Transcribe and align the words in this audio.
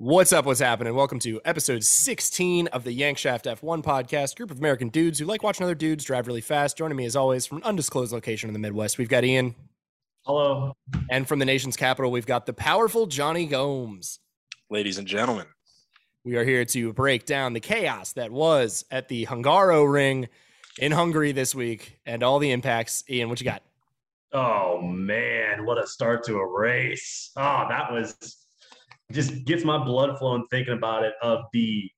What's 0.00 0.32
up? 0.32 0.46
What's 0.46 0.60
happening? 0.60 0.94
Welcome 0.94 1.18
to 1.18 1.40
episode 1.44 1.82
16 1.82 2.68
of 2.68 2.84
the 2.84 2.96
Yankshaft 2.96 3.52
F1 3.52 3.82
podcast. 3.82 4.36
Group 4.36 4.52
of 4.52 4.60
American 4.60 4.90
dudes 4.90 5.18
who 5.18 5.24
like 5.24 5.42
watching 5.42 5.64
other 5.64 5.74
dudes 5.74 6.04
drive 6.04 6.28
really 6.28 6.40
fast. 6.40 6.78
Joining 6.78 6.96
me 6.96 7.04
as 7.04 7.16
always 7.16 7.46
from 7.46 7.56
an 7.56 7.64
undisclosed 7.64 8.12
location 8.12 8.48
in 8.48 8.52
the 8.52 8.60
Midwest, 8.60 8.96
we've 8.96 9.08
got 9.08 9.24
Ian. 9.24 9.56
Hello. 10.24 10.76
And 11.10 11.26
from 11.26 11.40
the 11.40 11.44
nation's 11.44 11.76
capital, 11.76 12.12
we've 12.12 12.26
got 12.26 12.46
the 12.46 12.52
powerful 12.52 13.08
Johnny 13.08 13.44
Gomes. 13.44 14.20
Ladies 14.70 14.98
and 14.98 15.08
gentlemen, 15.08 15.46
we 16.22 16.36
are 16.36 16.44
here 16.44 16.64
to 16.66 16.92
break 16.92 17.26
down 17.26 17.52
the 17.52 17.58
chaos 17.58 18.12
that 18.12 18.30
was 18.30 18.84
at 18.92 19.08
the 19.08 19.26
Hungaroring 19.26 20.28
in 20.78 20.92
Hungary 20.92 21.32
this 21.32 21.56
week 21.56 21.98
and 22.06 22.22
all 22.22 22.38
the 22.38 22.52
impacts. 22.52 23.02
Ian, 23.10 23.30
what 23.30 23.40
you 23.40 23.44
got? 23.46 23.64
Oh 24.32 24.80
man, 24.80 25.66
what 25.66 25.82
a 25.82 25.88
start 25.88 26.22
to 26.26 26.36
a 26.36 26.46
race. 26.46 27.32
Oh, 27.36 27.66
that 27.68 27.90
was 27.90 28.14
just 29.12 29.44
gets 29.44 29.64
my 29.64 29.82
blood 29.82 30.18
flowing 30.18 30.44
thinking 30.50 30.74
about 30.74 31.04
it 31.04 31.14
of 31.22 31.44
the 31.52 31.90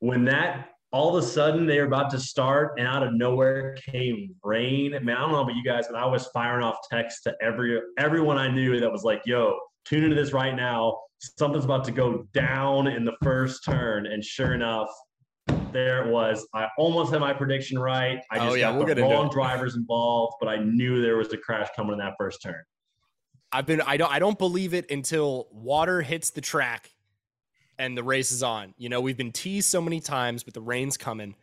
when 0.00 0.24
that 0.24 0.68
all 0.92 1.16
of 1.16 1.22
a 1.22 1.26
sudden 1.26 1.66
they 1.66 1.78
were 1.78 1.86
about 1.86 2.10
to 2.10 2.18
start 2.18 2.72
and 2.78 2.86
out 2.86 3.02
of 3.02 3.14
nowhere 3.14 3.76
came 3.76 4.34
rain. 4.42 4.90
Man, 5.04 5.16
I 5.16 5.20
don't 5.20 5.32
know 5.32 5.42
about 5.42 5.54
you 5.54 5.62
guys, 5.62 5.86
but 5.88 5.96
I 5.96 6.06
was 6.06 6.26
firing 6.28 6.64
off 6.64 6.76
texts 6.90 7.22
to 7.22 7.34
every 7.40 7.80
everyone 7.96 8.38
I 8.38 8.48
knew 8.48 8.80
that 8.80 8.90
was 8.90 9.04
like, 9.04 9.22
yo, 9.24 9.56
tune 9.84 10.04
into 10.04 10.16
this 10.16 10.32
right 10.32 10.54
now. 10.54 10.98
Something's 11.38 11.64
about 11.64 11.84
to 11.84 11.92
go 11.92 12.26
down 12.32 12.86
in 12.88 13.04
the 13.04 13.12
first 13.22 13.64
turn. 13.64 14.06
And 14.06 14.24
sure 14.24 14.54
enough, 14.54 14.88
there 15.70 16.06
it 16.06 16.10
was. 16.10 16.46
I 16.54 16.68
almost 16.76 17.12
had 17.12 17.20
my 17.20 17.34
prediction 17.34 17.78
right. 17.78 18.18
I 18.30 18.36
oh, 18.36 18.40
just 18.40 18.50
oh, 18.50 18.54
yeah, 18.54 18.72
got 18.72 18.86
we'll 18.86 18.94
the 18.94 19.02
wrong 19.02 19.30
drivers 19.30 19.76
involved, 19.76 20.34
but 20.40 20.48
I 20.48 20.56
knew 20.56 21.00
there 21.00 21.16
was 21.16 21.32
a 21.32 21.36
crash 21.36 21.68
coming 21.76 21.92
in 21.92 21.98
that 21.98 22.14
first 22.18 22.42
turn. 22.42 22.62
I've 23.52 23.66
been 23.66 23.80
I 23.80 23.96
don't 23.96 24.12
I 24.12 24.18
don't 24.18 24.38
believe 24.38 24.74
it 24.74 24.90
until 24.90 25.48
water 25.52 26.02
hits 26.02 26.30
the 26.30 26.40
track 26.40 26.90
and 27.78 27.96
the 27.96 28.02
race 28.02 28.30
is 28.30 28.42
on. 28.42 28.74
You 28.78 28.88
know, 28.88 29.00
we've 29.00 29.16
been 29.16 29.32
teased 29.32 29.68
so 29.68 29.80
many 29.80 30.00
times, 30.00 30.42
but 30.42 30.54
the 30.54 30.60
rain's 30.60 30.96
coming. 30.96 31.34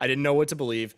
I 0.00 0.06
didn't 0.06 0.22
know 0.22 0.34
what 0.34 0.48
to 0.48 0.56
believe. 0.56 0.94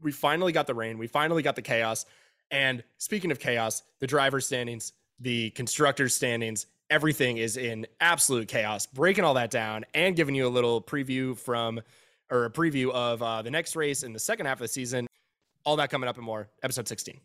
We 0.00 0.12
finally 0.12 0.52
got 0.52 0.66
the 0.66 0.74
rain. 0.74 0.98
We 0.98 1.06
finally 1.06 1.42
got 1.42 1.56
the 1.56 1.62
chaos. 1.62 2.06
And 2.50 2.82
speaking 2.98 3.30
of 3.30 3.38
chaos, 3.38 3.82
the 4.00 4.06
driver 4.06 4.40
standings, 4.40 4.92
the 5.20 5.50
constructor 5.50 6.08
standings, 6.08 6.66
everything 6.90 7.36
is 7.36 7.56
in 7.56 7.86
absolute 8.00 8.48
chaos. 8.48 8.86
Breaking 8.86 9.24
all 9.24 9.34
that 9.34 9.50
down 9.50 9.84
and 9.94 10.16
giving 10.16 10.34
you 10.34 10.46
a 10.46 10.48
little 10.48 10.82
preview 10.82 11.36
from 11.36 11.80
or 12.30 12.46
a 12.46 12.50
preview 12.50 12.90
of 12.90 13.22
uh, 13.22 13.42
the 13.42 13.50
next 13.50 13.76
race 13.76 14.02
in 14.02 14.12
the 14.12 14.18
second 14.18 14.46
half 14.46 14.56
of 14.56 14.62
the 14.62 14.68
season. 14.68 15.06
All 15.64 15.76
that 15.76 15.90
coming 15.90 16.08
up 16.08 16.16
and 16.16 16.24
more. 16.24 16.48
Episode 16.62 16.88
16. 16.88 17.20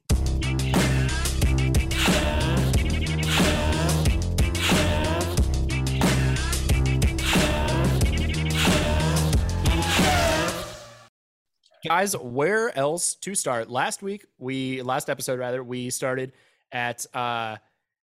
Guys 11.85 12.15
where 12.17 12.77
else 12.77 13.15
to 13.15 13.33
start? 13.33 13.69
Last 13.69 14.01
week 14.01 14.25
we 14.37 14.81
last 14.81 15.09
episode 15.09 15.39
rather 15.39 15.63
we 15.63 15.89
started 15.89 16.33
at 16.73 17.05
uh 17.15 17.55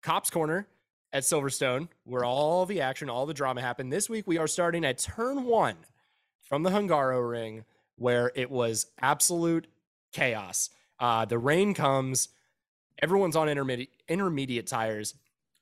Copse 0.03 0.29
corner 0.29 0.67
at 1.11 1.23
silverstone 1.23 1.87
where 2.03 2.23
all 2.23 2.67
the 2.67 2.81
action 2.81 3.09
all 3.09 3.25
the 3.25 3.33
drama 3.33 3.61
happened. 3.61 3.91
This 3.91 4.07
week 4.07 4.27
we 4.27 4.37
are 4.37 4.45
starting 4.45 4.85
at 4.85 4.99
turn 4.99 5.45
one 5.45 5.77
from 6.43 6.61
the 6.61 6.69
Hungaroring 6.69 7.63
where 7.95 8.31
it 8.35 8.51
was 8.51 8.85
absolute 9.01 9.65
chaos. 10.11 10.69
Uh 10.99 11.25
the 11.25 11.39
rain 11.39 11.73
comes 11.73 12.29
everyone's 13.01 13.35
on 13.35 13.49
intermediate 13.49 13.89
intermediate 14.07 14.67
tires. 14.67 15.15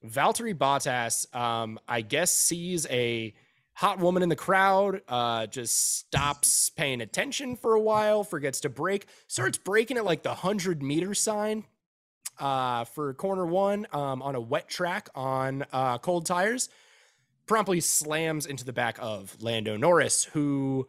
Valtteri 0.05 0.53
bottas 0.53 1.33
um 1.33 1.79
i 1.87 2.01
guess 2.01 2.33
sees 2.33 2.85
a 2.87 3.33
hot 3.81 3.97
woman 3.97 4.21
in 4.21 4.29
the 4.29 4.35
crowd 4.35 5.01
uh, 5.07 5.47
just 5.47 5.97
stops 5.97 6.69
paying 6.69 7.01
attention 7.01 7.55
for 7.55 7.73
a 7.73 7.81
while, 7.81 8.23
forgets 8.23 8.59
to 8.59 8.69
brake, 8.69 9.07
starts 9.25 9.57
breaking 9.57 9.97
at 9.97 10.05
like 10.05 10.21
the 10.21 10.29
100 10.29 10.83
meter 10.83 11.15
sign 11.15 11.63
uh, 12.37 12.83
for 12.83 13.11
corner 13.15 13.43
one 13.43 13.87
um, 13.91 14.21
on 14.21 14.35
a 14.35 14.39
wet 14.39 14.69
track 14.69 15.09
on 15.15 15.65
uh, 15.73 15.97
cold 15.97 16.27
tires. 16.27 16.69
Promptly 17.47 17.79
slams 17.79 18.45
into 18.45 18.63
the 18.63 18.71
back 18.71 18.99
of 19.01 19.35
Lando 19.41 19.75
Norris, 19.77 20.25
who 20.25 20.87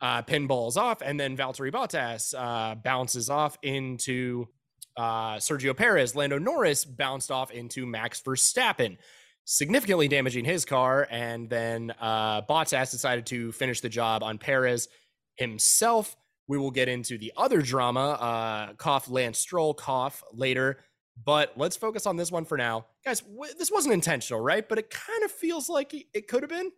uh, 0.00 0.22
pinballs 0.22 0.78
off, 0.78 1.02
and 1.02 1.20
then 1.20 1.36
Valtteri 1.36 1.70
Bottas 1.70 2.34
uh, 2.34 2.74
bounces 2.74 3.28
off 3.28 3.58
into 3.62 4.48
uh, 4.96 5.36
Sergio 5.36 5.76
Perez. 5.76 6.16
Lando 6.16 6.38
Norris 6.38 6.86
bounced 6.86 7.30
off 7.30 7.50
into 7.50 7.84
Max 7.84 8.22
Verstappen 8.22 8.96
significantly 9.44 10.08
damaging 10.08 10.44
his 10.44 10.64
car. 10.64 11.06
And 11.10 11.48
then 11.48 11.92
uh, 12.00 12.42
Bottas 12.42 12.90
decided 12.90 13.26
to 13.26 13.52
finish 13.52 13.80
the 13.80 13.88
job 13.88 14.22
on 14.22 14.38
Perez 14.38 14.88
himself. 15.36 16.16
We 16.46 16.58
will 16.58 16.70
get 16.70 16.88
into 16.88 17.16
the 17.16 17.32
other 17.36 17.62
drama, 17.62 18.10
uh, 18.12 18.72
cough 18.74 19.08
Lance 19.08 19.38
Stroll, 19.38 19.74
cough 19.74 20.22
later. 20.32 20.78
But 21.24 21.52
let's 21.56 21.76
focus 21.76 22.06
on 22.06 22.16
this 22.16 22.32
one 22.32 22.44
for 22.44 22.58
now. 22.58 22.86
Guys, 23.04 23.20
w- 23.20 23.52
this 23.58 23.70
wasn't 23.70 23.94
intentional, 23.94 24.40
right? 24.40 24.68
But 24.68 24.78
it 24.78 24.90
kind 24.90 25.22
of 25.22 25.30
feels 25.30 25.68
like 25.68 25.94
it 26.12 26.26
could 26.28 26.42
have 26.42 26.50
been. 26.50 26.70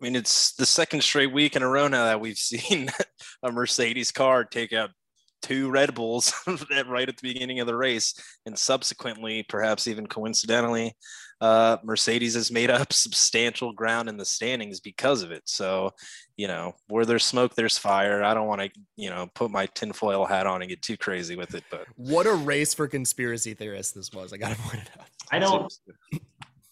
I 0.00 0.04
mean, 0.04 0.16
it's 0.16 0.52
the 0.52 0.66
second 0.66 1.02
straight 1.02 1.32
week 1.32 1.56
in 1.56 1.62
a 1.62 1.68
row 1.68 1.88
now 1.88 2.04
that 2.04 2.20
we've 2.20 2.38
seen 2.38 2.90
a 3.42 3.52
Mercedes 3.52 4.10
car 4.10 4.44
take 4.44 4.72
out 4.72 4.90
two 5.42 5.70
Red 5.70 5.94
Bulls 5.94 6.32
right 6.86 7.08
at 7.08 7.16
the 7.16 7.22
beginning 7.22 7.60
of 7.60 7.66
the 7.66 7.76
race, 7.76 8.14
and 8.46 8.58
subsequently, 8.58 9.44
perhaps 9.48 9.86
even 9.86 10.06
coincidentally, 10.06 10.94
uh, 11.40 11.76
Mercedes 11.84 12.34
has 12.34 12.50
made 12.50 12.70
up 12.70 12.92
substantial 12.92 13.72
ground 13.72 14.08
in 14.08 14.16
the 14.16 14.24
standings 14.24 14.80
because 14.80 15.22
of 15.22 15.30
it. 15.30 15.42
So, 15.46 15.92
you 16.36 16.48
know, 16.48 16.74
where 16.88 17.04
there's 17.04 17.24
smoke, 17.24 17.54
there's 17.54 17.78
fire. 17.78 18.22
I 18.22 18.34
don't 18.34 18.46
want 18.46 18.62
to, 18.62 18.70
you 18.96 19.10
know, 19.10 19.28
put 19.34 19.50
my 19.50 19.66
tinfoil 19.66 20.26
hat 20.26 20.46
on 20.46 20.62
and 20.62 20.68
get 20.68 20.82
too 20.82 20.96
crazy 20.96 21.36
with 21.36 21.54
it. 21.54 21.64
But 21.70 21.86
what 21.96 22.26
a 22.26 22.34
race 22.34 22.74
for 22.74 22.88
conspiracy 22.88 23.54
theorists 23.54 23.92
this 23.92 24.12
was. 24.12 24.32
I 24.32 24.36
got 24.36 24.56
to 24.56 24.62
point 24.62 24.82
it 24.82 24.90
out. 24.98 25.06
I 25.30 25.38
don't. 25.38 25.72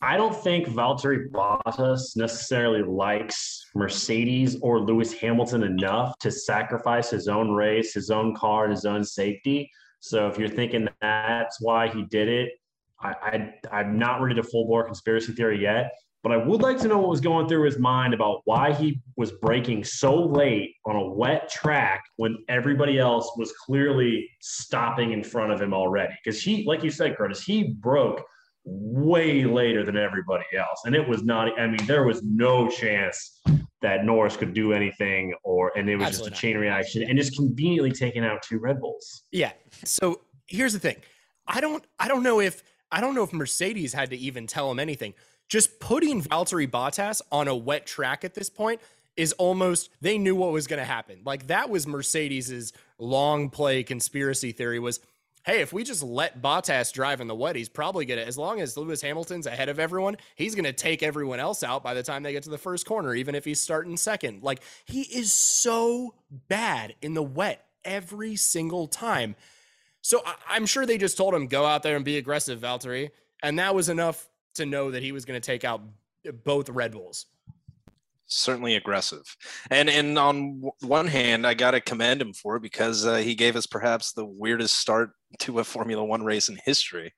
I 0.03 0.19
don't 0.19 0.37
think 0.37 0.69
Valtteri 0.69 1.31
Bottas 1.31 2.17
necessarily 2.17 2.83
likes 2.83 3.65
Mercedes 3.75 4.57
or 4.61 4.81
Lewis 4.81 5.15
Hamilton 5.15 5.63
enough 5.63 6.19
to 6.19 6.31
sacrifice 6.31 7.09
his 7.09 7.29
own 7.29 7.51
race, 7.51 7.95
his 7.95 8.11
own 8.11 8.35
car, 8.35 8.65
and 8.65 8.73
his 8.73 8.85
own 8.85 9.03
safety. 9.03 9.71
So 10.01 10.29
if 10.29 10.39
you're 10.39 10.51
thinking 10.51 10.89
that's 11.01 11.61
why 11.63 11.89
he 11.89 12.05
did 12.05 12.29
it, 12.29 12.53
I, 13.01 13.51
I 13.71 13.81
am 13.81 13.99
not 13.99 14.21
ready 14.21 14.35
to 14.37 14.43
full 14.43 14.67
bore 14.67 14.85
conspiracy 14.85 15.33
theory 15.33 15.61
yet, 15.61 15.93
but 16.23 16.33
I 16.33 16.39
would 16.39 16.61
like 16.61 16.79
to 16.79 16.89
know 16.89 16.99
what 16.99 17.11
was 17.11 17.21
going 17.21 17.47
through 17.47 17.65
his 17.65 17.79
mind 17.79 18.15
about 18.15 18.41
why 18.47 18.73
he 18.73 19.01
was 19.17 19.33
braking 19.33 19.85
so 19.85 20.25
late 20.25 20.75
on 20.85 20.97
a 20.97 21.07
wet 21.07 21.49
track 21.49 22.03
when 22.17 22.37
everybody 22.49 22.99
else 22.99 23.31
was 23.37 23.53
clearly 23.53 24.29
stopping 24.41 25.13
in 25.13 25.23
front 25.23 25.53
of 25.53 25.61
him 25.61 25.73
already. 25.73 26.15
Because 26.25 26.43
he, 26.43 26.65
like 26.67 26.83
you 26.83 26.91
said, 26.91 27.17
Curtis, 27.17 27.43
he 27.43 27.75
broke 27.75 28.25
way 28.65 29.45
later 29.45 29.85
than 29.85 29.97
everybody 29.97 30.45
else, 30.59 30.83
and 30.85 30.95
it 30.95 31.09
was 31.09 31.23
not. 31.23 31.59
I 31.61 31.67
mean, 31.69 31.87
there 31.87 32.05
was 32.05 32.23
no 32.23 32.69
chance 32.69 33.41
that 33.83 34.05
Norris 34.05 34.37
could 34.37 34.53
do 34.53 34.73
anything, 34.73 35.33
or 35.45 35.71
and 35.79 35.89
it 35.89 35.97
was 35.97 36.09
Absolutely 36.09 36.31
just 36.31 36.39
a 36.39 36.47
chain 36.47 36.57
reaction, 36.57 37.03
and 37.05 37.17
just 37.17 37.37
conveniently 37.37 37.93
taking 37.93 38.25
out 38.25 38.43
two 38.43 38.59
Red 38.59 38.81
Bulls. 38.81 39.25
Yeah. 39.31 39.53
So 39.85 40.23
here's 40.49 40.73
the 40.73 40.81
thing. 40.81 40.97
I 41.47 41.61
don't. 41.61 41.87
I 42.01 42.09
don't 42.09 42.25
know 42.25 42.41
if 42.41 42.65
I 42.91 43.01
don't 43.01 43.15
know 43.15 43.25
if 43.25 43.33
Mercedes 43.33 43.93
had 43.93 44.11
to 44.11 44.17
even 44.17 44.47
tell 44.47 44.71
him 44.71 44.79
anything. 44.79 45.15
Just 45.49 45.79
putting 45.81 46.23
Valtteri 46.23 46.69
Bottas 46.69 47.23
on 47.31 47.49
a 47.49 47.55
wet 47.55 47.87
track 47.87 48.25
at 48.25 48.35
this 48.35 48.51
point 48.51 48.81
is 49.17 49.33
almost 49.35 49.91
they 50.01 50.19
knew 50.19 50.35
what 50.35 50.53
was 50.53 50.67
going 50.67 50.79
to 50.79 50.85
happen. 50.85 51.21
Like 51.25 51.47
that 51.47 51.71
was 51.71 51.87
Mercedes's 51.87 52.73
long 52.99 53.51
play 53.51 53.83
conspiracy 53.83 54.53
theory 54.53 54.79
was, 54.79 55.01
hey, 55.45 55.61
if 55.61 55.73
we 55.73 55.85
just 55.85 56.03
let 56.03 56.43
Bottas 56.43 56.93
drive 56.93 57.21
in 57.21 57.29
the 57.29 57.35
wet, 57.35 57.57
he's 57.57 57.69
probably 57.69 58.05
going 58.05 58.19
to 58.19 58.27
as 58.27 58.37
long 58.37 58.61
as 58.61 58.77
Lewis 58.77 59.01
Hamilton's 59.01 59.47
ahead 59.47 59.69
of 59.69 59.79
everyone, 59.79 60.17
he's 60.35 60.55
going 60.55 60.65
to 60.65 60.73
take 60.73 61.03
everyone 61.03 61.41
else 61.41 61.63
out 61.63 61.83
by 61.83 61.95
the 61.95 62.03
time 62.03 62.23
they 62.23 62.33
get 62.33 62.43
to 62.43 62.51
the 62.51 62.59
first 62.59 62.85
corner 62.87 63.15
even 63.15 63.35
if 63.35 63.45
he's 63.45 63.61
starting 63.61 63.97
second. 63.97 64.43
Like 64.43 64.61
he 64.85 65.03
is 65.03 65.33
so 65.33 66.15
bad 66.31 66.95
in 67.01 67.15
the 67.15 67.23
wet 67.23 67.65
every 67.85 68.37
single 68.37 68.87
time. 68.87 69.37
So 70.07 70.23
I, 70.49 70.57
am 70.57 70.67
sure 70.67 70.87
they 70.87 70.99
just 70.99 71.17
told 71.17 71.35
him 71.35 71.49
go 71.49 71.67
out 71.67 71.83
there 71.83 71.97
and 71.97 72.05
be 72.05 72.17
aggressive, 72.17 72.61
Valtteri, 72.61 73.11
and 73.43 73.59
that 73.59 73.75
was 73.75 73.89
enough 73.89 74.29
to 74.55 74.65
know 74.65 74.93
that 74.93 75.03
he 75.03 75.11
was 75.11 75.25
going 75.25 75.41
to 75.41 75.45
take 75.45 75.65
out 75.65 75.81
both 76.45 76.69
Red 76.69 76.93
Bulls. 76.93 77.27
Certainly 78.27 78.77
aggressive, 78.77 79.25
and 79.69 79.91
and 79.91 80.17
on 80.17 80.63
one 80.81 81.09
hand, 81.09 81.45
I 81.45 81.55
got 81.55 81.73
to 81.73 81.81
commend 81.81 82.23
him 82.23 82.33
for 82.35 82.55
it 82.55 82.63
because 82.63 83.05
uh, 83.05 83.17
he 83.17 83.35
gave 83.35 83.57
us 83.57 83.67
perhaps 83.67 84.13
the 84.13 84.25
weirdest 84.25 84.79
start 84.79 85.11
to 85.41 85.59
a 85.59 85.65
Formula 85.65 86.05
One 86.05 86.23
race 86.23 86.49
in 86.49 86.57
history, 86.65 87.13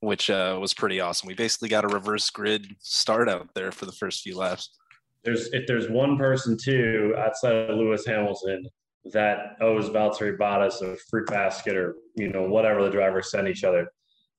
which 0.00 0.30
uh, 0.30 0.56
was 0.58 0.72
pretty 0.72 1.00
awesome. 1.00 1.26
We 1.26 1.34
basically 1.34 1.68
got 1.68 1.84
a 1.84 1.88
reverse 1.88 2.30
grid 2.30 2.66
start 2.78 3.28
out 3.28 3.50
there 3.54 3.72
for 3.72 3.84
the 3.84 3.92
first 3.92 4.22
few 4.22 4.38
laps. 4.38 4.70
There's 5.22 5.52
if 5.52 5.66
there's 5.66 5.90
one 5.90 6.16
person 6.16 6.56
too 6.56 7.14
outside 7.18 7.56
of 7.56 7.76
Lewis 7.76 8.06
Hamilton 8.06 8.66
that 9.12 9.56
owes 9.60 9.90
Valtteri 9.90 10.38
Bottas 10.38 10.80
a 10.80 10.96
fruit 11.10 11.26
basket 11.26 11.76
or 11.76 11.96
you 12.14 12.28
know 12.28 12.42
whatever 12.42 12.82
the 12.82 12.90
drivers 12.90 13.30
send 13.30 13.48
each 13.48 13.64
other. 13.64 13.90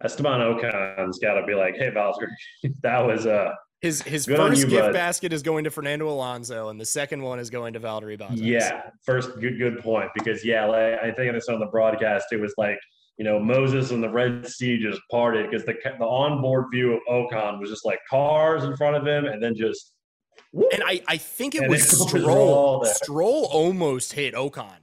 Esteban 0.04 0.42
Ocon's 0.42 1.20
got 1.20 1.36
to 1.36 1.46
be 1.46 1.56
like, 1.56 1.76
"Hey 1.76 1.90
Valtteri, 1.90 2.28
that 2.82 3.00
was 3.06 3.26
uh 3.26 3.52
His 3.82 4.02
his 4.02 4.26
first 4.26 4.62
you, 4.62 4.68
gift 4.68 4.84
bud. 4.88 4.94
basket 4.94 5.34
is 5.34 5.42
going 5.44 5.64
to 5.64 5.72
Fernando 5.72 6.10
Alonso, 6.10 6.70
and 6.70 6.80
the 6.80 6.86
second 6.86 7.22
one 7.22 7.40
is 7.40 7.50
going 7.50 7.74
to 7.74 7.80
Valtteri 7.80 8.20
Bottas. 8.20 8.38
Yeah, 8.42 8.90
first 9.06 9.40
good 9.40 9.58
good 9.58 9.80
point 9.80 10.10
because 10.16 10.44
yeah, 10.44 10.66
like, 10.66 11.00
I 11.00 11.12
think 11.12 11.34
I 11.34 11.40
saw 11.40 11.54
on 11.54 11.60
the 11.60 11.68
broadcast 11.68 12.28
it 12.32 12.40
was 12.40 12.54
like 12.58 12.80
you 13.18 13.24
know 13.24 13.40
Moses 13.40 13.92
and 13.92 14.04
the 14.04 14.10
Red 14.10 14.48
Sea 14.48 14.78
just 14.78 15.02
parted 15.10 15.50
because 15.50 15.66
the 15.66 15.76
the 16.00 16.06
onboard 16.06 16.66
view 16.72 16.94
of 16.94 17.02
Ocon 17.10 17.60
was 17.60 17.70
just 17.70 17.86
like 17.86 18.00
cars 18.10 18.64
in 18.64 18.76
front 18.76 18.96
of 18.96 19.06
him 19.06 19.26
and 19.26 19.42
then 19.42 19.56
just 19.56 19.94
whoop. 20.52 20.74
and 20.74 20.84
I 20.86 21.02
I 21.08 21.18
think 21.18 21.56
it 21.56 21.70
was 21.70 21.84
Stroll. 21.84 22.84
Stroll 22.86 23.46
almost 23.52 24.14
hit 24.14 24.34
Ocon. 24.34 24.83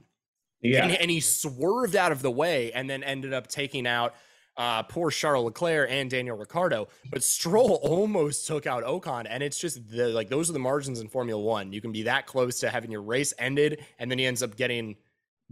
Yeah 0.61 0.83
and, 0.85 0.93
and 0.93 1.11
he 1.11 1.19
swerved 1.19 1.95
out 1.95 2.11
of 2.11 2.21
the 2.21 2.31
way 2.31 2.71
and 2.73 2.89
then 2.89 3.03
ended 3.03 3.33
up 3.33 3.47
taking 3.47 3.87
out 3.87 4.13
uh, 4.57 4.83
poor 4.83 5.09
Charles 5.09 5.45
Leclerc 5.45 5.89
and 5.89 6.09
Daniel 6.09 6.35
Ricciardo. 6.37 6.89
But 7.09 7.23
Stroll 7.23 7.75
almost 7.83 8.45
took 8.47 8.67
out 8.67 8.83
Ocon, 8.83 9.25
and 9.29 9.41
it's 9.41 9.57
just 9.57 9.89
the 9.89 10.09
like 10.09 10.27
those 10.29 10.49
are 10.49 10.53
the 10.53 10.59
margins 10.59 10.99
in 10.99 11.07
Formula 11.07 11.41
One. 11.41 11.71
You 11.71 11.79
can 11.81 11.91
be 11.93 12.03
that 12.03 12.27
close 12.27 12.59
to 12.59 12.69
having 12.69 12.91
your 12.91 13.01
race 13.01 13.33
ended, 13.39 13.83
and 13.97 14.11
then 14.11 14.19
he 14.19 14.25
ends 14.25 14.43
up 14.43 14.57
getting 14.57 14.97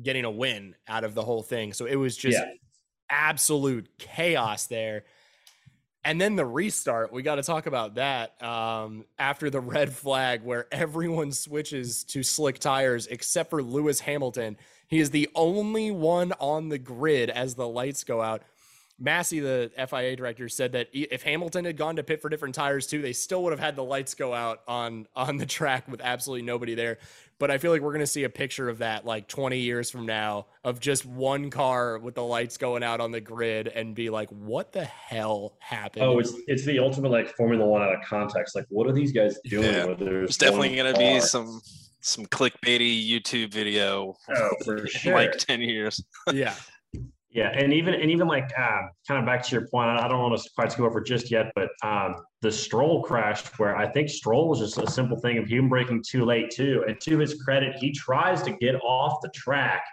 getting 0.04 0.26
a 0.26 0.32
win 0.32 0.76
out 0.88 1.04
of 1.06 1.14
the 1.16 1.24
whole 1.24 1.42
thing. 1.42 1.72
So 1.74 1.86
it 1.86 1.96
was 1.96 2.16
just 2.18 2.38
Yeah. 2.38 2.52
absolute 3.10 3.90
chaos 3.98 4.68
there. 4.68 5.06
And 6.06 6.20
then 6.20 6.36
the 6.38 6.46
restart, 6.46 7.12
we 7.12 7.22
got 7.24 7.36
to 7.36 7.44
talk 7.44 7.66
about 7.66 7.96
that 7.96 8.42
um, 8.42 9.06
after 9.18 9.50
the 9.50 9.60
red 9.60 9.92
flag, 9.94 10.44
where 10.44 10.66
everyone 10.72 11.32
switches 11.32 12.04
to 12.06 12.24
slick 12.24 12.60
tires 12.60 13.08
except 13.08 13.50
for 13.50 13.62
Lewis 13.62 14.00
Hamilton. 14.00 14.58
He 14.90 15.00
is 15.00 15.12
the 15.12 15.30
only 15.36 15.92
one 15.92 16.34
on 16.40 16.70
the 16.70 16.80
grid 16.80 17.30
as 17.30 17.56
the 17.56 17.68
lights 17.68 18.04
go 18.04 18.22
out. 18.22 18.42
Masi, 19.02 19.42
the 19.42 19.72
FIA 19.88 20.18
director, 20.18 20.50
said 20.50 20.74
that 20.74 20.90
if 20.92 21.24
Hamilton 21.24 21.64
had 21.64 21.78
gone 21.78 21.96
to 21.96 22.04
pit 22.04 22.22
for 22.22 22.28
different 22.28 22.54
tires 22.54 22.86
too, 22.86 23.02
they 23.02 23.14
still 23.14 23.44
would 23.44 23.54
have 23.54 23.60
had 23.60 23.78
the 23.78 23.84
lights 23.84 24.14
go 24.14 24.34
out 24.34 24.60
on 24.68 25.08
on 25.16 25.38
the 25.38 25.46
track 25.46 25.88
with 25.88 26.02
absolutely 26.02 26.46
nobody 26.46 26.76
there. 26.76 26.98
But 27.38 27.50
I 27.50 27.60
feel 27.60 27.72
like 27.72 27.80
we're 27.82 27.94
going 27.94 28.02
to 28.02 28.08
see 28.08 28.26
a 28.26 28.30
picture 28.30 28.68
of 28.68 28.80
that 28.80 29.06
like 29.06 29.30
20 29.30 29.58
years 29.60 29.90
from 29.90 30.06
now 30.06 30.48
of 30.66 30.82
just 30.82 31.06
one 31.06 31.50
car 31.50 31.98
with 31.98 32.16
the 32.16 32.24
lights 32.26 32.58
going 32.58 32.84
out 32.84 33.00
on 33.00 33.12
the 33.12 33.22
grid 33.22 33.70
and 33.70 33.96
be 33.96 34.10
like, 34.10 34.28
what 34.32 34.74
the 34.74 34.84
hell 34.84 35.54
happened? 35.60 36.04
oh 36.04 36.20
it's 36.20 36.34
it's 36.48 36.66
the 36.66 36.80
ultimate 36.80 37.12
like 37.12 37.30
Formula 37.38 37.66
One 37.66 37.82
out 37.82 37.94
of 37.94 38.02
context 38.04 38.54
like 38.54 38.66
what 38.68 38.86
are 38.88 38.92
these 38.92 39.14
guys 39.14 39.40
doing 39.46 39.64
Yeah. 39.64 39.86
where 39.86 39.96
there's 39.96 40.10
There's 40.10 40.38
definitely 40.38 40.76
going 40.76 40.94
to 40.94 41.00
be 41.00 41.22
some 41.22 41.62
some 42.02 42.26
clickbaity 42.28 43.08
YouTube 43.10 43.52
video 43.54 44.16
Oh, 44.36 44.50
for 44.66 44.88
sure. 44.88 45.14
like 45.14 45.38
10 45.38 45.62
years. 45.62 46.04
yeah. 46.34 46.56
Yeah, 47.32 47.50
and 47.56 47.72
even 47.72 47.94
and 47.94 48.10
even 48.10 48.28
like 48.28 48.50
uh, 48.58 48.82
kind 49.08 49.20
of 49.20 49.26
back 49.28 49.44
to 49.44 49.52
your 49.56 49.68
point, 49.68 49.88
I 49.88 50.08
don't 50.08 50.20
want 50.20 50.42
to 50.42 50.50
quite 50.56 50.76
go 50.76 50.86
over 50.88 51.00
just 51.00 51.30
yet, 51.30 51.52
but 51.54 51.70
um, 51.84 52.16
the 52.42 52.52
Stroll 52.52 53.04
crash, 53.04 53.46
where 53.60 53.78
I 53.78 53.88
think 53.88 54.10
Stroll 54.10 54.50
was 54.50 54.58
just 54.58 54.80
a 54.80 54.90
simple 54.90 55.16
thing 55.20 55.38
of 55.38 55.48
him 55.48 55.70
breaking 55.70 56.04
too 56.10 56.26
late 56.26 56.50
too. 56.50 56.84
And 56.88 57.00
to 57.02 57.20
his 57.20 57.36
credit, 57.44 57.76
he 57.76 57.92
tries 57.92 58.42
to 58.42 58.52
get 58.54 58.74
off 58.82 59.20
the 59.22 59.30
track 59.30 59.84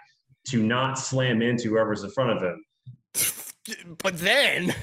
to 0.47 0.63
not 0.63 0.97
slam 0.97 1.43
into 1.43 1.69
whoever's 1.69 2.03
in 2.03 2.09
front 2.09 2.31
of 2.31 2.41
him. 2.41 2.63
But 4.01 4.17
then 4.17 4.73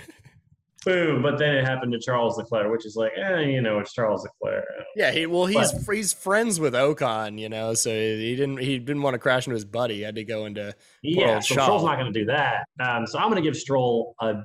Boom! 0.84 1.22
But 1.22 1.38
then 1.38 1.54
it 1.54 1.64
happened 1.64 1.92
to 1.92 1.98
Charles 1.98 2.36
Leclerc, 2.36 2.70
which 2.70 2.84
is 2.84 2.96
like, 2.96 3.12
eh, 3.16 3.40
you 3.40 3.60
know, 3.60 3.78
it's 3.78 3.92
Charles 3.92 4.22
Leclerc. 4.24 4.64
Yeah, 4.96 5.12
he 5.12 5.26
well 5.26 5.46
he's 5.46 5.86
he's 5.88 6.12
friends 6.12 6.60
with 6.60 6.74
Ocon, 6.74 7.38
you 7.38 7.48
know, 7.48 7.74
so 7.74 7.90
he 7.90 8.36
didn't 8.36 8.58
he 8.58 8.78
didn't 8.78 9.02
want 9.02 9.14
to 9.14 9.18
crash 9.18 9.46
into 9.46 9.54
his 9.54 9.64
buddy. 9.64 9.96
He 9.96 10.02
had 10.02 10.14
to 10.16 10.24
go 10.24 10.46
into 10.46 10.74
Yeah, 11.02 11.40
so 11.40 11.54
Shaw. 11.54 11.62
Stroll's 11.64 11.84
not 11.84 11.98
going 11.98 12.12
to 12.12 12.18
do 12.18 12.26
that. 12.26 12.64
Um, 12.80 13.06
so 13.06 13.18
I'm 13.18 13.30
going 13.30 13.42
to 13.42 13.48
give 13.48 13.56
Stroll 13.56 14.14
a 14.20 14.42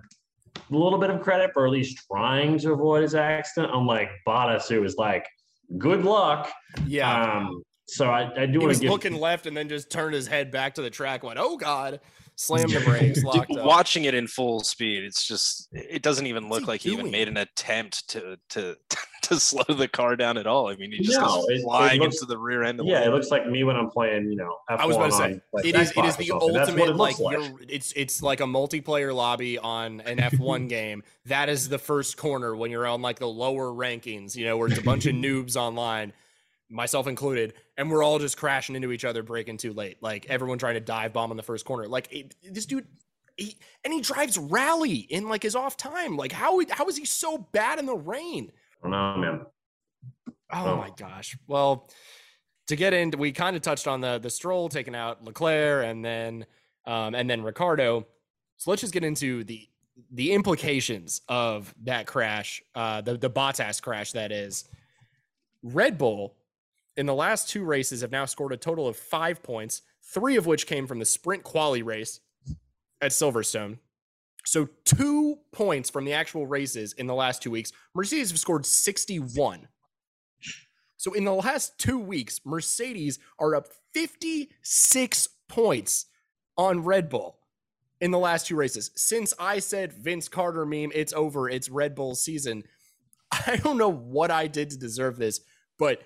little 0.70 1.00
bit 1.00 1.10
of 1.10 1.22
credit 1.22 1.52
for 1.54 1.66
at 1.66 1.72
least 1.72 2.06
trying 2.12 2.58
to 2.60 2.74
avoid 2.74 3.04
his 3.04 3.16
accident. 3.16 3.72
I'm 3.74 3.82
Unlike 3.82 4.10
Bottas, 4.28 4.68
who 4.68 4.82
was 4.82 4.96
like, 4.98 5.26
"Good 5.78 6.04
luck." 6.04 6.50
yeah. 6.86 7.38
Um, 7.38 7.64
so 7.88 8.10
I, 8.10 8.44
I 8.44 8.46
do 8.46 8.60
want 8.60 8.74
to 8.76 8.80
give. 8.80 8.92
looking 8.92 9.16
left 9.16 9.48
and 9.48 9.58
then 9.58 9.68
just 9.68 9.90
turned 9.90 10.14
his 10.14 10.28
head 10.28 10.52
back 10.52 10.76
to 10.76 10.82
the 10.82 10.92
track. 10.92 11.24
Went, 11.24 11.40
oh 11.40 11.58
god! 11.58 12.00
Slammed 12.42 12.72
the 12.72 12.80
brakes, 12.80 13.22
locked 13.24 13.52
up. 13.52 13.66
Watching 13.66 14.06
it 14.06 14.14
in 14.14 14.26
full 14.26 14.62
speed, 14.62 15.04
it's 15.04 15.28
just 15.28 15.68
it 15.74 16.02
doesn't 16.02 16.26
even 16.26 16.48
look 16.48 16.62
he 16.62 16.66
like 16.68 16.80
he 16.82 16.92
even 16.94 17.12
made 17.12 17.28
an 17.28 17.36
attempt 17.36 18.08
to 18.12 18.38
to 18.52 18.78
to 19.24 19.38
slow 19.42 19.64
the 19.76 19.90
car 19.90 20.16
down 20.16 20.38
at 20.38 20.48
all. 20.48 20.70
I 20.70 20.78
mean, 20.78 20.94
he 20.94 21.00
just 21.04 21.20
No, 21.20 21.26
goes 21.26 21.46
it- 21.50 21.60
it 21.60 22.00
looks- 22.00 22.16
into 22.22 22.26
the 22.28 22.38
rear 22.38 22.64
end 22.64 22.80
of 22.80 22.86
yeah, 22.86 23.02
it 23.06 23.10
looks 23.10 23.30
like 23.30 23.46
me 23.46 23.66
when 23.66 23.76
I'm 23.76 23.90
playing. 23.90 24.30
You 24.32 24.38
know, 24.38 24.56
F1 24.70 24.78
I 24.80 24.86
was 24.86 24.96
about 24.96 25.06
to 25.08 25.12
say 25.18 25.24
on, 25.26 25.42
like, 25.52 25.66
it 25.66 25.76
is. 25.76 25.92
Xbox 25.92 26.08
is 26.08 26.16
or 26.16 26.18
the 26.18 26.26
something. 26.28 26.54
That's 26.54 26.72
what 26.72 26.80
ultimate 26.80 26.90
it 26.92 26.96
like, 26.96 27.20
looks 27.20 27.48
you're, 27.50 27.60
it's 27.68 27.92
it's 27.98 28.24
like 28.24 28.40
a 28.40 28.46
multiplayer 28.46 29.14
lobby 29.14 29.58
on 29.58 30.00
an 30.02 30.18
F1 30.32 30.70
game. 30.70 31.04
That 31.26 31.50
is 31.50 31.68
the 31.68 31.78
first 31.78 32.16
corner 32.16 32.56
when 32.56 32.72
you're 32.72 32.88
on 32.88 33.02
like 33.02 33.20
the 33.20 33.28
lower 33.28 33.66
rankings. 33.68 34.38
You 34.38 34.46
know, 34.46 34.56
where 34.56 34.70
it's 34.70 34.80
a 34.80 34.84
bunch 34.84 35.06
of 35.08 35.14
noobs 35.14 35.58
online, 35.58 36.14
myself 36.70 37.08
included, 37.08 37.54
and 37.78 37.90
we're 37.90 38.04
all 38.04 38.20
just 38.20 38.38
crashing 38.38 38.76
into 38.76 38.92
each 38.92 39.06
other, 39.06 39.24
breaking 39.24 39.58
too 39.58 39.74
late. 39.74 39.98
Like 40.02 40.26
everyone 40.30 40.58
trying 40.58 40.76
to 40.76 40.80
dive 40.80 41.14
bomb 41.14 41.32
in 41.32 41.38
the 41.38 41.44
first 41.44 41.66
corner. 41.66 41.88
Like 41.88 42.12
it, 42.12 42.36
this 42.44 42.66
dude. 42.66 42.88
He, 43.38 43.56
and 43.86 43.94
he 43.94 44.02
drives 44.02 44.38
rally 44.38 44.96
in 44.96 45.30
like 45.30 45.44
his 45.44 45.56
off 45.56 45.78
time. 45.78 46.18
Like 46.18 46.34
how 46.34 46.60
how 46.72 46.88
is 46.90 46.98
he 46.98 47.06
so 47.06 47.38
bad 47.38 47.80
in 47.80 47.86
the 47.86 47.96
rain? 47.96 48.52
I 48.84 48.90
don't 48.90 48.92
know, 48.92 49.18
man. 49.18 49.46
Oh 50.52 50.66
Oh. 50.74 50.76
my 50.78 50.90
gosh. 50.98 51.38
Well, 51.48 51.90
to 52.68 52.76
get 52.76 52.94
into, 52.94 53.18
we 53.18 53.32
kind 53.32 53.56
of 53.56 53.62
touched 53.62 53.88
on 53.88 54.02
the 54.02 54.20
the 54.20 54.30
stroll 54.30 54.68
taking 54.68 54.94
out 54.94 55.24
Leclerc 55.24 55.86
and 55.86 56.04
then 56.04 56.46
um, 56.86 57.16
and 57.16 57.30
then 57.30 57.42
Ricciardo. 57.42 58.06
So 58.58 58.72
let's 58.72 58.82
just 58.82 58.94
get 58.94 59.06
into 59.06 59.46
the 59.46 59.70
the 60.12 60.34
implications 60.34 61.22
of 61.30 61.74
that 61.84 62.08
crash, 62.08 62.62
uh, 62.76 63.00
the 63.00 63.18
the 63.18 63.30
Bottas 63.30 63.82
crash. 63.82 64.12
That 64.12 64.34
is, 64.34 64.66
Red 65.64 65.98
Bull 65.98 66.36
in 67.00 67.06
the 67.06 67.16
last 67.16 67.48
two 67.48 67.64
races 67.64 68.02
have 68.02 68.12
now 68.12 68.26
scored 68.26 68.52
a 68.52 68.58
total 68.58 68.86
of 68.86 68.98
five 68.98 69.42
points, 69.42 69.84
three 70.14 70.36
of 70.36 70.46
which 70.46 70.68
came 70.68 70.86
from 70.86 71.00
the 71.00 71.06
sprint 71.06 71.44
quali 71.44 71.82
race 71.82 72.20
at 73.00 73.12
Silverstone. 73.12 73.78
So 74.46 74.68
two 74.84 75.38
points 75.54 75.90
from 75.90 76.04
the 76.04 76.12
actual 76.12 76.46
races 76.46 76.92
in 76.92 77.08
the 77.08 77.16
last 77.16 77.42
two 77.42 77.52
weeks. 77.52 77.72
Mercedes 77.96 78.32
have 78.32 78.40
scored 78.40 78.66
61. 78.66 79.70
So 80.98 81.14
in 81.14 81.24
the 81.24 81.34
last 81.34 81.80
two 81.80 81.98
weeks, 81.98 82.42
Mercedes 82.44 83.18
are 83.40 83.56
up 83.56 83.68
56 83.94 85.28
points 85.48 86.08
on 86.58 86.84
Red 86.84 87.08
Bull 87.08 87.40
in 88.02 88.12
the 88.12 88.20
last 88.20 88.48
two 88.48 88.58
races. 88.58 88.92
Since 88.96 89.34
I 89.40 89.60
said 89.60 89.94
Vince 89.94 90.28
Carter 90.28 90.66
meme, 90.66 90.92
it's 90.94 91.14
over, 91.14 91.50
it's 91.50 91.70
Red 91.70 91.96
Bull 91.96 92.16
season. 92.16 92.64
I 93.32 93.56
don't 93.56 93.78
know 93.78 93.88
what 93.88 94.32
I 94.32 94.48
did 94.48 94.72
to 94.72 94.78
deserve 94.78 95.16
this, 95.16 95.40
but 95.78 96.02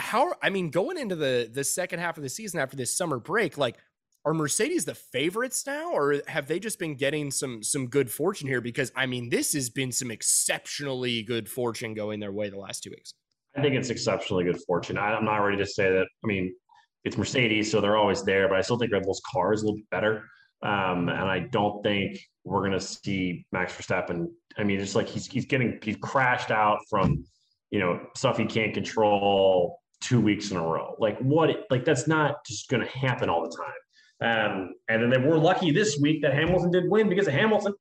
how 0.00 0.34
I 0.42 0.50
mean, 0.50 0.70
going 0.70 0.98
into 0.98 1.16
the 1.16 1.50
the 1.52 1.64
second 1.64 2.00
half 2.00 2.16
of 2.16 2.22
the 2.22 2.28
season 2.28 2.60
after 2.60 2.76
this 2.76 2.96
summer 2.96 3.18
break, 3.18 3.58
like 3.58 3.76
are 4.24 4.34
Mercedes 4.34 4.84
the 4.84 4.94
favorites 4.94 5.66
now, 5.66 5.92
or 5.92 6.20
have 6.26 6.46
they 6.46 6.58
just 6.58 6.78
been 6.78 6.94
getting 6.94 7.30
some 7.30 7.62
some 7.62 7.86
good 7.86 8.10
fortune 8.10 8.48
here? 8.48 8.60
Because 8.60 8.92
I 8.94 9.06
mean, 9.06 9.28
this 9.28 9.52
has 9.54 9.70
been 9.70 9.92
some 9.92 10.10
exceptionally 10.10 11.22
good 11.22 11.48
fortune 11.48 11.94
going 11.94 12.20
their 12.20 12.32
way 12.32 12.50
the 12.50 12.58
last 12.58 12.82
two 12.82 12.90
weeks. 12.90 13.14
I 13.56 13.62
think 13.62 13.74
it's 13.74 13.90
exceptionally 13.90 14.44
good 14.44 14.60
fortune. 14.66 14.98
I, 14.98 15.14
I'm 15.14 15.24
not 15.24 15.38
ready 15.38 15.56
to 15.56 15.66
say 15.66 15.90
that. 15.90 16.06
I 16.22 16.26
mean, 16.26 16.54
it's 17.04 17.16
Mercedes, 17.16 17.70
so 17.70 17.80
they're 17.80 17.96
always 17.96 18.22
there, 18.22 18.48
but 18.48 18.58
I 18.58 18.60
still 18.60 18.78
think 18.78 18.92
Red 18.92 19.04
Bull's 19.04 19.22
car 19.30 19.52
is 19.52 19.62
a 19.62 19.66
little 19.66 19.78
bit 19.78 19.90
better. 19.90 20.24
Um, 20.62 21.08
and 21.08 21.30
I 21.30 21.40
don't 21.50 21.82
think 21.82 22.20
we're 22.44 22.60
going 22.60 22.72
to 22.72 22.80
see 22.80 23.46
Max 23.50 23.72
Verstappen. 23.74 24.26
I 24.58 24.64
mean, 24.64 24.80
it's 24.80 24.94
like 24.94 25.08
he's 25.08 25.26
he's 25.26 25.46
getting 25.46 25.78
he's 25.82 25.96
crashed 25.96 26.50
out 26.50 26.78
from 26.90 27.24
you 27.70 27.80
know 27.80 28.00
stuff 28.14 28.36
he 28.36 28.44
can't 28.44 28.74
control 28.74 29.79
two 30.00 30.20
weeks 30.20 30.50
in 30.50 30.56
a 30.56 30.62
row. 30.62 30.94
Like 30.98 31.18
what? 31.18 31.50
Like 31.70 31.84
that's 31.84 32.06
not 32.06 32.44
just 32.46 32.68
going 32.68 32.82
to 32.82 32.88
happen 32.98 33.28
all 33.28 33.42
the 33.48 33.56
time. 33.56 33.74
Um, 34.22 34.74
and 34.88 35.02
then 35.02 35.10
they 35.10 35.18
were 35.18 35.38
lucky 35.38 35.70
this 35.70 35.98
week 36.00 36.22
that 36.22 36.34
Hamilton 36.34 36.70
did 36.70 36.84
win 36.90 37.08
because 37.08 37.26
of 37.26 37.32
Hamilton. 37.34 37.74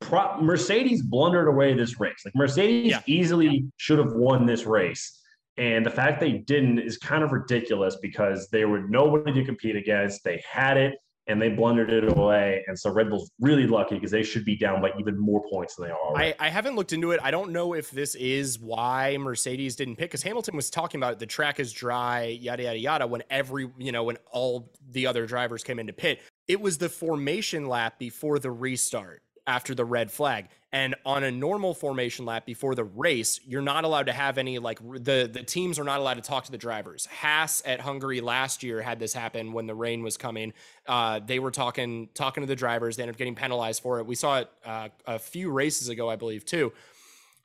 Pro- 0.00 0.40
Mercedes 0.40 1.02
blundered 1.02 1.48
away 1.48 1.74
this 1.74 1.98
race. 2.00 2.22
Like 2.24 2.34
Mercedes 2.34 2.92
Yeah. 2.92 3.00
easily 3.06 3.66
should 3.76 3.98
have 3.98 4.12
won 4.12 4.46
this 4.46 4.64
race. 4.64 5.20
And 5.56 5.84
the 5.86 5.90
fact 5.90 6.20
they 6.20 6.32
didn't 6.32 6.80
is 6.80 6.98
kind 6.98 7.22
of 7.22 7.32
ridiculous 7.32 7.96
because 8.02 8.48
they 8.50 8.64
were 8.64 8.80
nobody 8.88 9.32
to 9.34 9.44
compete 9.44 9.76
against. 9.76 10.24
They 10.24 10.42
had 10.50 10.76
it 10.76 10.94
and 11.26 11.40
they 11.40 11.48
blundered 11.48 11.90
it 11.90 12.04
away. 12.16 12.64
And 12.66 12.78
so 12.78 12.90
Red 12.90 13.10
Bull's 13.10 13.30
really 13.40 13.66
lucky 13.66 13.94
because 13.94 14.10
they 14.10 14.22
should 14.22 14.44
be 14.44 14.56
down 14.56 14.82
by 14.82 14.90
even 14.98 15.18
more 15.18 15.42
points 15.50 15.76
than 15.76 15.86
they 15.86 15.92
are. 15.92 16.16
I, 16.16 16.34
I 16.38 16.48
haven't 16.48 16.76
looked 16.76 16.92
into 16.92 17.12
it. 17.12 17.20
I 17.22 17.30
don't 17.30 17.50
know 17.50 17.74
if 17.74 17.90
this 17.90 18.14
is 18.14 18.58
why 18.58 19.16
Mercedes 19.18 19.76
didn't 19.76 19.96
pick 19.96 20.10
because 20.10 20.22
Hamilton 20.22 20.56
was 20.56 20.70
talking 20.70 21.00
about 21.00 21.18
the 21.18 21.26
track 21.26 21.60
is 21.60 21.72
dry, 21.72 22.24
yada 22.40 22.64
yada 22.64 22.78
yada. 22.78 23.06
When 23.06 23.22
every 23.30 23.70
you 23.78 23.92
know 23.92 24.04
when 24.04 24.18
all 24.30 24.72
the 24.90 25.06
other 25.06 25.26
drivers 25.26 25.64
came 25.64 25.78
into 25.78 25.92
pit, 25.92 26.20
it 26.48 26.60
was 26.60 26.78
the 26.78 26.88
formation 26.88 27.66
lap 27.66 27.98
before 27.98 28.38
the 28.38 28.50
restart 28.50 29.22
after 29.46 29.74
the 29.74 29.84
red 29.84 30.10
flag. 30.10 30.48
And 30.72 30.96
on 31.06 31.22
a 31.22 31.30
normal 31.30 31.72
formation 31.72 32.24
lap 32.24 32.46
before 32.46 32.74
the 32.74 32.82
race, 32.82 33.38
you're 33.46 33.62
not 33.62 33.84
allowed 33.84 34.06
to 34.06 34.12
have 34.12 34.38
any 34.38 34.58
like 34.58 34.80
the 34.80 35.30
the 35.32 35.42
teams 35.44 35.78
are 35.78 35.84
not 35.84 36.00
allowed 36.00 36.14
to 36.14 36.20
talk 36.20 36.44
to 36.46 36.50
the 36.50 36.58
drivers. 36.58 37.06
Haas 37.06 37.62
at 37.64 37.80
Hungary 37.80 38.20
last 38.20 38.64
year 38.64 38.82
had 38.82 38.98
this 38.98 39.12
happen 39.12 39.52
when 39.52 39.66
the 39.66 39.74
rain 39.74 40.02
was 40.02 40.16
coming. 40.16 40.52
Uh, 40.88 41.20
they 41.24 41.38
were 41.38 41.52
talking 41.52 42.08
talking 42.14 42.42
to 42.42 42.48
the 42.48 42.56
drivers. 42.56 42.96
They 42.96 43.04
ended 43.04 43.14
up 43.14 43.18
getting 43.18 43.36
penalized 43.36 43.82
for 43.82 44.00
it. 44.00 44.06
We 44.06 44.16
saw 44.16 44.40
it 44.40 44.50
uh, 44.64 44.88
a 45.06 45.18
few 45.20 45.50
races 45.50 45.88
ago, 45.90 46.10
I 46.10 46.16
believe, 46.16 46.44
too. 46.44 46.72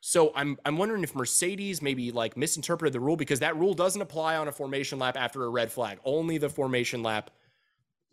So 0.02 0.32
I'm 0.36 0.58
I'm 0.66 0.78
wondering 0.78 1.04
if 1.04 1.14
Mercedes 1.14 1.84
maybe 1.84 2.12
like 2.12 2.36
misinterpreted 2.36 2.94
the 2.94 3.00
rule 3.00 3.18
because 3.18 3.42
that 3.42 3.56
rule 3.58 3.76
doesn't 3.76 4.02
apply 4.02 4.38
on 4.38 4.48
a 4.48 4.52
formation 4.52 4.98
lap 4.98 5.18
after 5.18 5.44
a 5.44 5.50
red 5.50 5.72
flag. 5.72 6.00
Only 6.04 6.40
the 6.40 6.50
formation 6.50 7.04
lap 7.04 7.30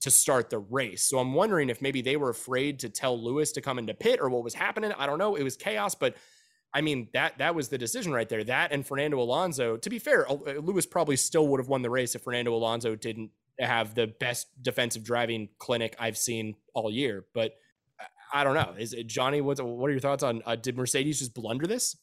to 0.00 0.10
start 0.10 0.50
the 0.50 0.58
race. 0.58 1.02
So 1.02 1.18
I'm 1.18 1.32
wondering 1.32 1.70
if 1.70 1.80
maybe 1.80 2.02
they 2.02 2.16
were 2.16 2.30
afraid 2.30 2.78
to 2.80 2.88
tell 2.88 3.20
Lewis 3.22 3.52
to 3.52 3.60
come 3.60 3.78
into 3.78 3.94
pit 3.94 4.20
or 4.20 4.28
what 4.28 4.44
was 4.44 4.54
happening. 4.54 4.92
I 4.96 5.06
don't 5.06 5.18
know. 5.18 5.36
It 5.36 5.42
was 5.42 5.56
chaos, 5.56 5.94
but 5.94 6.16
I 6.74 6.80
mean 6.80 7.08
that 7.14 7.38
that 7.38 7.54
was 7.54 7.68
the 7.68 7.78
decision 7.78 8.12
right 8.12 8.28
there. 8.28 8.44
That 8.44 8.72
and 8.72 8.86
Fernando 8.86 9.18
Alonso. 9.20 9.76
To 9.76 9.90
be 9.90 9.98
fair, 9.98 10.26
Lewis 10.60 10.86
probably 10.86 11.16
still 11.16 11.48
would 11.48 11.60
have 11.60 11.68
won 11.68 11.82
the 11.82 11.90
race 11.90 12.14
if 12.14 12.22
Fernando 12.22 12.54
Alonso 12.54 12.94
didn't 12.94 13.30
have 13.58 13.94
the 13.94 14.08
best 14.20 14.48
defensive 14.62 15.02
driving 15.02 15.48
clinic 15.58 15.96
I've 15.98 16.18
seen 16.18 16.54
all 16.74 16.90
year. 16.90 17.24
But 17.34 17.52
I 18.32 18.44
don't 18.44 18.54
know. 18.54 18.74
Is 18.78 18.92
it 18.92 19.06
Johnny? 19.06 19.40
What 19.40 19.60
what 19.64 19.88
are 19.88 19.92
your 19.92 20.00
thoughts 20.00 20.22
on? 20.22 20.42
Uh, 20.44 20.56
did 20.56 20.76
Mercedes 20.76 21.20
just 21.20 21.34
blunder 21.34 21.66
this? 21.66 21.96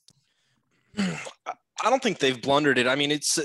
I 0.97 1.89
don't 1.89 2.01
think 2.01 2.19
they've 2.19 2.41
blundered 2.41 2.77
it. 2.77 2.87
I 2.87 2.95
mean, 2.95 3.11
it's 3.11 3.37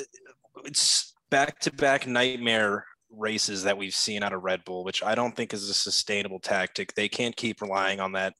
it's 0.64 1.12
back 1.30 1.58
to 1.60 1.72
back 1.72 2.06
nightmare 2.06 2.84
races 3.10 3.62
that 3.64 3.78
we've 3.78 3.94
seen 3.94 4.22
out 4.22 4.32
of 4.32 4.42
Red 4.42 4.64
Bull, 4.64 4.84
which 4.84 5.02
I 5.02 5.14
don't 5.14 5.34
think 5.34 5.52
is 5.52 5.68
a 5.68 5.74
sustainable 5.74 6.40
tactic. 6.40 6.94
They 6.94 7.08
can't 7.08 7.36
keep 7.36 7.60
relying 7.62 8.00
on 8.00 8.12
that 8.12 8.34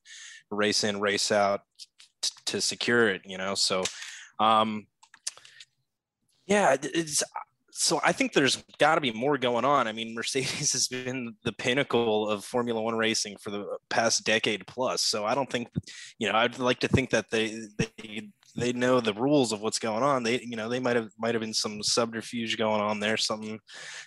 race 0.51 0.85
in, 0.85 1.01
race 1.01 1.33
out 1.33 1.61
t- 2.23 2.31
to 2.47 2.61
secure 2.61 3.09
it. 3.09 3.23
You 3.25 3.39
know, 3.39 3.55
so 3.55 3.83
um, 4.41 4.87
yeah, 6.47 6.77
it's 6.83 7.23
so 7.79 8.01
I 8.03 8.11
think 8.11 8.33
there's 8.33 8.65
got 8.79 8.97
to 8.97 9.01
be 9.01 9.13
more 9.13 9.39
going 9.39 9.65
on. 9.65 9.87
I 9.87 9.93
mean, 9.93 10.13
Mercedes 10.13 10.73
has 10.73 10.89
been 10.89 11.37
the 11.45 11.53
pinnacle 11.53 12.29
of 12.29 12.45
Formula 12.45 12.83
One 12.83 12.97
racing 12.97 13.37
for 13.41 13.51
the 13.51 13.67
past 13.89 14.25
decade 14.25 14.67
plus. 14.67 15.03
So 15.03 15.25
I 15.25 15.37
don't 15.37 15.49
think, 15.49 15.69
you 16.19 16.29
know, 16.29 16.37
I'd 16.37 16.59
like 16.59 16.81
to 16.81 16.89
think 16.89 17.11
that 17.11 17.31
they 17.31 17.57
they 17.79 18.31
they 18.59 18.73
know 18.73 19.01
the 19.01 19.15
rules 19.15 19.53
of 19.53 19.61
what's 19.61 19.79
going 19.79 20.03
on. 20.03 20.23
They, 20.23 20.41
you 20.41 20.57
know, 20.57 20.69
they 20.69 20.81
might 20.81 20.97
have 20.97 21.11
might 21.19 21.35
have 21.35 21.41
been 21.41 21.55
some 21.55 21.83
subterfuge 21.83 22.59
going 22.59 22.81
on 22.81 23.01
there, 23.01 23.17
some 23.17 23.59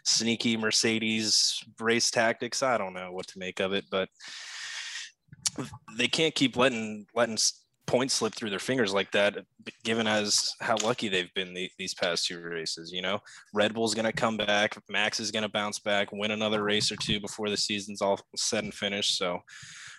sneaky 0.04 0.58
Mercedes 0.58 1.64
race 1.80 2.12
tactics. 2.12 2.62
I 2.62 2.78
don't 2.78 2.94
know 2.94 3.12
what 3.12 3.28
to 3.28 3.40
make 3.40 3.60
of 3.60 3.74
it, 3.74 3.86
but 3.90 4.10
they 5.98 6.08
can't 6.08 6.36
keep 6.36 6.58
letting 6.58 7.06
letting 7.16 7.38
points 7.88 8.14
slip 8.16 8.34
through 8.34 8.50
their 8.50 8.60
fingers 8.60 8.94
like 8.94 9.12
that, 9.12 9.38
given 9.84 10.08
as 10.08 10.54
how 10.62 10.76
lucky 10.84 11.10
they've 11.10 11.34
been 11.34 11.54
the, 11.54 11.70
these 11.78 11.94
past 11.94 12.26
two 12.26 12.42
races. 12.42 12.92
You 12.92 13.02
know, 13.02 13.20
Red 13.54 13.74
Bull's 13.74 13.96
going 13.96 14.06
to 14.06 14.14
come 14.14 14.38
back, 14.38 14.78
Max 14.90 15.20
is 15.20 15.32
going 15.32 15.44
to 15.44 15.50
bounce 15.50 15.80
back, 15.80 16.12
win 16.12 16.32
another 16.32 16.64
race 16.64 16.92
or 16.92 16.96
two 16.98 17.20
before 17.20 17.50
the 17.50 17.58
season's 17.58 18.02
all 18.02 18.20
said 18.36 18.64
and 18.64 18.74
finished. 18.74 19.18
So, 19.18 19.40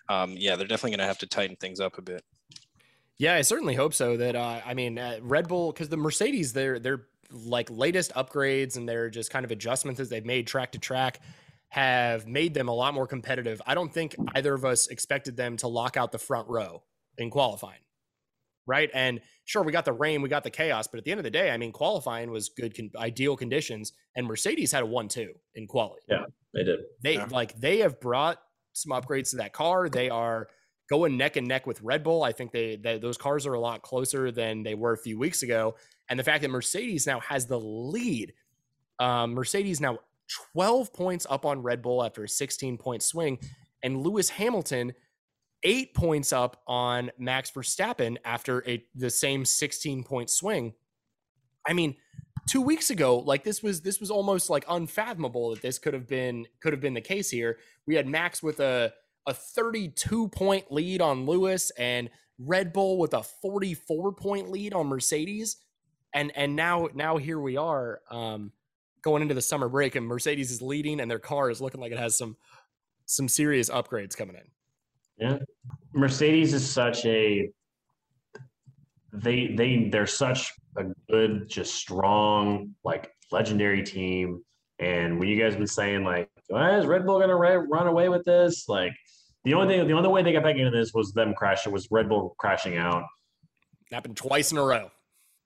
um, 0.09 0.35
yeah, 0.37 0.57
they're 0.57 0.67
definitely 0.67 0.93
going 0.93 1.01
to 1.01 1.07
have 1.07 1.19
to 1.19 1.27
tighten 1.27 1.57
things 1.57 1.81
up 1.81 1.99
a 1.99 2.03
bit. 2.03 2.23
Yeah, 3.23 3.35
I 3.35 3.43
certainly 3.43 3.77
hope 3.77 3.95
so. 3.95 4.17
That 4.17 4.35
uh, 4.35 4.63
I 4.67 4.75
mean, 4.75 4.99
uh, 4.99 5.21
Red 5.23 5.47
Bull 5.47 5.71
because 5.71 5.89
the 5.89 5.97
Mercedes, 5.97 6.53
they're 6.53 6.81
they're 6.81 7.07
like 7.31 7.71
latest 7.71 8.13
upgrades 8.15 8.77
and 8.77 8.89
they're 8.89 9.11
just 9.11 9.31
kind 9.31 9.45
of 9.45 9.53
adjustments 9.53 10.01
as 10.01 10.09
they've 10.09 10.27
made 10.27 10.49
track 10.49 10.73
to 10.73 10.81
track 10.81 11.21
have 11.69 12.27
made 12.27 12.53
them 12.53 12.67
a 12.67 12.75
lot 12.75 12.95
more 12.95 13.07
competitive. 13.07 13.63
I 13.65 13.77
don't 13.77 13.95
think 13.95 14.17
either 14.35 14.53
of 14.55 14.65
us 14.65 14.89
expected 14.89 15.37
them 15.37 15.57
to 15.59 15.69
lock 15.69 15.97
out 15.97 16.11
the 16.11 16.19
front 16.19 16.49
row 16.49 16.83
in 17.17 17.31
qualifying. 17.31 17.79
Right. 18.67 18.91
And 18.93 19.21
sure, 19.45 19.63
we 19.63 19.71
got 19.71 19.85
the 19.85 19.93
rain, 19.93 20.21
we 20.21 20.29
got 20.29 20.43
the 20.43 20.51
chaos, 20.51 20.89
but 20.89 20.99
at 20.99 21.05
the 21.05 21.13
end 21.13 21.21
of 21.21 21.25
the 21.25 21.31
day, 21.31 21.53
I 21.53 21.57
mean, 21.59 21.71
qualifying 21.71 22.29
was 22.33 22.49
good, 22.49 22.77
con- 22.77 22.91
ideal 22.97 23.37
conditions. 23.37 23.93
And 24.17 24.27
Mercedes 24.27 24.73
had 24.73 24.83
a 24.83 24.87
1 24.87 25.07
2 25.07 25.33
in 25.55 25.69
quality. 25.69 26.03
Yeah, 26.09 26.25
they 26.53 26.65
did. 26.65 26.81
They 27.01 27.15
yeah. 27.15 27.29
like, 27.31 27.55
they 27.55 27.79
have 27.79 28.01
brought 28.01 28.41
some 28.73 28.91
upgrades 28.91 29.31
to 29.31 29.37
that 29.37 29.53
car. 29.53 29.89
They 29.89 30.11
are 30.11 30.49
going 30.89 31.17
neck 31.17 31.37
and 31.37 31.47
neck 31.47 31.67
with 31.67 31.81
Red 31.83 32.03
Bull. 32.03 32.23
I 32.23 32.33
think 32.33 32.53
they, 32.53 32.77
they 32.77 32.99
those 32.99 33.17
cars 33.17 33.47
are 33.47 33.55
a 33.55 33.61
lot 33.61 33.83
closer 33.83 34.31
than 34.31 34.63
they 34.63 34.75
were 34.75 34.93
a 34.93 34.99
few 34.99 35.19
weeks 35.19 35.43
ago. 35.43 35.77
And 36.09 36.19
the 36.19 36.25
fact 36.25 36.43
that 36.43 36.51
Mercedes 36.51 37.07
now 37.07 37.21
has 37.21 37.47
the 37.47 37.59
lead, 37.59 38.35
um, 38.99 39.33
Mercedes 39.33 39.81
now 39.81 39.99
12 40.53 40.93
points 40.93 41.27
up 41.29 41.45
on 41.45 41.63
Red 41.63 41.83
Bull 41.83 42.05
after 42.05 42.25
a 42.25 42.29
16 42.29 42.79
point 42.79 43.03
swing. 43.03 43.39
And 43.83 44.03
Lewis 44.03 44.29
Hamilton 44.29 44.93
eight 45.63 45.95
points 45.95 46.33
up 46.33 46.63
on 46.67 47.11
Max 47.19 47.51
Verstappen 47.51 48.17
after 48.25 48.67
a 48.69 48.85
the 48.95 49.11
same 49.11 49.45
16 49.45 50.05
point 50.05 50.31
swing. 50.31 50.75
I 51.67 51.73
mean, 51.73 51.97
two 52.49 52.61
weeks 52.61 52.91
ago, 52.91 53.19
like 53.19 53.45
this 53.45 53.63
was 53.63 53.83
this 53.83 54.01
was 54.01 54.11
almost 54.11 54.51
like 54.51 54.65
unfathomable 54.69 55.51
that 55.51 55.63
this 55.63 55.79
could 55.79 55.95
have 55.95 56.09
been 56.09 56.47
could 56.61 56.73
have 56.73 56.81
been 56.81 56.95
the 56.95 57.01
case 57.01 57.31
here. 57.31 57.59
We 57.87 57.95
had 57.95 58.07
Max 58.07 58.43
with 58.43 58.61
a 58.61 58.93
a 59.27 59.35
32 59.35 60.29
point 60.29 60.73
lead 60.73 61.01
on 61.01 61.27
Lewis 61.27 61.71
and 61.79 62.11
Red 62.39 62.73
Bull 62.73 62.99
with 62.99 63.15
a 63.15 63.23
44 63.23 64.13
point 64.13 64.51
lead 64.51 64.75
on 64.75 64.87
Mercedes. 64.87 65.57
And 66.15 66.33
and 66.37 66.57
now 66.57 66.89
now 66.95 67.17
here 67.17 67.41
we 67.41 67.57
are 67.57 68.01
um 68.11 68.53
going 69.03 69.23
into 69.23 69.35
the 69.35 69.43
summer 69.43 69.69
break 69.69 69.97
and 69.97 70.07
Mercedes 70.07 70.51
is 70.51 70.63
leading 70.63 71.01
and 71.01 71.11
their 71.11 71.19
car 71.19 71.51
is 71.51 71.61
looking 71.61 71.81
like 71.81 71.93
it 71.93 71.99
has 71.99 72.17
some 72.17 72.37
some 73.07 73.29
serious 73.29 73.71
upgrades 73.71 74.17
coming 74.17 74.37
in. 74.37 74.43
Yeah. 75.19 75.39
Mercedes 75.93 76.55
is 76.55 76.69
such 76.69 77.05
a 77.05 77.51
they 79.13 79.49
they 79.49 79.89
they're 79.91 80.07
such 80.07 80.53
a 80.77 80.85
good, 81.11 81.49
just 81.49 81.75
strong, 81.75 82.75
like 82.85 83.13
legendary 83.31 83.83
team. 83.83 84.43
And 84.79 85.19
when 85.19 85.29
you 85.29 85.41
guys 85.41 85.55
been 85.55 85.67
saying 85.67 86.05
like, 86.05 86.31
oh, 86.53 86.79
is 86.79 86.87
Red 86.87 87.07
Bull 87.07 87.21
gonna 87.21 87.37
run 87.37 87.87
away 87.87 88.09
with 88.09 88.25
this? 88.25 88.69
Like 88.69 88.93
the 89.45 89.55
only 89.55 89.77
thing, 89.77 89.87
the 89.87 89.95
only 89.95 90.09
way 90.09 90.23
they 90.23 90.33
got 90.33 90.43
back 90.43 90.57
into 90.57 90.71
this 90.71 90.93
was 90.95 91.13
them 91.13 91.35
crashing, 91.35 91.73
was 91.73 91.89
Red 91.91 92.09
Bull 92.09 92.35
crashing 92.39 92.77
out. 92.77 93.05
Happened 93.91 94.17
twice 94.17 94.53
in 94.53 94.59
a 94.59 94.63
row. 94.65 94.91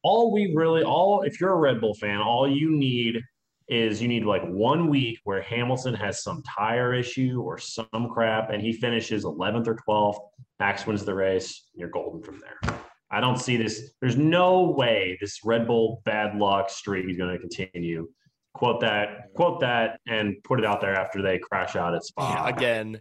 All 0.03 0.33
we 0.33 0.53
really, 0.55 0.83
all 0.83 1.23
if 1.23 1.41
you're 1.41 1.53
a 1.53 1.57
Red 1.57 1.81
Bull 1.81 1.95
fan, 1.95 2.19
all 2.19 2.49
you 2.49 2.71
need 2.71 3.21
is 3.69 4.01
you 4.01 4.07
need 4.07 4.25
like 4.25 4.45
one 4.45 4.89
week 4.89 5.19
where 5.25 5.43
Hamilton 5.43 5.95
has 5.95 6.23
some 6.23 6.43
tire 6.43 6.95
issue 6.95 7.43
or 7.45 7.59
some 7.59 8.11
crap 8.13 8.51
and 8.51 8.63
he 8.63 8.73
finishes 8.73 9.25
11th 9.25 9.67
or 9.67 9.77
12th. 9.89 10.19
Max 10.61 10.87
wins 10.87 11.05
the 11.05 11.15
race. 11.15 11.69
You're 11.75 11.91
golden 11.91 12.23
from 12.23 12.41
there. 12.41 12.79
I 13.11 13.21
don't 13.21 13.39
see 13.39 13.57
this. 13.57 13.93
There's 14.01 14.17
no 14.17 14.71
way 14.71 15.19
this 15.21 15.41
Red 15.45 15.67
Bull 15.67 16.03
bad 16.05 16.37
luck 16.37 16.71
streak 16.71 17.09
is 17.09 17.17
going 17.17 17.33
to 17.33 17.39
continue. 17.39 18.09
Quote 18.57 18.81
that, 18.81 19.35
quote 19.35 19.61
that, 19.61 20.01
and 20.09 20.43
put 20.43 20.59
it 20.59 20.65
out 20.65 20.81
there 20.81 20.95
after 20.95 21.21
they 21.21 21.39
crash 21.39 21.77
out 21.77 21.95
at 21.95 22.03
Spa. 22.05 22.33
Yeah, 22.33 22.49
again. 22.49 23.01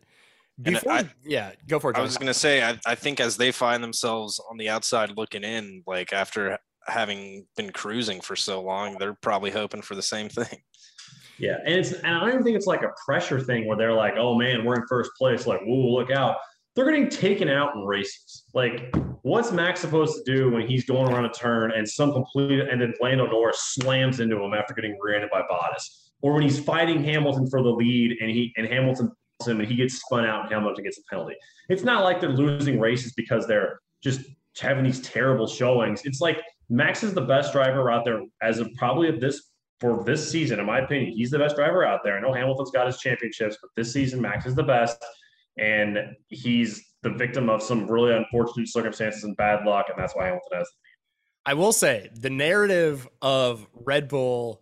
Before, 0.62 0.92
I, 0.92 1.10
yeah, 1.24 1.52
go 1.68 1.80
for 1.80 1.92
it. 1.92 1.94
John. 1.94 2.02
I 2.02 2.04
was 2.04 2.18
going 2.18 2.28
to 2.28 2.34
say, 2.34 2.62
I, 2.62 2.78
I 2.86 2.96
think 2.96 3.22
as 3.22 3.38
they 3.38 3.52
find 3.52 3.82
themselves 3.82 4.42
on 4.52 4.58
the 4.58 4.68
outside 4.68 5.16
looking 5.16 5.46
in, 5.46 5.82
like 5.88 6.12
after 6.12 6.58
having 6.88 7.46
been 7.56 7.72
cruising 7.72 8.20
for 8.20 8.36
so 8.36 8.62
long, 8.62 8.98
they're 8.98 9.14
probably 9.14 9.52
hoping 9.52 9.82
for 9.82 9.96
the 9.96 10.02
same 10.02 10.28
thing. 10.28 10.60
Yeah, 11.38 11.58
and 11.66 11.76
it's 11.76 11.92
and 11.92 12.16
I 12.16 12.20
don't 12.20 12.30
even 12.30 12.44
think 12.44 12.58
it's 12.58 12.68
like 12.68 12.84
a 12.84 12.92
pressure 13.06 13.40
thing 13.40 13.68
where 13.68 13.78
they're 13.78 13.94
like, 13.94 14.16
"Oh 14.18 14.36
man, 14.36 14.64
we're 14.64 14.76
in 14.76 14.88
first 14.88 15.12
place." 15.18 15.46
Like, 15.46 15.62
"Whoa, 15.62 15.94
look 15.94 16.12
out!" 16.12 16.38
They're 16.76 16.86
getting 16.86 17.10
taken 17.10 17.48
out 17.50 17.76
in 17.76 17.86
races. 17.86 18.44
Like, 18.54 18.94
what's 19.22 19.52
Max 19.52 19.80
supposed 19.80 20.24
to 20.26 20.36
do 20.36 20.52
when 20.52 20.68
he's 20.68 20.86
going 20.86 21.12
around 21.12 21.26
a 21.26 21.32
turn 21.32 21.72
and 21.72 21.88
some 21.88 22.12
complete 22.12 22.60
and 22.60 22.82
then 22.82 22.94
Lando 23.02 23.28
Norris 23.28 23.74
slams 23.74 24.20
into 24.20 24.42
him 24.42 24.54
after 24.54 24.74
getting 24.74 24.98
rear-ended 25.00 25.30
by 25.32 25.42
Bottas, 25.50 26.10
or 26.22 26.34
when 26.34 26.44
he's 26.44 26.60
fighting 26.60 27.04
Hamilton 27.04 27.50
for 27.50 27.64
the 27.64 27.70
lead 27.70 28.18
and 28.20 28.30
he 28.30 28.54
and 28.58 28.68
Hamilton 28.68 29.12
him 29.46 29.60
and 29.60 29.68
he 29.68 29.76
gets 29.76 29.96
spun 29.96 30.26
out 30.26 30.44
and 30.44 30.54
Hamilton 30.54 30.84
gets 30.84 30.98
a 30.98 31.04
penalty. 31.10 31.36
It's 31.70 31.84
not 31.84 32.04
like 32.04 32.22
they're 32.22 32.30
losing 32.30 32.80
races 32.80 33.14
because 33.14 33.48
they're 33.48 33.80
just 34.02 34.22
having 34.60 34.84
these 34.84 35.02
terrible 35.02 35.48
showings. 35.48 36.02
It's 36.06 36.22
like 36.22 36.42
Max 36.70 37.04
is 37.04 37.14
the 37.14 37.22
best 37.22 37.52
driver 37.52 37.92
out 37.92 38.06
there 38.06 38.22
as 38.42 38.60
of 38.60 38.74
probably 38.78 39.10
of 39.10 39.20
this 39.20 39.50
for 39.80 40.04
this 40.06 40.32
season, 40.32 40.60
in 40.60 40.66
my 40.66 40.80
opinion. 40.80 41.12
He's 41.12 41.32
the 41.32 41.40
best 41.40 41.56
driver 41.58 41.86
out 41.86 42.00
there. 42.04 42.18
I 42.18 42.22
know 42.22 42.34
Hamilton's 42.34 42.72
got 42.72 42.88
his 42.88 42.98
championships, 42.98 43.58
but 43.62 43.72
this 43.76 43.92
season 43.92 44.22
Max 44.22 44.46
is 44.46 44.56
the 44.56 44.64
best, 44.64 45.04
and 45.58 46.16
he's 46.30 46.84
the 47.04 47.12
victim 47.12 47.50
of 47.50 47.62
some 47.62 47.88
really 47.88 48.14
unfortunate 48.14 48.68
circumstances 48.68 49.24
and 49.24 49.38
bad 49.38 49.66
luck, 49.66 49.86
and 49.90 49.98
that's 49.98 50.16
why 50.16 50.26
Hamilton 50.26 50.58
has. 50.58 50.70
I 51.46 51.54
will 51.54 51.74
say 51.74 52.10
the 52.14 52.30
narrative 52.30 53.08
of 53.22 53.68
Red 53.74 54.08
Bull 54.08 54.62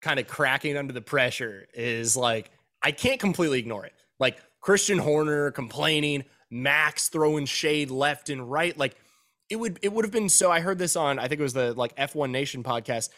kind 0.00 0.20
of 0.20 0.26
cracking 0.26 0.76
under 0.76 0.92
the 0.92 1.00
pressure 1.00 1.66
is 1.74 2.16
like 2.16 2.50
I 2.82 2.92
can't 2.92 3.20
completely 3.20 3.58
ignore 3.58 3.84
it. 3.84 3.92
Like 4.18 4.38
Christian 4.60 4.98
Horner 4.98 5.50
complaining, 5.50 6.24
Max 6.50 7.08
throwing 7.08 7.46
shade 7.46 7.90
left 7.90 8.30
and 8.30 8.50
right, 8.50 8.76
like 8.78 8.96
it 9.50 9.56
would 9.56 9.78
it 9.82 9.92
would 9.92 10.04
have 10.04 10.12
been 10.12 10.28
so 10.28 10.50
I 10.50 10.60
heard 10.60 10.78
this 10.78 10.96
on 10.96 11.18
I 11.18 11.28
think 11.28 11.40
it 11.40 11.44
was 11.44 11.54
the 11.54 11.74
like 11.74 11.96
F1 11.96 12.30
Nation 12.30 12.62
podcast. 12.62 13.08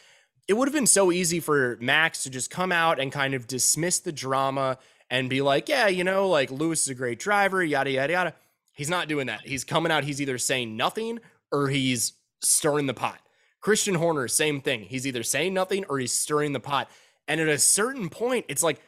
It 0.49 0.55
would 0.55 0.69
have 0.69 0.75
been 0.75 0.87
so 0.87 1.11
easy 1.11 1.41
for 1.41 1.79
Max 1.81 2.23
to 2.25 2.31
just 2.31 2.51
come 2.51 2.73
out 2.73 3.01
and 3.01 3.11
kind 3.11 3.35
of 3.35 3.47
dismiss 3.47 4.01
the 4.01 4.13
drama 4.13 4.79
and 5.11 5.31
be 5.31 5.43
like, 5.43 5.69
yeah, 5.69 5.87
you 5.89 6.05
know, 6.05 6.29
like 6.29 6.51
Lewis 6.51 6.83
is 6.83 6.89
a 6.89 6.95
great 6.95 7.19
driver, 7.19 7.63
yada 7.63 7.91
yada 7.91 8.13
yada. 8.13 8.35
He's 8.73 8.91
not 8.91 9.09
doing 9.09 9.27
that. 9.29 9.43
He's 9.43 9.65
coming 9.65 9.93
out, 9.93 10.05
he's 10.05 10.21
either 10.21 10.39
saying 10.39 10.77
nothing 10.77 11.21
or 11.53 11.69
he's 11.69 12.15
stirring 12.43 12.87
the 12.87 12.95
pot. 12.95 13.19
Christian 13.61 13.95
Horner, 13.95 14.29
same 14.29 14.61
thing. 14.61 14.83
He's 14.83 15.07
either 15.07 15.23
saying 15.23 15.55
nothing 15.55 15.85
or 15.89 15.99
he's 15.99 16.13
stirring 16.13 16.53
the 16.53 16.61
pot. 16.61 16.91
And 17.27 17.41
at 17.41 17.49
a 17.49 17.59
certain 17.59 18.11
point, 18.11 18.45
it's 18.49 18.63
like 18.63 18.81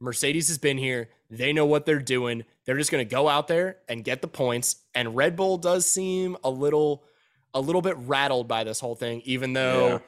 Mercedes 0.00 0.48
has 0.48 0.58
been 0.58 0.78
here. 0.78 1.08
They 1.30 1.52
know 1.52 1.66
what 1.66 1.86
they're 1.86 2.00
doing. 2.00 2.44
They're 2.64 2.76
just 2.76 2.90
going 2.90 3.06
to 3.06 3.10
go 3.10 3.28
out 3.28 3.46
there 3.46 3.76
and 3.88 4.02
get 4.02 4.22
the 4.22 4.28
points. 4.28 4.76
And 4.94 5.14
Red 5.14 5.36
Bull 5.36 5.56
does 5.58 5.86
seem 5.86 6.36
a 6.42 6.50
little 6.50 7.04
a 7.52 7.60
little 7.60 7.82
bit 7.82 7.96
rattled 7.98 8.48
by 8.48 8.64
this 8.64 8.80
whole 8.80 8.96
thing, 8.96 9.22
even 9.24 9.52
though 9.52 9.88
Yeah. 9.88 9.98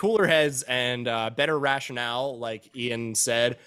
Cooler 0.00 0.26
heads 0.26 0.62
and 0.62 1.06
uh, 1.06 1.28
better 1.28 1.58
rationale, 1.58 2.38
like 2.38 2.74
Ian 2.74 3.14
said, 3.14 3.58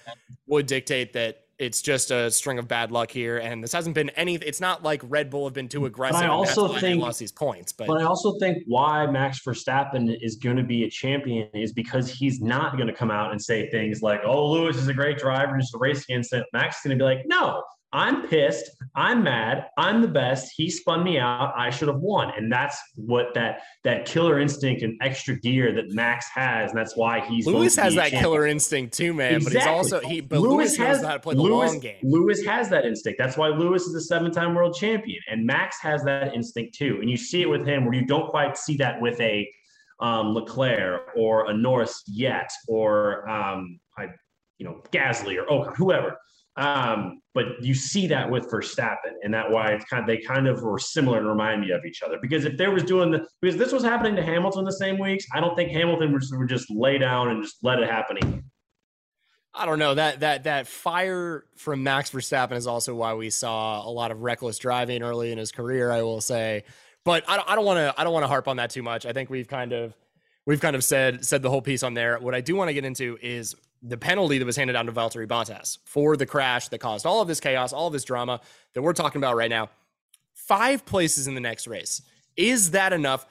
would 0.47 0.65
dictate 0.65 1.13
that 1.13 1.41
it's 1.59 1.79
just 1.79 2.09
a 2.09 2.31
string 2.31 2.57
of 2.57 2.67
bad 2.67 2.91
luck 2.91 3.11
here. 3.11 3.37
And 3.37 3.63
this 3.63 3.71
hasn't 3.71 3.93
been 3.93 4.09
any. 4.11 4.35
It's 4.35 4.59
not 4.59 4.81
like 4.81 5.01
Red 5.03 5.29
Bull 5.29 5.45
have 5.45 5.53
been 5.53 5.69
too 5.69 5.85
aggressive. 5.85 6.21
and 6.21 6.31
that's 6.31 6.57
also 6.57 6.79
think- 6.79 6.99
lost 6.99 7.19
these 7.19 7.31
points. 7.31 7.71
But, 7.71 7.85
But 7.85 8.01
I 8.01 8.05
also 8.05 8.39
think 8.39 8.63
why 8.65 9.05
Max 9.05 9.41
Verstappen 9.45 10.17
is 10.21 10.37
going 10.37 10.57
to 10.57 10.63
be 10.63 10.85
a 10.85 10.89
champion 10.89 11.49
is 11.53 11.71
because 11.71 12.09
he's 12.09 12.41
not 12.41 12.77
going 12.77 12.87
to 12.87 12.93
come 12.93 13.11
out 13.11 13.31
and 13.31 13.39
say 13.39 13.69
things 13.69 14.01
like, 14.01 14.21
"Oh, 14.25 14.51
Lewis 14.51 14.75
is 14.75 14.87
a 14.87 14.93
great 14.93 15.19
driver, 15.19 15.55
just 15.59 15.75
a 15.75 15.77
race 15.77 16.03
against 16.03 16.33
it." 16.33 16.47
Max 16.51 16.77
is 16.77 16.81
going 16.83 16.97
to 16.97 17.01
be 17.01 17.05
like, 17.05 17.21
"No, 17.27 17.61
I'm 17.93 18.27
pissed. 18.27 18.71
I'm 18.95 19.23
mad. 19.23 19.67
I'm 19.77 20.01
the 20.01 20.07
best. 20.07 20.51
He 20.55 20.69
spun 20.69 21.03
me 21.03 21.19
out. 21.19 21.53
I 21.55 21.69
should 21.69 21.87
have 21.87 21.99
won." 21.99 22.31
And 22.35 22.51
that's 22.51 22.77
what 22.95 23.33
that 23.35 23.61
that 23.83 24.05
killer 24.05 24.39
instinct 24.39 24.81
and 24.81 24.99
extra 25.01 25.39
gear 25.39 25.71
that 25.73 25.93
Max 25.93 26.27
has, 26.33 26.71
and 26.71 26.77
that's 26.77 26.97
why 26.97 27.21
he's 27.21 27.45
Lewis 27.45 27.75
has 27.75 27.95
that 27.95 28.09
champion. 28.09 28.21
killer 28.21 28.47
instinct 28.47 28.97
too, 28.97 29.13
man. 29.13 29.43
But 29.43 29.53
he's 29.53 29.65
also 29.67 29.99
he. 29.99 30.21
But 30.21 30.39
Lewis, 30.39 30.77
knows 30.77 31.01
how 31.03 31.13
to 31.13 31.19
play 31.19 31.35
the 31.35 31.41
Lewis, 31.41 31.71
long 31.71 31.79
game. 31.79 31.99
Lewis 32.03 32.43
has 32.45 32.67
that 32.69 32.85
instinct. 32.85 33.19
That's 33.19 33.37
why 33.37 33.47
Lewis 33.47 33.83
is 33.83 33.95
a 33.95 34.01
seven-time 34.01 34.55
world 34.55 34.75
champion, 34.75 35.21
and 35.29 35.45
Max 35.45 35.79
has 35.81 36.03
that 36.03 36.33
instinct 36.33 36.75
too. 36.75 36.97
And 36.99 37.09
you 37.09 37.17
see 37.17 37.41
it 37.41 37.49
with 37.49 37.65
him, 37.65 37.85
where 37.85 37.93
you 37.93 38.05
don't 38.05 38.29
quite 38.29 38.57
see 38.57 38.75
that 38.77 38.99
with 38.99 39.19
a 39.21 39.47
um, 39.99 40.33
Leclerc 40.33 41.11
or 41.15 41.49
a 41.49 41.53
Norris 41.53 42.03
yet, 42.07 42.49
or 42.67 43.29
um, 43.29 43.79
I, 43.97 44.07
you 44.57 44.65
know, 44.65 44.81
Gasly 44.91 45.37
or 45.37 45.45
Ocon, 45.45 45.75
whoever. 45.75 46.17
Um, 46.55 47.21
but 47.33 47.45
you 47.61 47.73
see 47.73 48.05
that 48.07 48.29
with 48.29 48.49
Verstappen, 48.49 49.13
and 49.23 49.33
that 49.33 49.49
why 49.49 49.71
it's 49.71 49.85
kind 49.85 50.01
of 50.01 50.07
they 50.07 50.17
kind 50.17 50.47
of 50.47 50.61
were 50.61 50.77
similar 50.77 51.17
and 51.17 51.27
remind 51.27 51.61
me 51.61 51.71
of 51.71 51.83
each 51.83 52.03
other. 52.03 52.17
Because 52.21 52.45
if 52.45 52.57
there 52.57 52.71
was 52.71 52.83
doing 52.83 53.09
the 53.09 53.25
because 53.41 53.57
this 53.57 53.71
was 53.71 53.83
happening 53.83 54.15
to 54.17 54.23
Hamilton 54.23 54.63
the 54.63 54.71
same 54.71 54.99
weeks, 54.99 55.25
I 55.33 55.39
don't 55.39 55.55
think 55.55 55.71
Hamilton 55.71 56.13
would, 56.13 56.23
would 56.31 56.49
just 56.49 56.69
lay 56.69 56.99
down 56.99 57.29
and 57.29 57.41
just 57.43 57.57
let 57.63 57.79
it 57.79 57.89
happen. 57.89 58.43
I 59.55 59.65
don't 59.65 59.79
know 59.79 59.95
that 59.95 60.19
that 60.19 60.43
that 60.43 60.67
fire 60.67 61.45
from 61.55 61.81
Max 61.83 62.11
Verstappen 62.11 62.53
is 62.53 62.67
also 62.67 62.93
why 62.93 63.13
we 63.15 63.29
saw 63.29 63.87
a 63.87 63.89
lot 63.89 64.11
of 64.11 64.21
reckless 64.21 64.59
driving 64.59 65.01
early 65.01 65.31
in 65.31 65.39
his 65.39 65.51
career. 65.51 65.91
I 65.91 66.03
will 66.03 66.21
say, 66.21 66.65
but 67.03 67.23
I 67.27 67.55
don't 67.55 67.65
want 67.65 67.77
to 67.77 67.99
I 67.99 68.03
don't 68.03 68.13
want 68.13 68.23
to 68.23 68.27
harp 68.27 68.47
on 68.47 68.57
that 68.57 68.69
too 68.69 68.83
much. 68.83 69.05
I 69.07 69.13
think 69.13 69.29
we've 69.31 69.47
kind 69.47 69.73
of 69.73 69.95
we've 70.45 70.61
kind 70.61 70.75
of 70.75 70.83
said 70.83 71.25
said 71.25 71.41
the 71.41 71.49
whole 71.49 71.61
piece 71.61 71.81
on 71.81 71.93
there. 71.93 72.19
What 72.19 72.35
I 72.35 72.41
do 72.41 72.55
want 72.55 72.69
to 72.69 72.73
get 72.73 72.85
into 72.85 73.17
is 73.21 73.55
the 73.85 73.97
penalty 73.97 74.37
that 74.37 74.45
was 74.45 74.55
handed 74.55 74.73
down 74.73 74.85
to 74.85 74.91
Valtteri 74.91 75.27
Bottas 75.27 75.77
for 75.85 76.15
the 76.15 76.25
crash 76.25 76.69
that 76.69 76.79
caused 76.79 77.05
all 77.05 77.21
of 77.21 77.27
this 77.27 77.39
chaos, 77.39 77.73
all 77.73 77.87
of 77.87 77.93
this 77.93 78.05
drama 78.05 78.39
that 78.73 78.81
we're 78.81 78.93
talking 78.93 79.19
about 79.19 79.35
right 79.35 79.49
now. 79.49 79.69
Five 80.33 80.85
places 80.85 81.27
in 81.27 81.35
the 81.35 81.41
next 81.41 81.67
race. 81.67 82.01
Is 82.37 82.71
that 82.71 82.93
enough? 82.93 83.25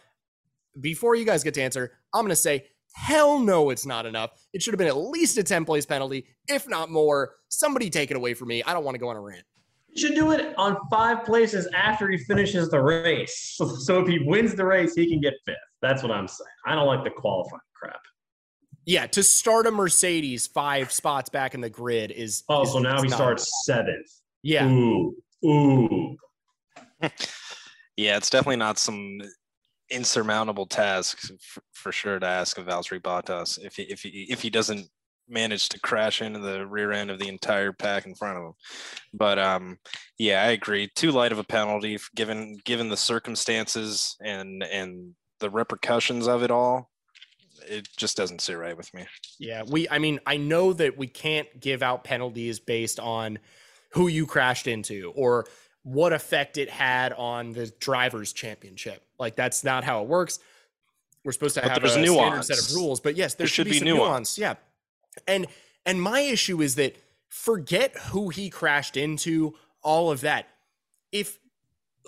Before 0.81 1.15
you 1.15 1.25
guys 1.25 1.43
get 1.43 1.55
to 1.55 1.63
answer, 1.63 1.93
I'm 2.15 2.23
going 2.23 2.31
to 2.31 2.37
say 2.37 2.65
Hell 2.95 3.39
no, 3.39 3.71
it's 3.71 3.87
not 3.87 4.07
enough. 4.07 4.33
It 4.53 4.63
should 4.63 4.75
have 4.75 4.79
been 4.79 4.89
at 4.89 4.97
least 4.97 5.39
a 5.39 5.43
10 5.43 5.65
place 5.65 5.87
penalty, 5.87 6.27
if 6.49 6.69
not 6.69 6.91
more. 6.91 7.35
Somebody 7.49 7.91
take 7.91 8.11
it 8.11 8.17
away 8.17 8.35
from 8.35 8.49
me. 8.49 8.63
I 8.63 8.73
don't 8.73 8.85
want 8.85 8.95
to 8.95 8.99
go 8.99 9.09
on 9.09 9.17
a 9.17 9.21
rant. 9.21 9.45
You 9.89 10.09
should 10.09 10.15
do 10.15 10.31
it 10.33 10.55
on 10.57 10.77
five 10.91 11.25
places 11.25 11.69
after 11.75 12.09
he 12.09 12.19
finishes 12.19 12.71
the 12.71 12.81
race. 12.81 13.55
So, 13.57 13.67
so 13.77 14.01
if 14.01 14.09
he 14.09 14.19
wins 14.21 14.55
the 14.55 14.65
race, 14.65 14.95
he 14.95 15.09
can 15.09 15.21
get 15.21 15.35
fifth. 15.45 15.57
That's 15.81 16.03
what 16.03 16.13
I'm 16.13 16.29
saying. 16.29 16.49
I 16.67 16.75
don't 16.75 16.87
like 16.87 17.05
the 17.05 17.11
qualifying 17.11 17.61
crap. 17.75 18.01
Yeah, 18.85 19.07
to 19.09 19.23
start 19.23 19.67
a 19.67 19.71
Mercedes 19.71 20.47
five 20.47 20.91
spots 20.93 21.29
back 21.31 21.55
in 21.55 21.61
the 21.61 21.71
grid 21.71 22.11
is. 22.11 22.43
Oh, 22.49 22.63
is- 22.63 22.73
so 22.73 22.79
now 22.79 23.01
he 23.03 23.09
starts 23.09 23.51
seventh. 23.65 24.09
Yeah. 24.43 24.69
Ooh, 24.69 25.17
ooh. 25.45 26.17
Yeah, 27.97 28.17
it's 28.17 28.31
definitely 28.31 28.57
not 28.57 28.79
some 28.79 29.21
insurmountable 29.91 30.65
task 30.67 31.19
for, 31.41 31.63
for 31.73 31.93
sure 31.93 32.19
to 32.19 32.27
ask 32.27 32.57
of 32.57 32.65
Valtteri 32.67 33.01
Bottas 33.03 33.63
if 33.63 33.77
he 33.77 33.83
if 33.83 34.01
he 34.01 34.27
if 34.31 34.41
he 34.41 34.49
doesn't 34.49 34.87
manage 35.29 35.69
to 35.69 35.81
crash 35.81 36.23
into 36.23 36.39
the 36.41 36.67
rear 36.67 36.91
end 36.93 37.11
of 37.11 37.19
the 37.19 37.29
entire 37.29 37.73
pack 37.73 38.07
in 38.07 38.15
front 38.15 38.39
of 38.39 38.45
him. 38.45 38.53
But 39.13 39.39
um, 39.39 39.79
yeah, 40.19 40.43
I 40.43 40.53
agree. 40.53 40.89
Too 40.97 41.11
light 41.11 41.33
of 41.33 41.39
a 41.39 41.45
penalty 41.45 41.99
given 42.17 42.57
given 42.65 42.89
the 42.89 42.97
circumstances 42.97 44.17
and 44.25 44.63
and 44.63 45.15
the 45.41 45.51
repercussions 45.51 46.27
of 46.27 46.43
it 46.43 46.51
all. 46.51 46.89
It 47.69 47.89
just 47.97 48.17
doesn't 48.17 48.41
sit 48.41 48.55
right 48.55 48.77
with 48.77 48.93
me. 48.95 49.07
Yeah. 49.39 49.63
We, 49.67 49.89
I 49.89 49.99
mean, 49.99 50.21
I 50.27 50.37
know 50.37 50.73
that 50.73 50.97
we 50.97 51.07
can't 51.07 51.49
give 51.61 51.83
out 51.83 52.05
penalties 52.05 52.61
based 52.61 53.01
on 53.01 53.39
who 53.93 54.09
you 54.09 54.27
crashed 54.27 54.67
into 54.67 55.13
or 55.15 55.47
what 55.83 56.13
effect 56.13 56.59
it 56.59 56.71
had 56.71 57.13
on 57.13 57.53
the 57.53 57.73
driver's 57.81 58.33
championship. 58.33 59.03
Like, 59.19 59.37
that's 59.37 59.65
not 59.65 59.85
how 59.85 60.03
it 60.03 60.09
works. 60.09 60.39
We're 61.25 61.33
supposed 61.33 61.55
to 61.55 61.63
But 61.63 61.71
have 61.71 61.85
a 61.85 61.89
standard 61.89 62.45
set 62.45 62.59
of 62.59 62.75
rules, 62.75 63.01
but 63.01 63.17
yes, 63.17 63.35
there, 63.35 63.45
There 63.45 63.49
should, 63.49 63.55
should 63.55 63.65
be, 63.67 63.73
be 63.73 63.79
some 63.79 63.89
nuance. 63.89 64.39
nuance. 64.39 64.39
Yeah. 64.39 64.55
And 65.27 65.47
and 65.85 66.01
my 66.01 66.21
issue 66.21 66.63
is 66.63 66.77
that 66.77 66.97
forget 67.29 67.97
who 68.11 68.29
he 68.29 68.51
crashed 68.51 68.97
into, 68.97 69.55
all 69.83 70.11
of 70.11 70.21
that. 70.23 70.47
If 71.11 71.39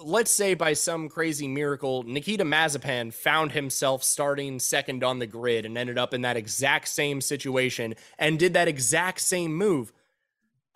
let's 0.03 0.31
say 0.31 0.55
by 0.55 0.73
some 0.73 1.09
crazy 1.09 1.49
miracle, 1.49 2.03
Nikita 2.03 2.45
Mazepin 2.45 3.13
found 3.13 3.53
himself 3.53 4.03
starting 4.03 4.59
second 4.59 5.05
on 5.05 5.19
the 5.19 5.27
grid 5.27 5.65
and 5.65 5.77
ended 5.79 5.99
up 5.99 6.15
in 6.15 6.23
that 6.23 6.37
exact 6.37 6.89
same 6.89 7.21
situation 7.21 7.95
and 8.19 8.39
did 8.39 8.55
that 8.55 8.69
exact 8.69 9.21
same 9.21 9.55
move. 9.55 9.93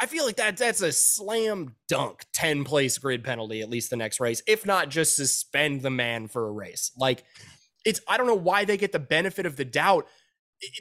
I 0.00 0.06
feel 0.06 0.24
like 0.24 0.36
that 0.36 0.56
that's 0.56 0.80
a 0.80 0.92
slam 0.92 1.74
dunk 1.88 2.24
10 2.32 2.64
place 2.64 2.96
grid 2.98 3.24
penalty 3.24 3.62
at 3.62 3.70
least 3.70 3.90
the 3.90 3.96
next 3.96 4.20
race, 4.20 4.42
if 4.46 4.64
not 4.64 4.90
just 4.90 5.16
suspend 5.16 5.82
the 5.82 5.90
man 5.90 6.28
for 6.28 6.46
a 6.46 6.52
race. 6.52 6.92
Like 6.96 7.24
it's 7.84 8.00
I 8.06 8.16
don't 8.16 8.28
know 8.28 8.34
why 8.34 8.64
they 8.64 8.76
get 8.76 8.92
the 8.92 8.98
benefit 8.98 9.46
of 9.46 9.56
the 9.56 9.64
doubt. 9.64 10.06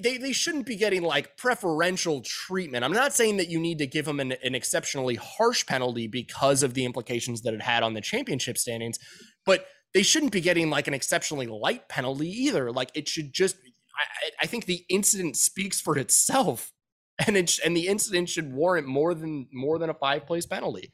They 0.02 0.18
they 0.18 0.32
shouldn't 0.32 0.66
be 0.66 0.76
getting 0.76 1.04
like 1.04 1.38
preferential 1.38 2.22
treatment. 2.22 2.84
I'm 2.84 2.94
not 2.94 3.14
saying 3.14 3.38
that 3.38 3.50
you 3.50 3.60
need 3.60 3.78
to 3.78 3.88
give 3.88 4.06
them 4.06 4.20
an, 4.20 4.32
an 4.44 4.56
exceptionally 4.56 5.16
harsh 5.16 5.66
penalty 5.66 6.08
because 6.08 6.64
of 6.64 6.74
the 6.74 6.84
implications 6.86 7.42
that 7.44 7.54
it 7.54 7.62
had 7.62 7.84
on 7.84 7.94
the 7.94 8.02
championship 8.02 8.58
standings, 8.58 8.98
but 9.46 9.68
they 9.94 10.04
shouldn't 10.04 10.32
be 10.32 10.42
getting 10.42 10.70
like 10.70 10.88
an 10.88 10.94
exceptionally 10.94 11.48
light 11.48 11.88
penalty 11.90 12.30
either. 12.30 12.72
Like 12.72 12.90
it 12.96 13.08
should 13.08 13.34
just 13.34 13.56
I, 13.96 14.30
I- 14.44 14.48
think 14.48 14.66
the 14.66 14.84
incident 14.90 15.38
speaks 15.38 15.80
for 15.80 15.98
itself. 15.98 16.72
And 17.26 17.36
and 17.36 17.76
the 17.76 17.88
incident 17.88 18.30
should 18.30 18.54
warrant 18.54 18.88
more 18.88 19.16
than 19.16 19.48
more 19.52 19.80
than 19.80 19.90
a 19.90 19.94
five 19.96 20.28
place 20.28 20.46
penalty. 20.46 20.94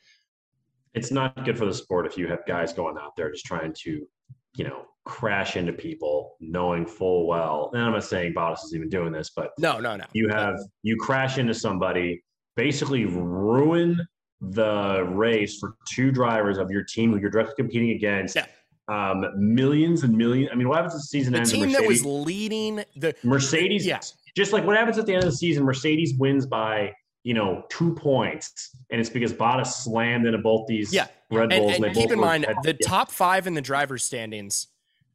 It's 0.93 1.12
not 1.12 1.43
good 1.43 1.58
for 1.58 1.65
the 1.65 1.74
sport 1.74 2.06
if 2.06 2.17
you 2.17 2.28
have 2.28 2.46
guys 2.46 2.72
going 2.72 2.98
out 2.98 3.15
there 3.17 3.30
just 3.30 3.46
trying 3.46 3.74
to, 3.84 4.08
you 4.56 4.63
know, 4.63 4.86
crash 5.06 5.58
into 5.58 5.74
people, 5.74 6.36
knowing 6.39 6.86
full 6.86 7.28
well. 7.28 7.70
And 7.74 7.82
I'm 7.84 7.92
not 7.92 8.04
saying 8.04 8.34
Bottas 8.34 8.63
is 8.66 8.74
even 8.76 8.89
doing 8.89 9.12
this, 9.12 9.32
but 9.36 9.52
No, 9.60 9.80
no, 9.80 9.96
no. 9.96 10.06
you 10.13 10.30
have 10.30 10.60
you 10.84 10.96
crash 10.98 11.38
into 11.38 11.54
somebody, 11.54 12.24
basically 12.56 13.06
ruin 13.06 14.00
the 14.42 15.04
race 15.10 15.58
for 15.60 15.76
two 15.94 16.12
drivers 16.12 16.58
of 16.58 16.70
your 16.70 16.84
team 16.84 17.12
who 17.12 17.20
you're 17.20 17.30
directly 17.30 17.56
competing 17.56 17.92
against. 17.92 18.36
Yeah. 18.36 18.46
Um, 18.89 19.24
millions 19.38 20.04
and 20.04 20.16
millions. 20.18 20.50
I 20.52 20.56
mean, 20.56 20.68
what 20.68 20.76
happens 20.76 20.94
if 20.96 21.00
the 21.00 21.04
season 21.08 21.34
end? 21.34 21.46
the 21.46 21.52
ends? 21.52 21.54
and 21.54 21.62
team 21.63 21.72
that 21.72 21.88
was 21.88 22.04
leading 22.06 22.84
the 22.98 23.16
Mercedes, 23.24 23.86
yeah. 23.86 24.00
just 24.36 24.52
like 24.52 24.66
what 24.66 24.76
happens 24.76 24.98
at 24.98 25.06
the 25.06 25.13
end 25.13 25.24
of 25.24 25.32
the 25.32 25.36
season, 25.38 25.63
Mercedes 25.63 26.13
wins 26.18 26.46
by 26.46 26.92
you 27.24 27.34
know 27.34 27.63
two 27.70 27.94
points, 27.96 28.76
and 28.92 29.00
it's 29.00 29.10
because 29.10 29.32
Bottas 29.32 29.68
slammed 29.68 30.26
into 30.26 30.38
both 30.39 30.68
these 30.68 30.94
Yeah. 30.94 31.08
Red 31.32 31.54
and, 31.54 31.62
Bulls. 31.62 31.76
and 31.76 31.84
they 31.86 31.89
keep 31.94 32.10
both 32.10 32.12
in 32.12 32.20
mind 32.20 32.46
the 32.63 32.74
top 32.74 33.10
five 33.10 33.48
in 33.48 33.54
the 33.54 33.62
driver's 33.62 34.04
standings. 34.04 34.68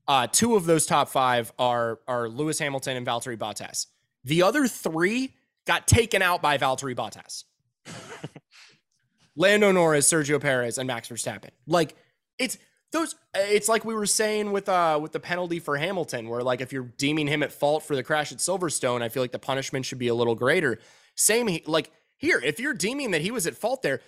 Uh, 0.09 0.27
two 0.27 0.57
of 0.57 0.64
those 0.64 0.87
top 0.87 1.09
five 1.11 1.53
are 1.59 2.01
are 2.09 2.29
Lewis 2.29 2.59
Hamilton 2.59 2.97
and 2.97 3.07
Valtteri 3.07 3.37
Bottas. 3.37 3.87
The 4.25 4.42
other 4.42 4.66
three 4.66 5.35
got 5.66 5.87
taken 5.87 6.23
out 6.23 6.40
by 6.40 6.57
Valtteri 6.57 6.97
Bottas. 6.97 7.44
Lando 9.37 9.71
Norris, 9.71 10.11
Sergio 10.11 10.40
Perez, 10.40 10.79
and 10.79 10.87
Max 10.87 11.09
Verstappen. 11.09 11.51
Like 11.66 11.94
it's 12.38 12.57
those. 12.90 13.14
It's 13.35 13.68
like 13.68 13.85
we 13.85 13.94
were 13.94 14.07
saying 14.07 14.51
with 14.51 14.68
uh 14.68 14.99
with 15.01 15.12
the 15.12 15.21
penalty 15.21 15.61
for 15.61 15.77
Hamilton, 15.77 16.29
where 16.29 16.42
like 16.42 16.62
if 16.62 16.73
you're 16.73 16.90
deeming 16.97 17.27
him 17.27 17.42
at 17.42 17.53
fault 17.53 17.83
for 17.83 17.94
the 17.94 18.03
crash 18.03 18.33
at 18.33 18.38
Silverstone, 18.38 19.03
I 19.03 19.11
feel 19.11 19.23
like 19.23 19.33
the 19.33 19.38
punishment 19.38 19.85
should 19.85 19.99
be 19.99 20.09
a 20.09 20.14
little 20.14 20.35
greater. 20.35 20.79
Same 21.14 21.59
like 21.66 21.90
here, 22.16 22.40
if 22.44 22.59
you're 22.59 22.75
deeming 22.75 23.12
that 23.12 23.21
he 23.21 23.31
was 23.31 23.47
at 23.47 23.55
fault 23.55 23.83
there, 23.83 24.01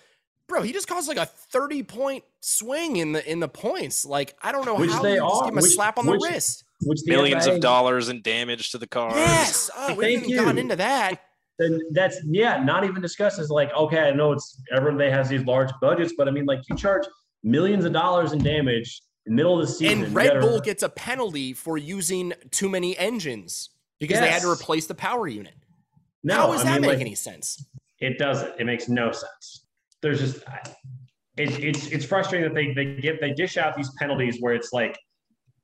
bro, 0.47 0.61
he 0.61 0.73
just 0.73 0.87
caused 0.87 1.07
like 1.07 1.17
a 1.17 1.25
30 1.25 1.83
point 1.83 2.23
swing 2.41 2.97
in 2.97 3.11
the 3.13 3.29
in 3.31 3.39
the 3.39 3.47
points. 3.47 4.05
Like 4.05 4.35
I 4.41 4.51
don't 4.51 4.65
know 4.65 4.75
Which 4.75 4.91
how 4.91 5.01
they 5.01 5.13
you 5.15 5.19
just 5.21 5.35
are- 5.35 5.43
give 5.45 5.53
him 5.53 5.57
a 5.57 5.61
which- 5.61 5.71
slap 5.73 5.97
on 5.97 6.05
which- 6.07 6.19
the 6.21 6.27
wrist. 6.29 6.63
which 6.83 7.01
the 7.03 7.11
Millions 7.11 7.45
FIA 7.45 7.55
of 7.55 7.61
dollars 7.61 8.09
in 8.09 8.21
damage 8.21 8.71
to 8.71 8.77
the 8.77 8.87
car. 8.87 9.11
Yes. 9.15 9.69
Oh, 9.77 9.93
we 9.95 10.03
Thank 10.05 10.13
haven't 10.15 10.29
even 10.31 10.43
gotten 10.43 10.57
you. 10.57 10.61
into 10.63 10.75
that. 10.77 11.21
then 11.59 11.79
that's 11.91 12.17
yeah, 12.25 12.63
not 12.63 12.83
even 12.83 13.01
discussed 13.01 13.39
as 13.39 13.49
like 13.49 13.71
okay, 13.73 13.99
I 13.99 14.11
know 14.11 14.31
it's 14.31 14.61
everyone 14.75 14.97
they 14.97 15.11
has 15.11 15.29
these 15.29 15.43
large 15.45 15.69
budgets, 15.81 16.13
but 16.17 16.27
I 16.27 16.31
mean 16.31 16.45
like 16.45 16.59
you 16.69 16.75
charge 16.75 17.05
millions 17.43 17.85
of 17.85 17.93
dollars 17.93 18.33
in 18.33 18.43
damage 18.43 19.01
in 19.25 19.33
the 19.33 19.35
middle 19.35 19.59
of 19.59 19.67
the 19.67 19.71
season. 19.71 19.99
And 20.03 20.07
you 20.09 20.15
Red 20.15 20.27
gotta- 20.33 20.39
Bull 20.41 20.59
gets 20.59 20.81
a 20.83 20.89
penalty 20.89 21.53
for 21.53 21.77
using 21.77 22.33
too 22.51 22.67
many 22.69 22.97
engines 22.97 23.69
because 23.99 24.19
they 24.19 24.29
had 24.29 24.41
to 24.41 24.49
replace 24.49 24.87
the 24.87 24.95
power 24.95 25.27
unit. 25.27 25.53
no, 26.23 26.35
How 26.35 26.51
does 26.51 26.61
I 26.61 26.63
that 26.65 26.71
mean, 26.73 26.81
make 26.81 26.89
like, 26.89 26.99
any 27.01 27.13
sense? 27.15 27.63
It 27.99 28.17
doesn't. 28.17 28.59
It 28.59 28.65
makes 28.65 28.89
no 28.89 29.11
sense. 29.11 29.65
There's 30.01 30.19
just 30.19 30.43
it, 31.37 31.63
it's 31.63 31.87
it's 31.87 32.05
frustrating 32.05 32.47
that 32.47 32.55
they 32.55 32.73
they 32.73 32.99
give 32.99 33.19
they 33.19 33.33
dish 33.33 33.57
out 33.57 33.75
these 33.75 33.91
penalties 33.97 34.37
where 34.39 34.53
it's 34.53 34.73
like 34.73 34.97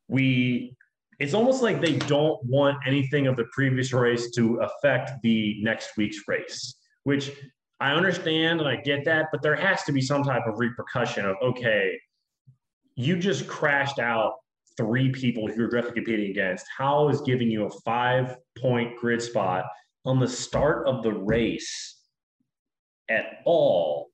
we 0.07 0.75
it's 1.19 1.33
almost 1.33 1.63
like 1.63 1.81
they 1.81 1.97
don't 1.97 2.43
want 2.45 2.77
anything 2.85 3.27
of 3.27 3.35
the 3.35 3.45
previous 3.51 3.91
race 3.91 4.29
to 4.31 4.57
affect 4.57 5.11
the 5.23 5.57
next 5.63 5.97
week's 5.97 6.19
race, 6.27 6.75
which 7.03 7.31
I 7.79 7.91
understand 7.93 8.59
and 8.59 8.69
I 8.69 8.75
get 8.77 9.03
that, 9.05 9.27
but 9.31 9.41
there 9.41 9.55
has 9.55 9.83
to 9.83 9.91
be 9.91 10.01
some 10.01 10.23
type 10.23 10.43
of 10.45 10.59
repercussion 10.59 11.25
of 11.25 11.35
okay, 11.41 11.97
you 12.95 13.17
just 13.17 13.47
crashed 13.47 13.99
out 13.99 14.33
three 14.77 15.11
people 15.11 15.47
who 15.47 15.55
you're 15.55 15.69
directly 15.69 15.93
competing 15.93 16.29
against. 16.29 16.65
How 16.77 17.09
is 17.09 17.21
giving 17.21 17.49
you 17.49 17.65
a 17.65 17.69
five 17.83 18.37
point 18.59 18.95
grid 18.97 19.21
spot 19.21 19.65
on 20.05 20.19
the 20.19 20.27
start 20.27 20.87
of 20.87 21.03
the 21.03 21.11
race 21.11 21.99
at 23.09 23.41
all 23.45 24.09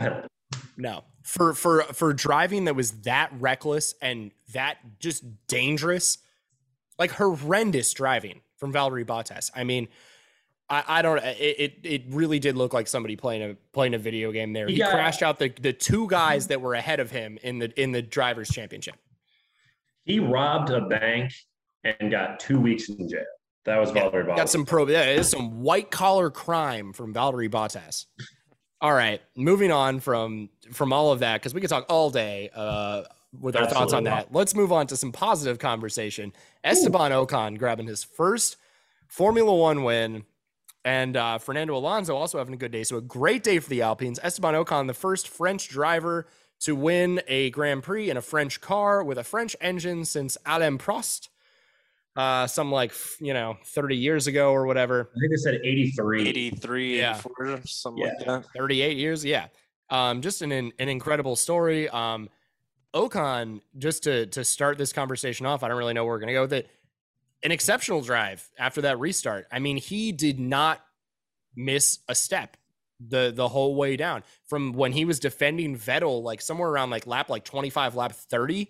penalty? 0.00 0.28
No. 0.76 1.04
For 1.22 1.54
for 1.54 1.82
for 1.82 2.12
driving 2.12 2.64
that 2.64 2.74
was 2.74 2.90
that 3.02 3.30
reckless 3.38 3.94
and 4.02 4.32
that 4.52 4.78
just 4.98 5.22
dangerous, 5.46 6.18
like 6.98 7.12
horrendous 7.12 7.92
driving 7.92 8.40
from 8.56 8.72
Valtteri 8.72 9.04
Bottas. 9.04 9.50
I 9.54 9.64
mean, 9.64 9.88
I, 10.68 10.84
I 10.86 11.02
don't. 11.02 11.18
Uh, 11.18 11.34
it, 11.38 11.56
it, 11.58 11.74
it 11.82 12.02
really 12.08 12.38
did 12.38 12.56
look 12.56 12.72
like 12.72 12.86
somebody 12.86 13.16
playing 13.16 13.42
a 13.42 13.56
playing 13.72 13.94
a 13.94 13.98
video 13.98 14.32
game 14.32 14.52
there. 14.52 14.66
He, 14.66 14.76
he 14.76 14.80
crashed 14.80 15.22
out 15.22 15.38
the 15.38 15.52
the 15.60 15.72
two 15.72 16.08
guys 16.08 16.46
that 16.46 16.60
were 16.60 16.74
ahead 16.74 17.00
of 17.00 17.10
him 17.10 17.38
in 17.42 17.58
the 17.58 17.80
in 17.80 17.92
the 17.92 18.02
drivers' 18.02 18.48
championship. 18.48 18.96
He 20.04 20.20
robbed 20.20 20.70
a 20.70 20.80
bank 20.80 21.32
and 21.84 22.10
got 22.10 22.40
two 22.40 22.60
weeks 22.60 22.88
in 22.88 23.08
jail. 23.08 23.24
That 23.66 23.78
was 23.78 23.94
yeah, 23.94 24.02
Valtteri 24.02 24.26
Bottas. 24.26 24.36
Got 24.36 24.50
some 24.50 24.64
pro. 24.64 24.88
Yeah, 24.88 25.02
it's 25.02 25.28
some 25.28 25.60
white 25.60 25.90
collar 25.90 26.30
crime 26.30 26.92
from 26.92 27.12
Valtteri 27.12 27.50
Bottas. 27.50 28.06
All 28.82 28.92
right, 28.92 29.20
moving 29.36 29.70
on 29.70 30.00
from 30.00 30.48
from 30.72 30.92
all 30.92 31.12
of 31.12 31.18
that 31.18 31.40
because 31.40 31.52
we 31.52 31.60
could 31.60 31.68
talk 31.68 31.84
all 31.90 32.08
day 32.08 32.50
uh, 32.54 33.02
with 33.38 33.54
our 33.54 33.64
Absolutely 33.64 33.74
thoughts 33.74 33.92
on 33.92 34.04
that. 34.04 34.32
Let's 34.32 34.54
move 34.54 34.72
on 34.72 34.86
to 34.88 34.96
some 34.96 35.12
positive 35.12 35.58
conversation. 35.58 36.32
Esteban 36.64 37.12
Ooh. 37.12 37.26
Ocon 37.26 37.58
grabbing 37.58 37.86
his 37.86 38.02
first 38.02 38.56
Formula 39.06 39.54
One 39.54 39.84
win, 39.84 40.24
and 40.84 41.14
uh, 41.16 41.36
Fernando 41.38 41.76
Alonso 41.76 42.16
also 42.16 42.38
having 42.38 42.54
a 42.54 42.56
good 42.56 42.72
day. 42.72 42.82
So 42.82 42.96
a 42.96 43.02
great 43.02 43.42
day 43.42 43.58
for 43.58 43.68
the 43.68 43.82
Alpines. 43.82 44.18
Esteban 44.22 44.54
Ocon, 44.54 44.86
the 44.86 44.94
first 44.94 45.28
French 45.28 45.68
driver 45.68 46.26
to 46.60 46.74
win 46.74 47.20
a 47.28 47.50
Grand 47.50 47.82
Prix 47.82 48.08
in 48.08 48.16
a 48.16 48.22
French 48.22 48.60
car 48.60 49.04
with 49.04 49.18
a 49.18 49.24
French 49.24 49.56
engine 49.60 50.04
since 50.04 50.38
Alain 50.46 50.78
Prost 50.78 51.28
uh 52.16 52.46
some 52.46 52.72
like 52.72 52.92
you 53.20 53.32
know 53.32 53.56
30 53.64 53.96
years 53.96 54.26
ago 54.26 54.52
or 54.52 54.66
whatever. 54.66 55.10
I 55.16 55.20
think 55.20 55.32
they 55.32 55.36
said 55.36 55.60
83 55.62 56.28
83 56.28 56.98
yeah. 56.98 57.20
something 57.64 58.02
yeah. 58.02 58.12
like 58.18 58.42
that. 58.42 58.44
38 58.56 58.96
years 58.96 59.24
yeah. 59.24 59.46
Um 59.90 60.20
just 60.20 60.42
an 60.42 60.52
an 60.52 60.72
incredible 60.78 61.36
story. 61.36 61.88
Um 61.88 62.28
ocon 62.94 63.60
just 63.78 64.02
to 64.04 64.26
to 64.26 64.44
start 64.44 64.76
this 64.76 64.92
conversation 64.92 65.46
off 65.46 65.62
i 65.62 65.68
don't 65.68 65.78
really 65.78 65.94
know 65.94 66.04
where 66.04 66.14
we're 66.14 66.20
gonna 66.20 66.32
go 66.32 66.42
with 66.42 66.52
it. 66.52 66.68
An 67.42 67.52
exceptional 67.52 68.02
drive 68.02 68.50
after 68.58 68.82
that 68.82 68.98
restart. 68.98 69.46
I 69.52 69.60
mean 69.60 69.76
he 69.76 70.12
did 70.12 70.40
not 70.40 70.80
miss 71.54 72.00
a 72.08 72.14
step 72.14 72.56
the 73.00 73.32
the 73.34 73.48
whole 73.48 73.74
way 73.74 73.96
down. 73.96 74.22
From 74.46 74.72
when 74.72 74.92
he 74.92 75.04
was 75.04 75.20
defending 75.20 75.76
vettel 75.76 76.22
like 76.22 76.40
somewhere 76.40 76.68
around 76.68 76.90
like 76.90 77.06
lap 77.06 77.30
like 77.30 77.44
25 77.44 77.96
lap 77.96 78.12
30 78.12 78.68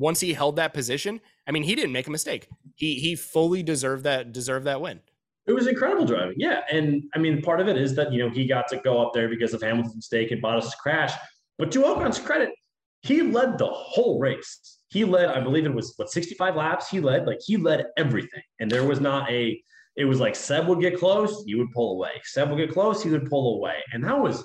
once 0.00 0.18
he 0.18 0.32
held 0.32 0.56
that 0.56 0.72
position, 0.72 1.20
I 1.46 1.52
mean, 1.52 1.62
he 1.62 1.74
didn't 1.74 1.92
make 1.92 2.06
a 2.06 2.10
mistake. 2.10 2.48
He 2.74 2.94
he 2.94 3.14
fully 3.14 3.62
deserved 3.62 4.04
that 4.04 4.32
deserved 4.32 4.66
that 4.66 4.80
win. 4.80 5.00
It 5.46 5.52
was 5.52 5.66
incredible 5.66 6.06
driving, 6.06 6.36
yeah. 6.38 6.62
And 6.70 7.02
I 7.14 7.18
mean, 7.18 7.42
part 7.42 7.60
of 7.60 7.68
it 7.68 7.76
is 7.76 7.94
that 7.96 8.12
you 8.12 8.18
know 8.18 8.30
he 8.30 8.46
got 8.46 8.66
to 8.68 8.78
go 8.78 9.00
up 9.00 9.12
there 9.12 9.28
because 9.28 9.52
of 9.52 9.60
Hamilton's 9.62 9.94
mistake 9.94 10.30
and 10.30 10.42
Bottas' 10.42 10.76
crash. 10.78 11.12
But 11.58 11.70
to 11.72 11.84
Ocon's 11.84 12.18
credit, 12.18 12.50
he 13.02 13.20
led 13.22 13.58
the 13.58 13.66
whole 13.66 14.18
race. 14.18 14.78
He 14.88 15.04
led, 15.04 15.26
I 15.26 15.40
believe 15.40 15.66
it 15.66 15.74
was 15.74 15.92
what 15.96 16.10
65 16.10 16.56
laps. 16.56 16.88
He 16.88 17.00
led 17.00 17.26
like 17.26 17.38
he 17.44 17.58
led 17.58 17.86
everything, 17.98 18.42
and 18.58 18.70
there 18.70 18.84
was 18.84 19.00
not 19.00 19.30
a. 19.30 19.62
It 19.96 20.06
was 20.06 20.18
like 20.18 20.34
Seb 20.34 20.66
would 20.68 20.80
get 20.80 20.98
close, 20.98 21.44
he 21.44 21.56
would 21.56 21.72
pull 21.72 21.92
away. 21.92 22.12
Seb 22.24 22.48
would 22.48 22.56
get 22.56 22.72
close, 22.72 23.02
he 23.02 23.10
would 23.10 23.28
pull 23.28 23.56
away, 23.56 23.76
and 23.92 24.02
that 24.04 24.18
was 24.18 24.42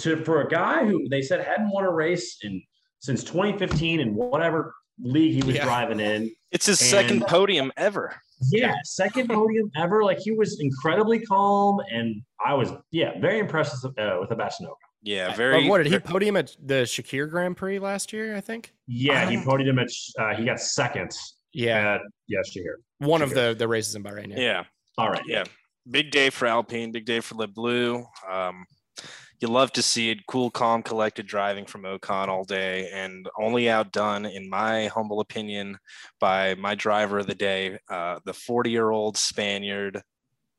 to 0.00 0.16
for 0.24 0.42
a 0.42 0.48
guy 0.48 0.84
who 0.84 1.08
they 1.08 1.22
said 1.22 1.44
hadn't 1.44 1.70
won 1.70 1.84
a 1.84 1.92
race 1.92 2.38
in 2.42 2.60
since 2.98 3.22
2015 3.22 4.00
and 4.00 4.16
whatever 4.16 4.74
league 4.98 5.34
he 5.34 5.42
was 5.42 5.56
yeah. 5.56 5.64
driving 5.64 6.00
in. 6.00 6.32
It's 6.52 6.66
his 6.66 6.80
and, 6.80 6.90
second 6.90 7.26
podium 7.26 7.72
ever. 7.76 8.14
Yeah, 8.50 8.74
second 8.84 9.28
podium 9.28 9.70
ever. 9.76 10.04
Like 10.04 10.18
he 10.18 10.30
was 10.30 10.60
incredibly 10.60 11.20
calm, 11.20 11.80
and 11.90 12.22
I 12.44 12.54
was 12.54 12.70
yeah 12.90 13.18
very 13.20 13.38
impressed 13.38 13.82
with, 13.82 13.98
uh, 13.98 14.18
with 14.20 14.28
Sebastian 14.28 14.66
Ocon. 14.66 14.74
Yeah, 15.02 15.34
very. 15.34 15.68
what 15.68 15.78
did 15.78 15.92
he 15.92 15.98
podium 15.98 16.36
at 16.36 16.54
the 16.62 16.82
Sakhir 16.82 17.30
Grand 17.30 17.56
Prix 17.56 17.78
last 17.78 18.12
year? 18.12 18.36
I 18.36 18.40
think. 18.40 18.72
Yeah, 18.86 19.28
he 19.28 19.36
podiumed 19.36 19.80
at. 19.80 20.22
Uh, 20.22 20.36
he 20.36 20.44
got 20.44 20.60
second. 20.60 21.12
Yeah. 21.52 21.94
At, 21.94 22.00
yeah, 22.28 22.40
Sakhir. 22.40 22.74
One 22.98 23.20
Sakhir. 23.20 23.24
of 23.24 23.30
the 23.30 23.56
the 23.58 23.68
races 23.68 23.94
in 23.94 24.02
Bahrain. 24.02 24.30
Yeah. 24.30 24.38
yeah. 24.38 24.64
All 24.98 25.10
right. 25.10 25.22
Yeah. 25.26 25.44
Big 25.90 26.10
day 26.10 26.30
for 26.30 26.46
Alpine. 26.46 26.90
Big 26.90 27.04
day 27.04 27.20
for 27.20 27.36
Le 27.36 27.46
Bleu. 27.46 28.04
Um, 28.28 28.66
you 29.40 29.48
love 29.48 29.72
to 29.72 29.82
see 29.82 30.10
it 30.10 30.26
cool, 30.26 30.50
calm, 30.50 30.82
collected 30.82 31.26
driving 31.26 31.66
from 31.66 31.82
Ocon 31.82 32.28
all 32.28 32.44
day, 32.44 32.90
and 32.92 33.28
only 33.38 33.68
outdone, 33.68 34.26
in 34.26 34.48
my 34.48 34.86
humble 34.86 35.20
opinion, 35.20 35.78
by 36.20 36.54
my 36.54 36.74
driver 36.74 37.18
of 37.18 37.26
the 37.26 37.34
day, 37.34 37.78
uh, 37.90 38.18
the 38.24 38.32
40 38.32 38.70
year 38.70 38.90
old 38.90 39.16
Spaniard. 39.16 40.02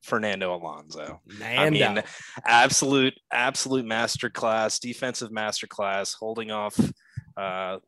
Fernando 0.04 0.56
Alonso. 0.56 1.20
I 1.44 1.70
mean, 1.70 2.02
absolute, 2.46 3.14
absolute 3.34 3.86
masterclass, 3.86 4.80
defensive 4.80 5.32
masterclass, 5.32 6.16
holding 6.18 6.50
off 6.50 6.80
uh, 7.36 7.80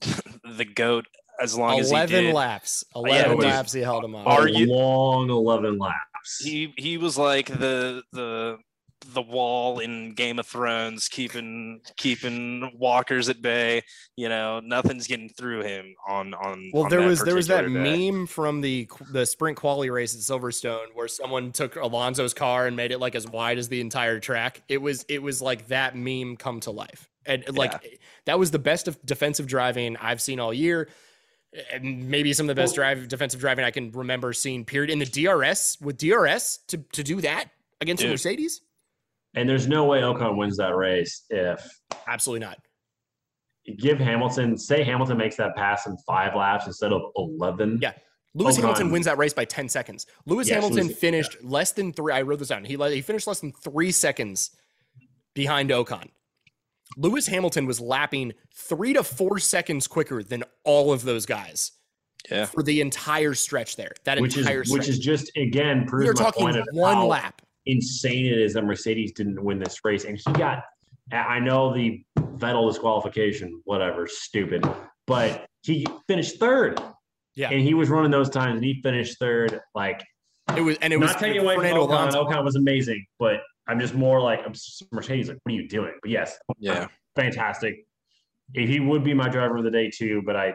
the 0.00 0.64
goat 0.64 1.06
as 1.40 1.56
long 1.56 1.78
11 1.78 1.94
as 1.94 2.10
he 2.10 2.16
did. 2.16 2.34
laps. 2.34 2.84
Eleven 2.96 3.40
yeah, 3.40 3.46
laps 3.48 3.72
he 3.72 3.80
held 3.80 4.04
him 4.04 4.14
off. 4.14 4.26
Are 4.26 4.48
you 4.48 4.66
long 4.66 5.30
eleven 5.30 5.78
laps? 5.78 6.42
He 6.42 6.72
he 6.76 6.98
was 6.98 7.16
like 7.16 7.46
the 7.46 8.02
the 8.12 8.58
the 9.06 9.22
wall 9.22 9.78
in 9.78 10.12
Game 10.14 10.38
of 10.38 10.46
Thrones, 10.46 11.08
keeping 11.08 11.80
keeping 11.96 12.72
walkers 12.78 13.28
at 13.28 13.42
bay. 13.42 13.82
You 14.16 14.28
know, 14.28 14.60
nothing's 14.60 15.06
getting 15.06 15.28
through 15.28 15.62
him 15.62 15.94
on 16.06 16.34
on. 16.34 16.70
Well, 16.72 16.84
on 16.84 16.90
there 16.90 17.00
was 17.00 17.22
there 17.22 17.34
was 17.34 17.48
that 17.48 17.62
day. 17.62 18.10
meme 18.10 18.26
from 18.26 18.60
the 18.60 18.88
the 19.10 19.26
sprint 19.26 19.56
quality 19.56 19.90
race 19.90 20.14
at 20.14 20.20
Silverstone 20.20 20.86
where 20.94 21.08
someone 21.08 21.52
took 21.52 21.76
Alonso's 21.76 22.34
car 22.34 22.66
and 22.66 22.76
made 22.76 22.92
it 22.92 22.98
like 22.98 23.14
as 23.14 23.26
wide 23.26 23.58
as 23.58 23.68
the 23.68 23.80
entire 23.80 24.20
track. 24.20 24.62
It 24.68 24.78
was 24.78 25.04
it 25.08 25.22
was 25.22 25.42
like 25.42 25.68
that 25.68 25.96
meme 25.96 26.36
come 26.36 26.60
to 26.60 26.70
life, 26.70 27.08
and 27.26 27.44
like 27.56 27.72
yeah. 27.72 27.90
that 28.26 28.38
was 28.38 28.50
the 28.50 28.58
best 28.58 28.88
of 28.88 29.04
defensive 29.04 29.46
driving 29.46 29.96
I've 29.96 30.22
seen 30.22 30.40
all 30.40 30.54
year. 30.54 30.88
And 31.70 32.08
maybe 32.08 32.32
some 32.32 32.48
of 32.48 32.56
the 32.56 32.60
best 32.60 32.74
drive 32.74 33.08
defensive 33.08 33.38
driving 33.38 33.64
I 33.64 33.70
can 33.70 33.90
remember 33.92 34.32
seeing. 34.32 34.64
Period 34.64 34.90
in 34.90 34.98
the 34.98 35.04
DRS 35.04 35.76
with 35.82 35.98
DRS 35.98 36.60
to 36.68 36.78
to 36.92 37.02
do 37.02 37.20
that 37.20 37.50
against 37.82 38.02
Dude. 38.02 38.10
Mercedes 38.10 38.62
and 39.34 39.48
there's 39.48 39.66
no 39.66 39.84
way 39.84 40.00
Ocon 40.00 40.36
wins 40.36 40.56
that 40.58 40.76
race 40.76 41.24
if 41.30 41.66
absolutely 42.06 42.44
not. 42.46 42.58
Give 43.78 43.98
Hamilton, 43.98 44.58
say 44.58 44.82
Hamilton 44.82 45.16
makes 45.16 45.36
that 45.36 45.54
pass 45.54 45.86
in 45.86 45.96
five 45.98 46.34
laps 46.34 46.66
instead 46.66 46.92
of 46.92 47.02
11. 47.16 47.78
Yeah. 47.80 47.92
Lewis 48.34 48.56
Ocon, 48.56 48.62
Hamilton 48.62 48.90
wins 48.90 49.06
that 49.06 49.18
race 49.18 49.32
by 49.32 49.44
10 49.44 49.68
seconds. 49.68 50.06
Lewis 50.26 50.48
yes, 50.48 50.56
Hamilton 50.56 50.88
Lewis, 50.88 50.98
finished 50.98 51.36
yeah. 51.40 51.48
less 51.48 51.72
than 51.72 51.92
three. 51.92 52.12
I 52.12 52.22
wrote 52.22 52.40
this 52.40 52.48
down. 52.48 52.64
He, 52.64 52.76
he 52.76 53.00
finished 53.02 53.26
less 53.26 53.40
than 53.40 53.52
three 53.52 53.92
seconds 53.92 54.50
behind 55.34 55.70
Ocon. 55.70 56.08
Lewis 56.96 57.26
Hamilton 57.26 57.66
was 57.66 57.80
lapping 57.80 58.32
three 58.54 58.92
to 58.94 59.04
four 59.04 59.38
seconds 59.38 59.86
quicker 59.86 60.22
than 60.22 60.42
all 60.64 60.92
of 60.92 61.04
those 61.04 61.24
guys. 61.24 61.72
Yeah. 62.30 62.46
For 62.46 62.62
the 62.62 62.80
entire 62.80 63.34
stretch 63.34 63.76
there. 63.76 63.92
That 64.04 64.20
which 64.20 64.36
entire 64.36 64.62
is, 64.62 64.68
stretch. 64.68 64.80
Which 64.80 64.88
is 64.88 64.98
just, 64.98 65.30
again, 65.36 65.86
proves 65.86 66.04
You're 66.04 66.14
talking 66.14 66.52
one 66.72 66.94
how, 66.94 67.06
lap 67.06 67.42
insane 67.66 68.26
it 68.26 68.38
is 68.38 68.54
that 68.54 68.64
Mercedes 68.64 69.12
didn't 69.12 69.42
win 69.42 69.58
this 69.58 69.78
race. 69.84 70.04
And 70.04 70.16
he 70.18 70.32
got, 70.32 70.64
I 71.12 71.38
know 71.38 71.74
the 71.74 72.02
Vettel 72.18 72.68
disqualification, 72.68 73.60
whatever, 73.64 74.06
stupid, 74.06 74.64
but 75.06 75.46
he 75.62 75.86
finished 76.08 76.38
third. 76.38 76.80
Yeah. 77.34 77.50
And 77.50 77.60
he 77.60 77.74
was 77.74 77.88
running 77.88 78.10
those 78.10 78.30
times 78.30 78.56
and 78.56 78.64
he 78.64 78.80
finished 78.82 79.18
third. 79.18 79.60
Like, 79.74 80.02
it 80.56 80.60
was, 80.60 80.76
and 80.82 80.92
it 80.92 80.98
was 80.98 81.10
not 81.10 81.20
taking 81.20 81.40
away 81.40 81.54
from 81.54 81.64
Ocon. 81.64 81.88
Alonso. 81.88 82.24
Ocon 82.24 82.44
was 82.44 82.56
amazing, 82.56 83.04
but 83.18 83.40
I'm 83.68 83.78
just 83.78 83.94
more 83.94 84.20
like, 84.20 84.40
I'm 84.44 84.52
Mercedes, 84.90 85.28
like, 85.28 85.38
what 85.42 85.52
are 85.52 85.56
you 85.56 85.68
doing? 85.68 85.92
But 86.02 86.10
yes, 86.10 86.36
yeah, 86.58 86.88
fantastic. 87.16 87.86
He 88.54 88.80
would 88.80 89.04
be 89.04 89.14
my 89.14 89.28
driver 89.28 89.56
of 89.56 89.64
the 89.64 89.70
day 89.70 89.88
too, 89.88 90.20
but 90.26 90.36
I, 90.36 90.52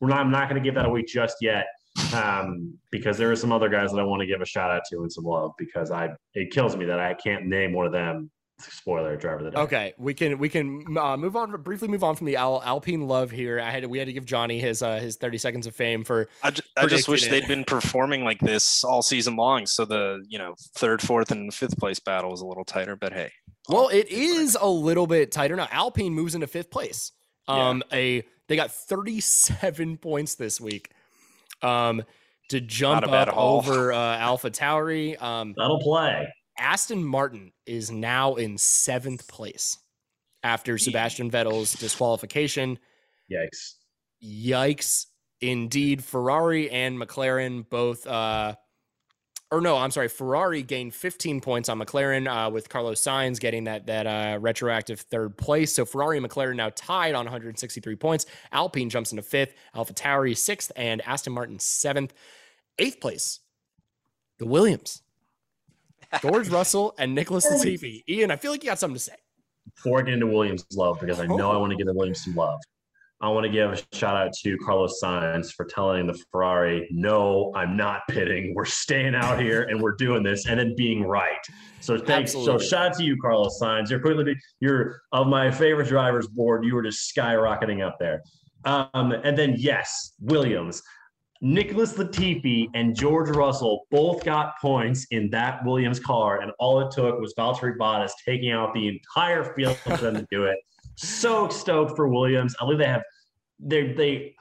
we're 0.00 0.08
not, 0.08 0.20
I'm 0.20 0.30
not 0.30 0.48
going 0.48 0.62
to 0.62 0.64
give 0.64 0.74
that 0.76 0.86
away 0.86 1.02
just 1.02 1.38
yet 1.40 1.66
um, 2.14 2.78
because 2.90 3.18
there 3.18 3.30
are 3.30 3.36
some 3.36 3.52
other 3.52 3.68
guys 3.68 3.92
that 3.92 3.98
I 3.98 4.04
want 4.04 4.20
to 4.20 4.26
give 4.26 4.40
a 4.40 4.46
shout 4.46 4.70
out 4.70 4.82
to 4.90 4.98
and 4.98 5.12
some 5.12 5.24
love 5.24 5.52
because 5.58 5.90
I 5.90 6.10
it 6.34 6.50
kills 6.50 6.76
me 6.76 6.84
that 6.86 7.00
I 7.00 7.14
can't 7.14 7.46
name 7.46 7.72
one 7.72 7.86
of 7.86 7.92
them. 7.92 8.30
Spoiler 8.60 9.16
driver 9.16 9.38
of 9.38 9.44
the 9.44 9.50
day. 9.50 9.58
Okay, 9.58 9.94
we 9.98 10.14
can 10.14 10.38
we 10.38 10.48
can 10.48 10.96
uh, 10.96 11.16
move 11.16 11.34
on 11.34 11.50
briefly 11.62 11.88
move 11.88 12.04
on 12.04 12.14
from 12.14 12.28
the 12.28 12.36
Al- 12.36 12.62
Alpine 12.62 13.08
love 13.08 13.32
here. 13.32 13.58
I 13.58 13.70
had 13.70 13.84
we 13.86 13.98
had 13.98 14.06
to 14.06 14.12
give 14.12 14.24
Johnny 14.24 14.60
his 14.60 14.80
uh, 14.80 15.00
his 15.00 15.16
thirty 15.16 15.38
seconds 15.38 15.66
of 15.66 15.74
fame 15.74 16.04
for. 16.04 16.28
I 16.42 16.52
just 16.86 17.08
wish 17.08 17.26
it. 17.26 17.30
they'd 17.30 17.48
been 17.48 17.64
performing 17.64 18.22
like 18.22 18.38
this 18.38 18.84
all 18.84 19.02
season 19.02 19.34
long, 19.34 19.66
so 19.66 19.84
the 19.84 20.24
you 20.28 20.38
know 20.38 20.54
third, 20.76 21.02
fourth, 21.02 21.32
and 21.32 21.52
fifth 21.52 21.76
place 21.78 21.98
battle 21.98 22.30
was 22.30 22.42
a 22.42 22.46
little 22.46 22.64
tighter. 22.64 22.94
But 22.94 23.12
hey, 23.12 23.32
well, 23.68 23.88
it 23.88 24.08
is 24.08 24.56
a 24.60 24.68
little 24.68 25.08
bit 25.08 25.32
tighter 25.32 25.56
now. 25.56 25.68
Alpine 25.72 26.14
moves 26.14 26.36
into 26.36 26.46
fifth 26.46 26.70
place. 26.70 27.10
Um, 27.48 27.82
yeah. 27.90 27.98
a 27.98 28.24
They 28.48 28.56
got 28.56 28.70
37 28.70 29.96
points 29.98 30.36
this 30.36 30.60
week. 30.60 30.92
Um, 31.64 32.02
to 32.50 32.60
jump 32.60 33.00
Not 33.00 33.08
a 33.08 33.12
bad 33.12 33.28
up 33.30 33.34
haul. 33.34 33.56
over 33.56 33.92
uh, 33.92 34.18
AlphaTauri. 34.18 35.20
Um, 35.20 35.54
That'll 35.56 35.80
play. 35.80 36.28
Aston 36.58 37.02
Martin 37.02 37.52
is 37.66 37.90
now 37.90 38.34
in 38.34 38.58
seventh 38.58 39.26
place 39.26 39.78
after 40.42 40.76
Sebastian 40.78 41.30
Vettel's 41.30 41.72
disqualification. 41.72 42.78
Yikes. 43.32 43.74
Yikes, 44.22 45.06
indeed. 45.40 46.04
Ferrari 46.04 46.70
and 46.70 47.00
McLaren 47.00 47.68
both, 47.68 48.06
uh, 48.06 48.54
or 49.54 49.60
no, 49.60 49.76
I'm 49.76 49.92
sorry. 49.92 50.08
Ferrari 50.08 50.62
gained 50.62 50.94
15 50.94 51.40
points 51.40 51.68
on 51.68 51.78
McLaren 51.78 52.26
uh, 52.26 52.50
with 52.50 52.68
Carlos 52.68 53.00
Sainz 53.00 53.38
getting 53.38 53.64
that 53.64 53.86
that 53.86 54.06
uh, 54.06 54.38
retroactive 54.40 55.00
third 55.00 55.36
place. 55.36 55.72
So 55.72 55.84
Ferrari 55.84 56.18
and 56.18 56.28
McLaren 56.28 56.56
now 56.56 56.70
tied 56.74 57.14
on 57.14 57.24
163 57.24 57.96
points. 57.96 58.26
Alpine 58.50 58.90
jumps 58.90 59.12
into 59.12 59.22
fifth, 59.22 59.54
AlphaTauri 59.76 60.36
sixth, 60.36 60.72
and 60.74 61.00
Aston 61.02 61.32
Martin 61.32 61.58
seventh. 61.60 62.12
Eighth 62.80 63.00
place, 63.00 63.38
the 64.38 64.46
Williams. 64.46 65.02
George 66.20 66.48
Russell 66.48 66.94
and 66.98 67.14
Nicholas 67.14 67.46
Latifi. 67.46 68.02
Ian, 68.08 68.30
I 68.30 68.36
feel 68.36 68.50
like 68.50 68.62
you 68.62 68.70
got 68.70 68.78
something 68.78 68.96
to 68.96 69.00
say. 69.00 69.14
Before 69.76 70.00
I 70.00 70.02
get 70.02 70.14
into 70.14 70.26
Williams' 70.26 70.64
love, 70.74 71.00
because 71.00 71.20
I 71.20 71.26
know 71.26 71.50
I 71.50 71.56
want 71.56 71.70
to 71.70 71.76
give 71.76 71.86
the 71.86 71.92
Williams 71.92 72.24
some 72.24 72.34
love, 72.34 72.60
I 73.24 73.28
want 73.28 73.44
to 73.44 73.50
give 73.50 73.72
a 73.72 73.96
shout 73.96 74.16
out 74.18 74.34
to 74.42 74.58
Carlos 74.58 75.00
Sainz 75.02 75.50
for 75.50 75.64
telling 75.64 76.06
the 76.06 76.12
Ferrari, 76.30 76.86
no, 76.90 77.50
I'm 77.54 77.74
not 77.74 78.02
pitting. 78.10 78.52
We're 78.54 78.66
staying 78.66 79.14
out 79.14 79.40
here 79.40 79.62
and 79.62 79.80
we're 79.80 79.94
doing 79.94 80.22
this, 80.22 80.46
and 80.46 80.60
then 80.60 80.74
being 80.76 81.04
right. 81.04 81.40
So 81.80 81.96
thanks. 81.96 82.34
Absolutely. 82.34 82.58
So 82.58 82.68
shout 82.68 82.86
out 82.88 82.98
to 82.98 83.02
you, 83.02 83.16
Carlos 83.16 83.58
Sainz. 83.58 83.88
You're 83.88 84.00
quickly 84.00 84.36
you're 84.60 85.00
of 85.12 85.26
my 85.26 85.50
favorite 85.50 85.88
drivers 85.88 86.28
board. 86.28 86.66
You 86.66 86.74
were 86.74 86.82
just 86.82 87.10
skyrocketing 87.16 87.82
up 87.82 87.96
there. 87.98 88.22
Um, 88.66 89.12
and 89.12 89.38
then 89.38 89.54
yes, 89.56 90.12
Williams. 90.20 90.82
Nicholas 91.40 91.94
Latifi 91.94 92.68
and 92.74 92.94
George 92.94 93.30
Russell 93.30 93.86
both 93.90 94.22
got 94.22 94.58
points 94.60 95.06
in 95.12 95.30
that 95.30 95.64
Williams 95.64 95.98
car, 95.98 96.42
and 96.42 96.52
all 96.58 96.78
it 96.80 96.90
took 96.90 97.18
was 97.18 97.32
Valtteri 97.38 97.78
Bottas 97.78 98.12
taking 98.26 98.52
out 98.52 98.74
the 98.74 98.86
entire 98.88 99.54
field 99.54 99.78
for 99.78 99.96
them 99.96 100.14
to 100.14 100.26
do 100.30 100.44
it. 100.44 100.58
So 100.96 101.48
stoked 101.48 101.96
for 101.96 102.08
Williams. 102.08 102.54
I 102.60 102.64
believe 102.64 102.78
they 102.78 102.86
have 102.86 103.02
they 103.58 103.92
they 103.92 104.34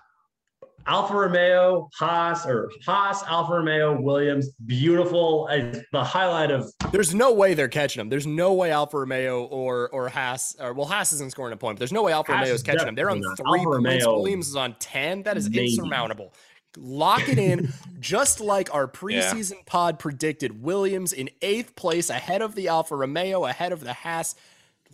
Alfa 0.85 1.13
Romeo, 1.13 1.89
Haas 1.97 2.45
or 2.45 2.69
Haas, 2.85 3.23
Alfa 3.23 3.53
Romeo, 3.53 3.99
Williams, 4.01 4.49
beautiful. 4.65 5.47
Uh, 5.49 5.79
the 5.91 6.03
highlight 6.03 6.51
of 6.51 6.69
There's 6.91 7.15
no 7.15 7.31
way 7.31 7.53
they're 7.53 7.69
catching 7.69 8.01
them. 8.01 8.09
There's 8.09 8.27
no 8.27 8.53
way 8.53 8.71
Alfa 8.71 8.99
Romeo 8.99 9.45
or 9.45 9.89
or 9.89 10.09
Haas 10.09 10.55
or 10.59 10.73
well 10.73 10.85
Haas 10.85 11.13
isn't 11.13 11.31
scoring 11.31 11.53
a 11.53 11.57
point. 11.57 11.77
But 11.77 11.79
there's 11.79 11.93
no 11.93 12.03
way 12.03 12.11
Alfa 12.11 12.33
Haas 12.33 12.41
Romeo 12.41 12.53
is 12.53 12.61
is 12.61 12.65
catching 12.65 12.85
them. 12.85 12.95
They're 12.95 13.09
on 13.09 13.21
definitely 13.21 13.59
three. 13.59 13.59
Alfa 13.59 13.81
points. 13.81 14.05
Romeo, 14.05 14.19
Williams 14.19 14.47
is 14.49 14.55
on 14.55 14.75
ten. 14.79 15.23
That 15.23 15.37
is 15.37 15.49
maybe. 15.49 15.69
insurmountable. 15.69 16.33
Lock 16.75 17.29
it 17.29 17.37
in, 17.37 17.71
just 17.99 18.41
like 18.41 18.73
our 18.73 18.87
preseason 18.87 19.65
pod 19.65 19.99
predicted. 19.99 20.63
Williams 20.63 21.13
in 21.13 21.29
eighth 21.41 21.75
place, 21.75 22.09
ahead 22.09 22.41
of 22.41 22.55
the 22.55 22.67
Alfa 22.67 22.95
Romeo, 22.95 23.45
ahead 23.45 23.71
of 23.71 23.81
the 23.81 23.93
Haas. 23.93 24.35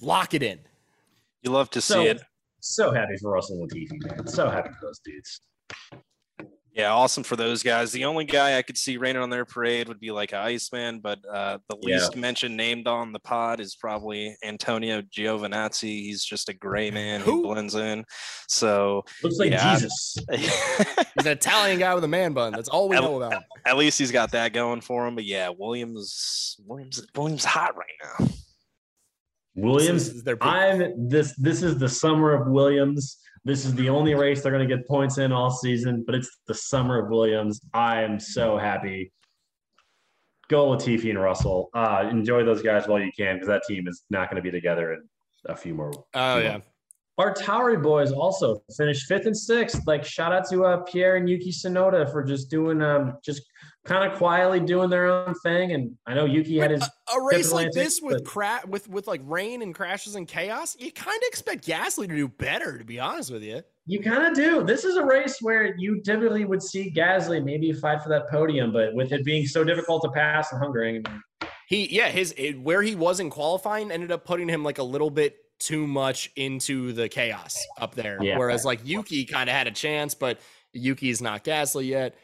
Lock 0.02 0.34
it 0.34 0.44
in. 0.44 0.60
You 1.42 1.52
love 1.52 1.70
to 1.72 1.82
see 1.82 1.94
so 1.94 2.02
it. 2.02 2.22
So 2.62 2.92
happy 2.92 3.18
for 3.22 3.32
Russell 3.32 3.62
and 3.64 3.72
Latifi, 3.72 4.16
man. 4.18 4.28
So 4.28 4.50
happy 4.50 4.70
for 4.70 4.88
those 4.88 5.00
dudes. 5.00 5.42
Yeah, 6.72 6.94
awesome 6.94 7.24
for 7.24 7.36
those 7.36 7.62
guys. 7.64 7.92
The 7.92 8.06
only 8.06 8.24
guy 8.26 8.58
I 8.58 8.62
could 8.62 8.78
see 8.78 8.96
raining 8.98 9.22
on 9.22 9.30
their 9.30 9.44
parade 9.44 9.88
would 9.90 10.00
be 10.00 10.12
like 10.12 10.32
an 10.34 10.38
Iceman, 10.38 11.00
but 11.00 11.20
uh, 11.30 11.58
the 11.68 11.76
Yeah. 11.82 11.96
least 11.96 12.16
mentioned 12.16 12.56
named 12.56 12.88
on 12.88 13.12
the 13.12 13.20
pod 13.20 13.60
is 13.60 13.76
probably 13.76 14.38
Antonio 14.46 15.02
Giovinazzi. 15.02 15.82
He's 16.04 16.24
just 16.24 16.48
a 16.48 16.54
gray 16.54 16.90
man 16.92 17.22
who 17.22 17.32
Who? 17.32 17.44
blends 17.44 17.76
in. 17.76 18.06
So 18.48 19.04
Looks 19.24 19.38
like 19.40 19.52
Yeah. 19.52 19.74
Jesus. 19.74 20.18
He's 20.32 21.26
an 21.26 21.28
Italian 21.28 21.80
guy 21.80 21.94
with 21.96 22.04
a 22.04 22.08
man 22.08 22.34
bun. 22.34 22.54
That's 22.54 22.70
all 22.70 22.88
we 22.88 22.96
At- 22.96 23.02
know 23.04 23.18
about 23.18 23.34
him. 23.34 23.44
at 23.66 23.76
least 23.76 23.98
he's 23.98 24.12
got 24.12 24.32
that 24.32 24.54
going 24.54 24.80
for 24.82 25.06
him. 25.08 25.16
But 25.16 25.26
yeah, 25.26 25.50
Williams, 25.50 26.56
Williams, 26.66 27.06
Williams 27.16 27.44
hot 27.46 27.76
right 27.76 27.88
now. 28.20 28.28
Williams, 29.60 30.08
This 30.08 30.16
is 30.16 30.24
their 30.24 30.38
peak. 30.38 30.48
I'm 30.48 31.10
this 31.10 31.36
this 31.38 31.64
is 31.64 31.78
the 31.78 31.90
summer 31.90 32.34
of 32.34 32.48
Williams. 32.48 33.20
This 33.46 33.66
is 33.66 33.74
the 33.76 33.90
only 33.90 34.16
race 34.16 34.42
they're 34.42 34.52
going 34.52 34.68
to 34.68 34.76
get 34.76 34.88
points 34.88 35.18
in 35.18 35.32
all 35.32 35.50
season, 35.50 36.04
but 36.06 36.14
it's 36.16 36.30
the 36.48 36.54
summer 36.54 37.04
of 37.04 37.10
Williams. 37.10 37.62
I 37.74 38.02
am 38.02 38.20
so 38.20 38.58
happy. 38.58 39.12
Go 40.50 40.68
Latifi 40.68 41.10
and 41.10 41.22
Russell. 41.22 41.70
Uh, 41.74 42.08
enjoy 42.12 42.44
those 42.44 42.62
guys 42.62 42.88
while 42.88 43.00
you 43.00 43.12
can 43.16 43.36
because 43.36 43.48
that 43.48 43.64
team 43.68 43.88
is 43.88 44.04
not 44.10 44.30
going 44.30 44.36
to 44.36 44.42
be 44.42 44.52
together 44.52 44.94
in 44.94 45.02
a 45.46 45.56
few 45.56 45.74
more. 45.74 45.92
Oh 46.14 46.36
few 46.36 46.44
yeah. 46.44 46.52
months. 46.54 46.68
Our 47.18 47.34
Tauri 47.34 47.82
boys 47.82 48.14
also 48.14 48.64
finished 48.78 49.06
fifth 49.08 49.26
and 49.26 49.38
sixth. 49.38 49.86
Like 49.86 50.06
shout 50.06 50.32
out 50.32 50.50
to 50.50 50.66
uh, 50.66 50.78
Pierre 50.84 51.18
and 51.18 51.30
Yuki 51.30 51.52
Tsunoda 51.52 52.10
for 52.12 52.24
just 52.24 52.50
doing 52.50 52.82
um 52.82 53.18
just 53.24 53.42
kind 53.86 54.12
of 54.12 54.18
quietly 54.18 54.60
doing 54.60 54.90
their 54.90 55.08
own 55.08 55.34
thing. 55.42 55.72
And 55.72 55.96
I 56.06 56.14
know 56.14 56.26
Yuki 56.26 56.58
had 56.58 56.72
his 56.72 56.82
a, 56.84 57.16
a 57.18 57.26
race 57.26 57.52
like 57.52 57.68
Atlantic, 57.68 57.74
this 57.74 58.02
with 58.02 58.24
but- 58.24 58.26
cra- 58.26 58.62
with 58.68 58.90
with 58.90 59.08
like 59.08 59.22
rain 59.24 59.62
and 59.62 59.74
crashes 59.74 60.16
and 60.16 60.28
chaos, 60.28 60.76
you 60.80 60.92
kind 60.92 61.18
of 61.18 61.28
expect 61.28 61.66
Gasly 61.66 62.08
to 62.08 62.16
do 62.16 62.28
better. 62.28 62.78
To 62.78 62.84
be 62.84 63.00
honest 63.00 63.32
with 63.32 63.44
you, 63.44 63.62
You 63.86 64.02
kind 64.02 64.26
of 64.26 64.34
do. 64.36 64.64
This 64.64 64.84
is 64.84 64.98
a 64.98 65.04
race 65.06 65.38
where 65.42 65.76
you 65.78 66.02
typically 66.02 66.46
would 66.46 66.62
see 66.62 66.92
Gasly 66.92 67.44
maybe 67.44 67.72
fight 67.74 68.04
for 68.04 68.10
that 68.10 68.30
podium, 68.30 68.72
but 68.72 68.94
with 68.94 69.12
it 69.12 69.24
being 69.26 69.46
so 69.48 69.64
difficult 69.64 70.04
to 70.04 70.10
pass 70.10 70.52
and 70.52 70.62
Hungary, 70.62 71.02
he 71.68 71.88
yeah 71.96 72.10
his 72.10 72.34
it, 72.38 72.60
where 72.60 72.82
he 72.82 72.96
was 72.96 73.20
in 73.20 73.30
qualifying 73.30 73.92
ended 73.92 74.12
up 74.12 74.26
putting 74.26 74.50
him 74.50 74.64
like 74.64 74.78
a 74.78 74.84
little 74.84 75.10
bit 75.10 75.38
too 75.60 75.88
much 75.88 76.32
into 76.36 76.94
the 76.94 77.10
chaos 77.10 77.58
up 77.80 77.96
there. 77.96 78.18
Yeah. 78.22 78.38
Whereas 78.38 78.64
like 78.66 78.80
Yuki 78.86 79.26
kind 79.26 79.50
of 79.50 79.56
had 79.56 79.68
a 79.68 79.72
chance, 79.72 80.14
but 80.14 80.40
Yuki's 80.74 81.22
not 81.22 81.44
Gasly 81.44 81.88
yet. 81.88 82.16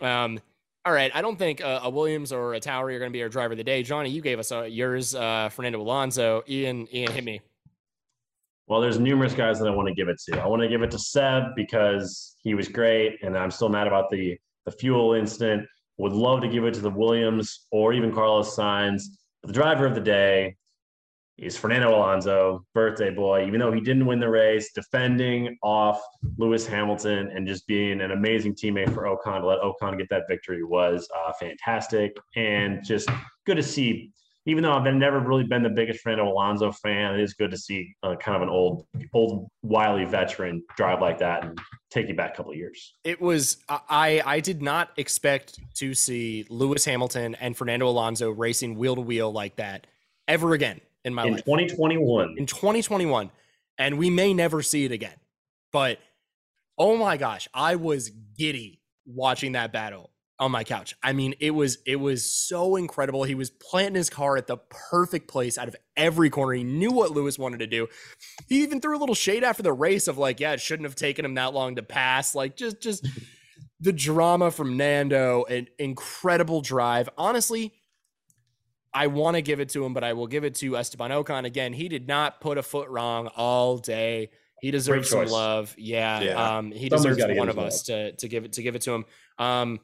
Um. 0.00 0.40
All 0.84 0.92
right, 0.92 1.12
I 1.14 1.22
don't 1.22 1.38
think 1.38 1.60
uh, 1.60 1.80
a 1.84 1.90
Williams 1.90 2.32
or 2.32 2.54
a 2.54 2.60
Tauri 2.60 2.96
are 2.96 2.98
going 2.98 3.10
to 3.10 3.12
be 3.12 3.22
our 3.22 3.28
driver 3.28 3.52
of 3.52 3.58
the 3.58 3.62
day. 3.64 3.84
Johnny, 3.84 4.10
you 4.10 4.20
gave 4.20 4.40
us 4.40 4.50
uh, 4.50 4.62
yours, 4.62 5.14
uh, 5.14 5.48
Fernando 5.48 5.80
Alonso. 5.80 6.42
Ian, 6.48 6.88
Ian, 6.92 7.12
hit 7.12 7.22
me. 7.22 7.40
well, 8.66 8.80
there's 8.80 8.98
numerous 8.98 9.32
guys 9.32 9.60
that 9.60 9.68
I 9.68 9.70
want 9.70 9.86
to 9.88 9.94
give 9.94 10.08
it 10.08 10.20
to. 10.28 10.40
I 10.42 10.46
want 10.46 10.60
to 10.62 10.68
give 10.68 10.82
it 10.82 10.90
to 10.90 10.98
Seb 10.98 11.54
because 11.54 12.34
he 12.42 12.54
was 12.54 12.66
great, 12.66 13.22
and 13.22 13.38
I'm 13.38 13.50
still 13.50 13.68
mad 13.68 13.86
about 13.86 14.10
the 14.10 14.36
the 14.64 14.72
fuel 14.72 15.14
incident. 15.14 15.66
Would 15.98 16.12
love 16.12 16.40
to 16.40 16.48
give 16.48 16.64
it 16.64 16.74
to 16.74 16.80
the 16.80 16.90
Williams 16.90 17.66
or 17.70 17.92
even 17.92 18.12
Carlos 18.12 18.56
Sainz. 18.56 19.02
The 19.44 19.52
driver 19.52 19.86
of 19.86 19.94
the 19.94 20.00
day 20.00 20.56
is 21.42 21.56
Fernando 21.56 21.90
Alonso, 21.90 22.64
birthday 22.72 23.10
boy. 23.10 23.44
Even 23.46 23.58
though 23.58 23.72
he 23.72 23.80
didn't 23.80 24.06
win 24.06 24.20
the 24.20 24.28
race, 24.28 24.70
defending 24.72 25.58
off 25.62 26.00
Lewis 26.38 26.66
Hamilton 26.66 27.30
and 27.34 27.46
just 27.46 27.66
being 27.66 28.00
an 28.00 28.12
amazing 28.12 28.54
teammate 28.54 28.94
for 28.94 29.02
Ocon 29.02 29.40
to 29.40 29.46
let 29.46 29.58
Ocon 29.60 29.98
get 29.98 30.08
that 30.10 30.22
victory 30.28 30.62
was 30.62 31.08
uh, 31.14 31.32
fantastic 31.32 32.16
and 32.36 32.84
just 32.84 33.10
good 33.44 33.56
to 33.56 33.62
see. 33.62 34.12
Even 34.44 34.64
though 34.64 34.72
I've 34.72 34.82
been, 34.82 34.98
never 34.98 35.20
really 35.20 35.44
been 35.44 35.62
the 35.62 35.70
biggest 35.70 36.00
Fernando 36.00 36.28
Alonso 36.28 36.72
fan, 36.72 37.14
it 37.14 37.20
is 37.20 37.34
good 37.34 37.52
to 37.52 37.56
see 37.56 37.94
uh, 38.02 38.16
kind 38.16 38.34
of 38.34 38.42
an 38.42 38.48
old, 38.48 38.86
old 39.12 39.48
wily 39.62 40.04
veteran 40.04 40.64
drive 40.76 41.00
like 41.00 41.18
that 41.18 41.44
and 41.44 41.58
take 41.90 42.08
you 42.08 42.14
back 42.14 42.34
a 42.34 42.36
couple 42.38 42.54
years. 42.54 42.94
It 43.04 43.20
was 43.20 43.58
I 43.68 44.20
I 44.24 44.40
did 44.40 44.60
not 44.60 44.90
expect 44.96 45.60
to 45.76 45.94
see 45.94 46.44
Lewis 46.48 46.84
Hamilton 46.84 47.36
and 47.36 47.56
Fernando 47.56 47.88
Alonso 47.88 48.30
racing 48.30 48.76
wheel 48.76 48.96
to 48.96 49.00
wheel 49.00 49.30
like 49.30 49.56
that 49.56 49.86
ever 50.26 50.54
again 50.54 50.80
in 51.04 51.14
my 51.14 51.24
In 51.24 51.32
life 51.32 51.44
2021, 51.44 52.36
in 52.38 52.46
2021 52.46 53.30
and 53.78 53.98
we 53.98 54.10
may 54.10 54.34
never 54.34 54.62
see 54.62 54.84
it 54.84 54.92
again. 54.92 55.16
But 55.72 55.98
oh 56.78 56.96
my 56.96 57.16
gosh, 57.16 57.48
I 57.52 57.76
was 57.76 58.10
giddy 58.38 58.80
watching 59.06 59.52
that 59.52 59.72
battle 59.72 60.10
on 60.38 60.50
my 60.50 60.64
couch. 60.64 60.94
I 61.02 61.12
mean, 61.12 61.34
it 61.40 61.52
was 61.52 61.78
it 61.86 61.96
was 61.96 62.24
so 62.24 62.76
incredible. 62.76 63.24
He 63.24 63.34
was 63.34 63.50
planting 63.50 63.94
his 63.94 64.10
car 64.10 64.36
at 64.36 64.46
the 64.46 64.58
perfect 64.90 65.28
place 65.28 65.56
out 65.56 65.68
of 65.68 65.76
every 65.96 66.30
corner. 66.30 66.52
He 66.52 66.64
knew 66.64 66.90
what 66.90 67.12
Lewis 67.12 67.38
wanted 67.38 67.58
to 67.58 67.66
do. 67.66 67.88
He 68.48 68.62
even 68.62 68.80
threw 68.80 68.96
a 68.96 69.00
little 69.00 69.14
shade 69.14 69.44
after 69.44 69.62
the 69.62 69.72
race 69.72 70.08
of 70.08 70.18
like, 70.18 70.40
yeah, 70.40 70.52
it 70.52 70.60
shouldn't 70.60 70.86
have 70.86 70.96
taken 70.96 71.24
him 71.24 71.34
that 71.34 71.54
long 71.54 71.76
to 71.76 71.82
pass. 71.82 72.34
Like 72.34 72.56
just 72.56 72.80
just 72.80 73.06
the 73.80 73.92
drama 73.92 74.50
from 74.50 74.76
Nando, 74.76 75.44
an 75.44 75.68
incredible 75.78 76.60
drive. 76.60 77.08
Honestly, 77.16 77.72
I 78.94 79.06
want 79.06 79.36
to 79.36 79.42
give 79.42 79.58
it 79.60 79.70
to 79.70 79.84
him, 79.84 79.94
but 79.94 80.04
I 80.04 80.12
will 80.12 80.26
give 80.26 80.44
it 80.44 80.54
to 80.56 80.76
Esteban 80.76 81.10
Ocon 81.10 81.44
again. 81.44 81.72
He 81.72 81.88
did 81.88 82.06
not 82.08 82.40
put 82.40 82.58
a 82.58 82.62
foot 82.62 82.88
wrong 82.88 83.28
all 83.36 83.78
day. 83.78 84.30
He 84.60 84.70
deserves 84.70 85.08
some 85.10 85.26
love. 85.26 85.74
Yeah, 85.78 86.20
Yeah. 86.20 86.56
um, 86.58 86.70
he 86.70 86.88
Somebody's 86.88 87.16
deserves 87.16 87.38
one 87.38 87.48
of 87.48 87.58
us 87.58 87.82
to 87.84 88.12
to 88.12 88.28
give 88.28 88.44
it 88.44 88.52
to 88.54 88.62
give 88.62 88.76
it 88.76 88.82
to 88.82 88.92
him. 88.92 89.04
Um, 89.38 89.80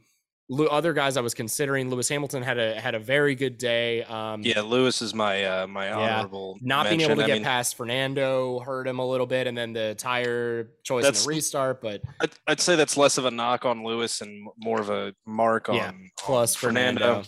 Lu- 0.50 0.66
other 0.68 0.94
guys 0.94 1.18
I 1.18 1.20
was 1.20 1.34
considering, 1.34 1.90
Lewis 1.90 2.08
Hamilton 2.08 2.42
had 2.42 2.58
a 2.58 2.80
had 2.80 2.94
a 2.94 2.98
very 2.98 3.34
good 3.34 3.58
day. 3.58 4.02
Um, 4.04 4.40
Yeah, 4.42 4.62
Lewis 4.62 5.02
is 5.02 5.12
my 5.12 5.44
uh, 5.44 5.66
my 5.66 5.92
honorable. 5.92 6.56
not 6.62 6.88
being 6.88 7.02
able 7.02 7.16
to 7.16 7.24
I 7.24 7.26
get 7.26 7.34
mean, 7.34 7.42
past 7.44 7.76
Fernando 7.76 8.58
hurt 8.60 8.86
him 8.86 8.98
a 8.98 9.06
little 9.06 9.26
bit, 9.26 9.46
and 9.46 9.58
then 9.58 9.74
the 9.74 9.94
tire 9.98 10.70
choice 10.84 11.02
in 11.04 11.08
That's- 11.08 11.24
the 11.24 11.28
restart. 11.28 11.82
But 11.82 12.00
I'd, 12.22 12.30
I'd 12.46 12.60
say 12.60 12.76
that's 12.76 12.96
less 12.96 13.18
of 13.18 13.26
a 13.26 13.30
knock 13.30 13.66
on 13.66 13.84
Lewis 13.84 14.22
and 14.22 14.48
more 14.56 14.80
of 14.80 14.88
a 14.88 15.12
mark 15.26 15.68
on, 15.68 15.74
Yeah, 15.74 15.88
on 15.88 16.10
plus 16.18 16.54
Fernando. 16.54 17.24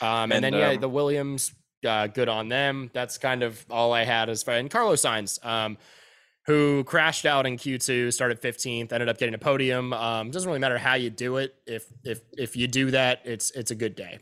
Um, 0.00 0.30
and, 0.30 0.32
And, 0.34 0.44
then 0.44 0.54
yeah, 0.54 0.70
um, 0.70 0.80
the 0.80 0.88
Williams, 0.88 1.52
uh, 1.86 2.06
good 2.06 2.28
on 2.28 2.48
them. 2.48 2.90
That's 2.92 3.18
kind 3.18 3.42
of 3.42 3.64
all 3.70 3.92
I 3.92 4.04
had 4.04 4.28
as 4.28 4.42
far. 4.42 4.54
And 4.54 4.70
Carlos 4.70 5.02
Sainz, 5.02 5.44
um, 5.44 5.78
who 6.46 6.84
crashed 6.84 7.26
out 7.26 7.46
in 7.46 7.56
Q2, 7.56 8.12
started 8.12 8.40
15th, 8.40 8.92
ended 8.92 9.08
up 9.08 9.18
getting 9.18 9.34
a 9.34 9.38
podium. 9.38 9.92
Um, 9.92 10.30
doesn't 10.30 10.48
really 10.48 10.60
matter 10.60 10.78
how 10.78 10.94
you 10.94 11.10
do 11.10 11.36
it. 11.38 11.54
If 11.66 11.86
if 12.04 12.20
if 12.36 12.56
you 12.56 12.66
do 12.68 12.90
that, 12.92 13.20
it's 13.24 13.50
it's 13.52 13.70
a 13.70 13.74
good 13.74 13.94
day. 13.96 14.18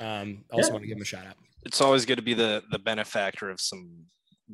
Um, 0.00 0.44
also 0.52 0.68
Yeah. 0.68 0.72
want 0.74 0.82
to 0.82 0.88
give 0.88 0.96
him 0.96 1.02
a 1.02 1.04
shout 1.04 1.26
out. 1.26 1.36
It's 1.64 1.80
always 1.80 2.04
good 2.06 2.16
to 2.16 2.22
be 2.22 2.34
the 2.34 2.62
the 2.70 2.78
benefactor 2.78 3.50
of 3.50 3.60
some 3.60 4.06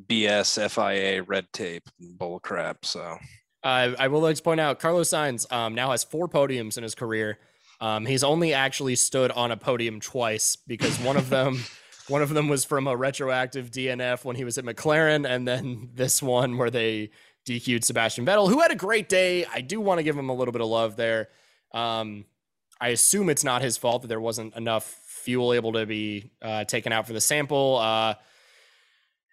BS 0.09 0.57
FIA 0.69 1.23
red 1.23 1.47
tape 1.53 1.87
bull 1.99 2.39
crap. 2.39 2.85
So 2.85 3.17
Uh, 3.63 3.95
I 3.97 4.07
will 4.07 4.19
like 4.21 4.35
to 4.35 4.43
point 4.43 4.59
out 4.59 4.79
Carlos 4.79 5.09
Sainz 5.09 5.51
um, 5.51 5.73
now 5.73 5.91
has 5.91 6.03
four 6.03 6.27
podiums 6.27 6.77
in 6.77 6.83
his 6.83 6.93
career. 6.93 7.39
Um, 7.81 8.05
he's 8.05 8.23
only 8.23 8.53
actually 8.53 8.95
stood 8.95 9.31
on 9.31 9.51
a 9.51 9.57
podium 9.57 9.99
twice 9.99 10.55
because 10.55 10.97
one 10.99 11.17
of 11.17 11.29
them, 11.29 11.63
one 12.07 12.21
of 12.21 12.29
them 12.29 12.47
was 12.47 12.65
from 12.65 12.87
a 12.87 12.95
retroactive 12.95 13.71
DNF 13.71 14.23
when 14.23 14.35
he 14.35 14.43
was 14.43 14.57
at 14.57 14.65
McLaren, 14.65 15.27
and 15.27 15.47
then 15.47 15.89
this 15.93 16.21
one 16.23 16.57
where 16.57 16.69
they 16.69 17.11
DQ'd 17.45 17.83
Sebastian 17.83 18.25
Vettel, 18.25 18.49
who 18.49 18.61
had 18.61 18.71
a 18.71 18.75
great 18.75 19.09
day. 19.09 19.45
I 19.45 19.61
do 19.61 19.79
want 19.79 19.99
to 19.99 20.03
give 20.03 20.17
him 20.17 20.29
a 20.29 20.33
little 20.33 20.51
bit 20.51 20.61
of 20.61 20.67
love 20.67 20.95
there. 20.95 21.29
Um, 21.73 22.25
I 22.79 22.89
assume 22.89 23.29
it's 23.29 23.43
not 23.43 23.61
his 23.61 23.77
fault 23.77 24.01
that 24.01 24.07
there 24.07 24.19
wasn't 24.19 24.55
enough 24.55 24.85
fuel 24.85 25.53
able 25.53 25.73
to 25.73 25.85
be 25.85 26.31
uh, 26.41 26.63
taken 26.65 26.91
out 26.91 27.07
for 27.07 27.13
the 27.13 27.21
sample. 27.21 27.77
Uh, 27.77 28.15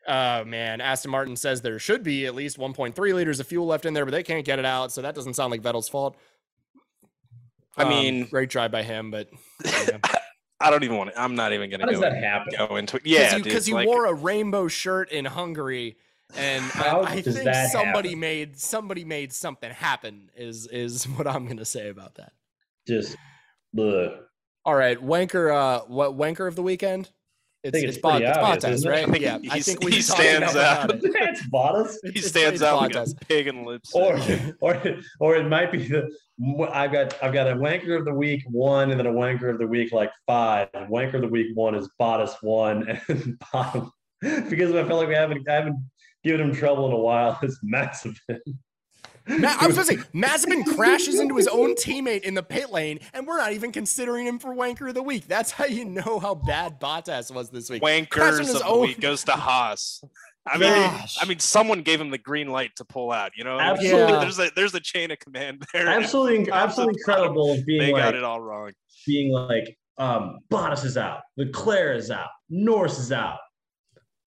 Oh 0.07 0.44
man, 0.44 0.81
Aston 0.81 1.11
Martin 1.11 1.37
says 1.37 1.61
there 1.61 1.78
should 1.78 2.02
be 2.02 2.26
at 2.26 2.35
least 2.35 2.59
1.3 2.59 3.14
liters 3.14 3.38
of 3.38 3.46
fuel 3.46 3.66
left 3.66 3.87
in 3.87 3.94
there, 3.94 4.05
but 4.05 4.11
they 4.11 4.24
can't 4.24 4.44
get 4.44 4.59
it 4.59 4.64
out, 4.64 4.90
so 4.90 5.02
that 5.02 5.14
doesn't 5.14 5.35
sound 5.35 5.52
like 5.52 5.62
Vettel's 5.62 5.88
fault. 5.88 6.16
I 7.76 7.82
Um, 7.85 7.88
mean, 7.88 8.24
great 8.26 8.50
try 8.50 8.68
by 8.68 8.82
him, 8.82 9.11
but 9.11 9.28
yeah. 9.64 9.98
I 10.61 10.70
don't 10.70 10.85
even 10.85 10.96
want 10.96 11.11
to. 11.11 11.20
I'm 11.20 11.35
not 11.35 11.52
even 11.52 11.70
gonna 11.70 11.87
does 11.87 11.96
go, 11.96 12.00
that 12.02 12.16
happen? 12.16 12.54
go 12.56 12.76
into 12.76 12.96
it. 12.98 13.02
Yeah, 13.06 13.35
because 13.37 13.46
you, 13.46 13.52
'cause 13.52 13.64
dude, 13.64 13.68
you 13.70 13.74
like, 13.74 13.87
wore 13.88 14.06
a 14.06 14.14
rainbow 14.14 14.68
shirt 14.68 15.11
in 15.11 15.24
Hungary, 15.24 15.96
and 16.37 16.62
I, 16.76 17.00
I 17.00 17.20
think 17.22 17.54
somebody 17.54 18.11
happen? 18.11 18.20
made 18.20 18.56
somebody 18.58 19.04
made 19.04 19.32
something 19.32 19.70
happen. 19.72 20.30
Is 20.37 20.66
is 20.68 21.04
what 21.16 21.26
I'm 21.26 21.46
gonna 21.46 21.64
say 21.64 21.88
about 21.88 22.14
that. 22.16 22.32
Just 22.87 23.16
the 23.72 24.26
All 24.64 24.74
right, 24.74 24.98
wanker. 24.98 25.52
Uh, 25.52 25.85
what 25.87 26.16
wanker 26.16 26.46
of 26.46 26.54
the 26.54 26.62
weekend? 26.62 27.11
It's 27.64 27.72
think 27.72 27.87
it's, 27.88 27.96
it's 27.96 28.03
Bot- 28.03 28.20
pretty 28.20 28.27
it's 28.27 28.38
Bottas, 28.64 28.85
it? 28.85 28.88
right? 28.88 29.09
I 29.09 29.11
think 29.12 29.22
yeah, 29.25 29.38
I 29.51 29.61
think 29.61 29.85
we 29.85 29.92
he 29.92 30.03
stands 30.03 30.53
enough 30.55 30.57
out. 30.57 30.85
about 30.90 31.05
it. 31.05 31.12
that's 31.18 31.46
Bottas. 31.48 31.96
he 32.12 32.20
stands 32.20 32.62
out 32.62 32.81
like 32.81 32.92
Bottas. 32.92 33.12
a 33.20 33.25
pig 33.27 33.46
in 33.46 33.64
lips. 33.64 33.92
Or, 33.94 34.18
or, 34.61 34.81
or 35.20 35.37
it 35.37 35.48
might 35.48 35.70
be 35.70 35.87
the 35.87 36.11
I've 36.72 36.90
got 36.92 37.22
I've 37.22 37.33
got 37.33 37.46
a 37.46 37.55
wanker 37.55 37.98
of 37.98 38.05
the 38.05 38.12
week 38.14 38.42
one 38.48 38.90
and 38.90 38.98
then 38.98 39.07
a 39.07 39.12
wanker 39.12 39.48
of 39.51 39.59
the 39.59 39.66
week 39.66 39.92
like 39.92 40.11
five. 40.27 40.68
Wanker 40.75 41.14
of 41.14 41.20
the 41.22 41.29
week 41.29 41.48
one 41.55 41.75
is 41.77 41.88
Bottas 42.01 42.35
one 42.42 43.01
and 43.09 43.38
bottom 43.53 43.92
because 44.20 44.75
I 44.75 44.85
feel 44.87 44.96
like 44.96 45.09
we 45.09 45.14
haven't 45.14 45.48
I 45.48 45.53
haven't 45.55 45.77
given 46.25 46.48
him 46.48 46.55
trouble 46.55 46.87
in 46.87 46.92
a 46.92 46.98
while. 46.98 47.38
It's 47.42 47.61
massive. 47.62 48.18
Ma- 49.26 49.56
I 49.61 49.66
was 49.66 49.76
gonna 49.76 49.87
say 49.87 49.96
Mazepin 50.14 50.64
crashes 50.76 51.20
into 51.20 51.37
his 51.37 51.46
own 51.48 51.74
teammate 51.74 52.22
in 52.22 52.35
the 52.35 52.42
pit 52.42 52.70
lane, 52.70 52.98
and 53.14 53.26
we're 53.26 53.38
not 53.38 53.52
even 53.52 53.72
considering 53.72 54.26
him 54.26 54.38
for 54.38 54.54
wanker 54.54 54.88
of 54.88 54.94
the 54.94 55.02
week. 55.02 55.28
That's 55.28 55.50
how 55.52 55.64
you 55.64 55.85
know 55.85 56.18
how 56.20 56.35
bad 56.35 56.80
Bottas 56.80 57.32
was 57.35 57.50
this 57.50 57.70
week. 57.70 57.82
Crashing 57.82 58.06
Wankers 58.06 58.38
his 58.38 58.54
of 58.54 58.58
the 58.61 58.66
own- 58.66 58.80
week 58.82 59.00
goes 59.00 59.24
to 59.24 59.32
Haas. 59.32 60.02
I 60.44 60.58
mean, 60.58 60.72
Gosh. 60.72 61.18
I 61.22 61.24
mean, 61.26 61.38
someone 61.38 61.82
gave 61.82 62.00
him 62.00 62.11
the 62.11 62.18
green 62.18 62.48
light 62.48 62.72
to 62.76 62.85
pull 62.85 63.12
out. 63.12 63.30
You 63.37 63.44
know, 63.44 63.54
what 63.56 63.64
I? 63.64 63.70
Absolutely. 63.70 64.12
there's 64.18 64.38
a 64.40 64.50
there's 64.56 64.74
a 64.74 64.80
chain 64.80 65.12
of 65.12 65.20
command 65.20 65.62
there. 65.72 65.87
absolutely 65.87 66.50
absolutely 66.50 66.94
incredible 66.98 67.54
Being 67.64 67.64
They 67.66 67.78
being 67.87 67.96
got 67.96 68.06
like 68.06 68.14
it 68.16 68.24
all 68.24 68.40
wrong. 68.40 68.72
being 69.06 69.32
like 69.32 69.78
um 69.98 70.38
Bottas 70.50 70.85
is 70.85 70.96
out, 70.96 71.20
Leclerc 71.37 71.96
is 71.98 72.11
out, 72.11 72.28
Norris 72.50 72.98
is 72.98 73.12
out. 73.12 73.38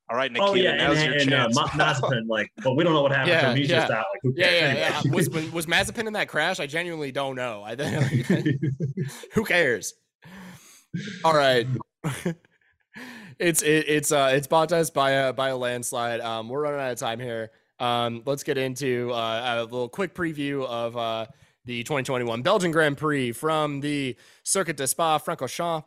All 0.08 0.16
right, 0.16 0.32
Nikita, 0.32 0.52
oh 0.52 0.54
yeah, 0.54 0.70
and, 0.72 0.78
now's 0.78 0.98
and, 0.98 1.06
your 1.14 1.22
and 1.22 1.34
uh, 1.34 1.38
chance. 1.46 1.56
Ma- 1.56 1.68
Mazepin, 1.70 2.28
like, 2.28 2.52
but 2.64 2.76
we 2.76 2.84
don't 2.84 2.94
know 2.94 3.02
what 3.02 3.12
happened 3.12 3.40
to 3.40 3.50
him. 3.50 3.58
He's 3.58 3.70
yeah. 3.70 3.80
just 3.80 3.92
out. 3.92 4.06
Like, 4.14 4.22
who 4.22 4.34
Yeah, 4.36 4.48
cares? 4.50 4.62
yeah, 4.62 4.74
yeah. 4.74 4.98
Anyway. 5.00 5.16
Was 5.16 5.30
was 5.30 5.52
was 5.52 5.66
Mazepin 5.66 6.06
in 6.06 6.14
that 6.14 6.28
crash? 6.28 6.60
I 6.60 6.68
genuinely 6.68 7.12
don't 7.12 7.36
know. 7.36 7.64
I 7.66 7.76
think 7.76 8.62
who 9.34 9.44
cares? 9.46 9.96
All 11.24 11.34
right. 11.36 11.68
it's 13.40 13.64
it, 13.64 13.86
it's 13.88 14.12
uh 14.12 14.32
it's 14.34 14.48
Bottas 14.48 14.94
by 14.94 15.12
a 15.12 15.34
by 15.34 15.50
a 15.50 15.58
landslide. 15.58 16.22
Um, 16.22 16.50
we're 16.50 16.62
running 16.62 16.80
out 16.80 16.92
of 16.92 17.00
time 17.00 17.20
here. 17.20 17.50
Um, 17.80 18.22
let's 18.26 18.44
get 18.44 18.58
into 18.60 19.12
uh, 19.12 19.56
a 19.58 19.64
little 19.64 19.90
quick 19.90 20.14
preview 20.14 20.66
of 20.68 20.96
uh 20.96 21.26
the 21.66 21.82
2021 21.84 22.44
Belgian 22.44 22.72
Grand 22.72 22.96
Prix 22.96 23.32
from 23.32 23.82
the 23.82 24.16
Circuit 24.44 24.78
de 24.78 24.86
Spa 24.88 25.18
Francorchamps. 25.18 25.80
I'm 25.80 25.84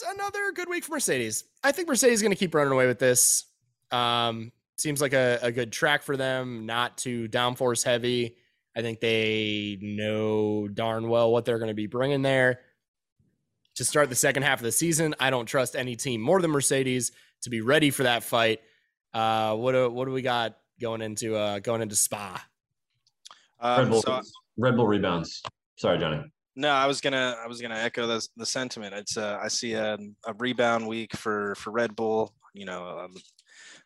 gonna 0.00 0.14
another 0.14 0.52
good 0.52 0.68
week 0.68 0.84
for 0.84 0.92
Mercedes. 0.92 1.44
I 1.62 1.72
think 1.72 1.88
Mercedes 1.88 2.14
is 2.14 2.22
gonna 2.22 2.34
keep 2.34 2.54
running 2.54 2.72
away 2.72 2.86
with 2.86 2.98
this. 2.98 3.44
Um, 3.90 4.52
seems 4.76 5.00
like 5.00 5.12
a, 5.12 5.38
a 5.42 5.52
good 5.52 5.72
track 5.72 6.02
for 6.02 6.16
them, 6.16 6.66
not 6.66 6.98
too 6.98 7.28
downforce 7.28 7.84
heavy. 7.84 8.36
I 8.76 8.82
think 8.82 9.00
they 9.00 9.78
know 9.80 10.66
darn 10.68 11.08
well 11.08 11.30
what 11.30 11.44
they're 11.44 11.58
going 11.58 11.68
to 11.68 11.74
be 11.74 11.86
bringing 11.86 12.22
there 12.22 12.60
to 13.74 13.84
start 13.84 14.08
the 14.08 14.16
second 14.16 14.44
half 14.44 14.60
of 14.60 14.64
the 14.64 14.72
season. 14.72 15.14
I 15.20 15.30
don't 15.30 15.46
trust 15.46 15.76
any 15.76 15.96
team 15.96 16.20
more 16.20 16.40
than 16.40 16.50
Mercedes 16.50 17.12
to 17.42 17.50
be 17.50 17.60
ready 17.60 17.90
for 17.90 18.04
that 18.04 18.24
fight. 18.24 18.60
Uh, 19.12 19.54
what 19.56 19.72
do, 19.72 19.90
what 19.90 20.06
do 20.06 20.12
we 20.12 20.22
got 20.22 20.56
going 20.80 21.02
into 21.02 21.36
uh, 21.36 21.58
going 21.58 21.82
into 21.82 21.96
Spa? 21.96 22.42
Red 23.62 23.78
Um, 23.78 23.90
Bull, 23.90 24.02
so 24.02 24.20
Red 24.56 24.76
Bull 24.76 24.86
rebounds. 24.86 25.42
Sorry, 25.76 25.98
Johnny. 25.98 26.22
No, 26.54 26.70
I 26.70 26.86
was 26.86 27.00
gonna 27.00 27.36
I 27.42 27.46
was 27.46 27.60
gonna 27.60 27.78
echo 27.78 28.06
the 28.06 28.26
the 28.36 28.46
sentiment. 28.46 28.94
It's 28.94 29.16
uh, 29.16 29.38
I 29.42 29.48
see 29.48 29.72
a, 29.74 29.96
a 30.26 30.34
rebound 30.38 30.86
week 30.86 31.16
for 31.16 31.54
for 31.56 31.70
Red 31.70 31.96
Bull. 31.96 32.32
You 32.54 32.66
know, 32.66 32.86
um, 32.86 33.14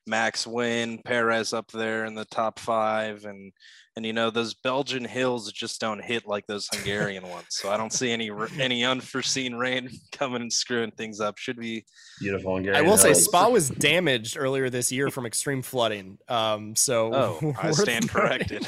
Max 0.07 0.47
win, 0.47 0.99
Perez 1.05 1.53
up 1.53 1.71
there 1.71 2.05
in 2.05 2.15
the 2.15 2.25
top 2.25 2.59
five, 2.59 3.25
and 3.25 3.53
and 3.95 4.05
you 4.05 4.13
know 4.13 4.31
those 4.31 4.55
Belgian 4.55 5.05
hills 5.05 5.51
just 5.53 5.81
don't 5.81 6.03
hit 6.03 6.27
like 6.27 6.47
those 6.47 6.69
Hungarian 6.73 7.29
ones. 7.29 7.47
So 7.51 7.71
I 7.71 7.77
don't 7.77 7.93
see 7.93 8.11
any 8.11 8.31
any 8.59 8.85
unforeseen 8.85 9.55
rain 9.57 9.89
coming 10.11 10.43
and 10.43 10.53
screwing 10.53 10.91
things 10.93 11.21
up. 11.21 11.39
Should 11.39 11.59
be 11.59 11.85
Beautiful. 12.21 12.53
I 12.53 12.55
Hungarian 12.57 12.87
will 12.87 12.99
say. 12.99 13.15
Spa 13.15 13.49
was 13.49 13.69
damaged 13.69 14.37
earlier 14.37 14.71
this 14.71 14.91
year 14.91 15.11
from 15.11 15.25
extreme 15.25 15.63
flooding. 15.63 16.19
Um, 16.29 16.75
so 16.75 17.15
oh 17.15 17.55
I 17.63 17.71
stand 17.73 18.09
corrected. 18.09 18.67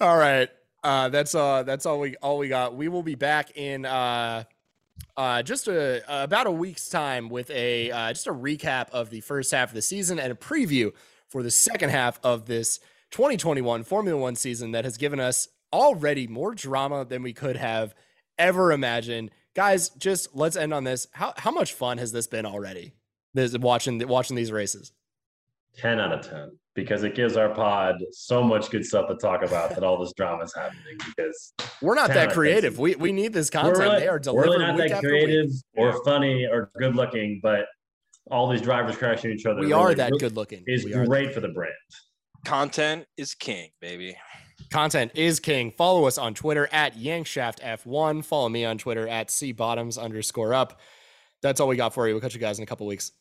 all 0.00 0.16
right. 0.16 0.48
Uh, 0.84 1.08
that's 1.08 1.34
uh 1.34 1.62
that's 1.62 1.86
all 1.86 1.98
we 1.98 2.14
all 2.16 2.36
we 2.38 2.48
got. 2.48 2.76
We 2.76 2.88
will 2.88 3.02
be 3.02 3.14
back 3.14 3.56
in 3.56 3.86
uh 3.86 4.44
uh 5.16 5.42
just 5.42 5.66
a 5.66 6.04
about 6.22 6.46
a 6.46 6.50
week's 6.50 6.90
time 6.90 7.30
with 7.30 7.50
a 7.50 7.90
uh, 7.90 8.08
just 8.12 8.26
a 8.26 8.32
recap 8.32 8.90
of 8.90 9.08
the 9.08 9.22
first 9.22 9.50
half 9.50 9.70
of 9.70 9.74
the 9.74 9.82
season 9.82 10.18
and 10.20 10.30
a 10.30 10.36
preview 10.36 10.92
for 11.26 11.42
the 11.42 11.50
second 11.50 11.88
half 11.88 12.20
of 12.22 12.44
this 12.44 12.78
2021 13.12 13.82
Formula 13.82 14.20
1 14.20 14.36
season 14.36 14.72
that 14.72 14.84
has 14.84 14.98
given 14.98 15.20
us 15.20 15.48
already 15.72 16.26
more 16.26 16.54
drama 16.54 17.04
than 17.04 17.22
we 17.22 17.32
could 17.32 17.56
have 17.56 17.94
ever 18.38 18.70
imagined. 18.70 19.30
Guys, 19.54 19.88
just 19.90 20.36
let's 20.36 20.56
end 20.56 20.74
on 20.74 20.84
this. 20.84 21.06
How 21.12 21.32
how 21.38 21.50
much 21.50 21.72
fun 21.72 21.96
has 21.96 22.12
this 22.12 22.26
been 22.26 22.44
already? 22.44 22.92
This 23.32 23.56
watching 23.56 24.06
watching 24.06 24.36
these 24.36 24.52
races. 24.52 24.92
10 25.76 26.00
out 26.00 26.12
of 26.12 26.28
10 26.28 26.50
because 26.74 27.04
it 27.04 27.14
gives 27.14 27.36
our 27.36 27.48
pod 27.54 27.96
so 28.12 28.42
much 28.42 28.70
good 28.70 28.84
stuff 28.84 29.08
to 29.08 29.14
talk 29.16 29.42
about 29.44 29.70
that 29.70 29.84
all 29.84 29.98
this 29.98 30.12
drama 30.16 30.44
is 30.44 30.54
happening 30.54 30.82
because 31.16 31.52
We're 31.82 31.94
not 31.94 32.08
that 32.08 32.16
out 32.16 32.22
of 32.24 32.28
10 32.30 32.34
creative. 32.34 32.78
We 32.78 32.94
we 32.96 33.12
need 33.12 33.32
this 33.32 33.50
content. 33.50 33.76
we're 33.76 33.82
really, 33.84 34.00
they 34.00 34.08
are 34.08 34.20
we're 34.32 34.42
really 34.42 34.58
not 34.58 34.76
week 34.76 34.88
that 34.90 35.00
creative 35.00 35.46
week. 35.46 35.62
or 35.76 36.04
funny 36.04 36.46
or 36.46 36.70
good 36.78 36.96
looking, 36.96 37.40
but 37.42 37.66
all 38.30 38.48
these 38.50 38.62
drivers 38.62 38.96
crashing 38.96 39.30
each 39.32 39.44
other 39.46 39.60
We 39.60 39.66
really- 39.66 39.72
are 39.74 39.94
that 39.94 40.10
really 40.10 40.18
good 40.20 40.34
looking. 40.36 40.64
is 40.66 40.84
great 40.84 41.32
for 41.34 41.40
the 41.40 41.48
brand. 41.48 41.72
Content 42.44 43.06
is 43.16 43.34
king, 43.34 43.70
baby. 43.80 44.16
Content 44.70 45.12
is 45.14 45.40
king. 45.40 45.70
Follow 45.70 46.06
us 46.06 46.18
on 46.18 46.34
Twitter 46.34 46.68
at 46.72 46.96
YankshaftF1. 46.96 48.24
Follow 48.24 48.48
me 48.48 48.64
on 48.64 48.78
Twitter 48.78 49.06
at 49.08 49.28
CBottoms 49.28 49.98
underscore 50.00 50.54
up. 50.54 50.80
That's 51.42 51.60
all 51.60 51.68
we 51.68 51.76
got 51.76 51.92
for 51.94 52.06
you. 52.08 52.14
We'll 52.14 52.20
catch 52.20 52.34
you 52.34 52.40
guys 52.40 52.58
in 52.58 52.62
a 52.62 52.66
couple 52.66 52.86
weeks. 52.86 53.12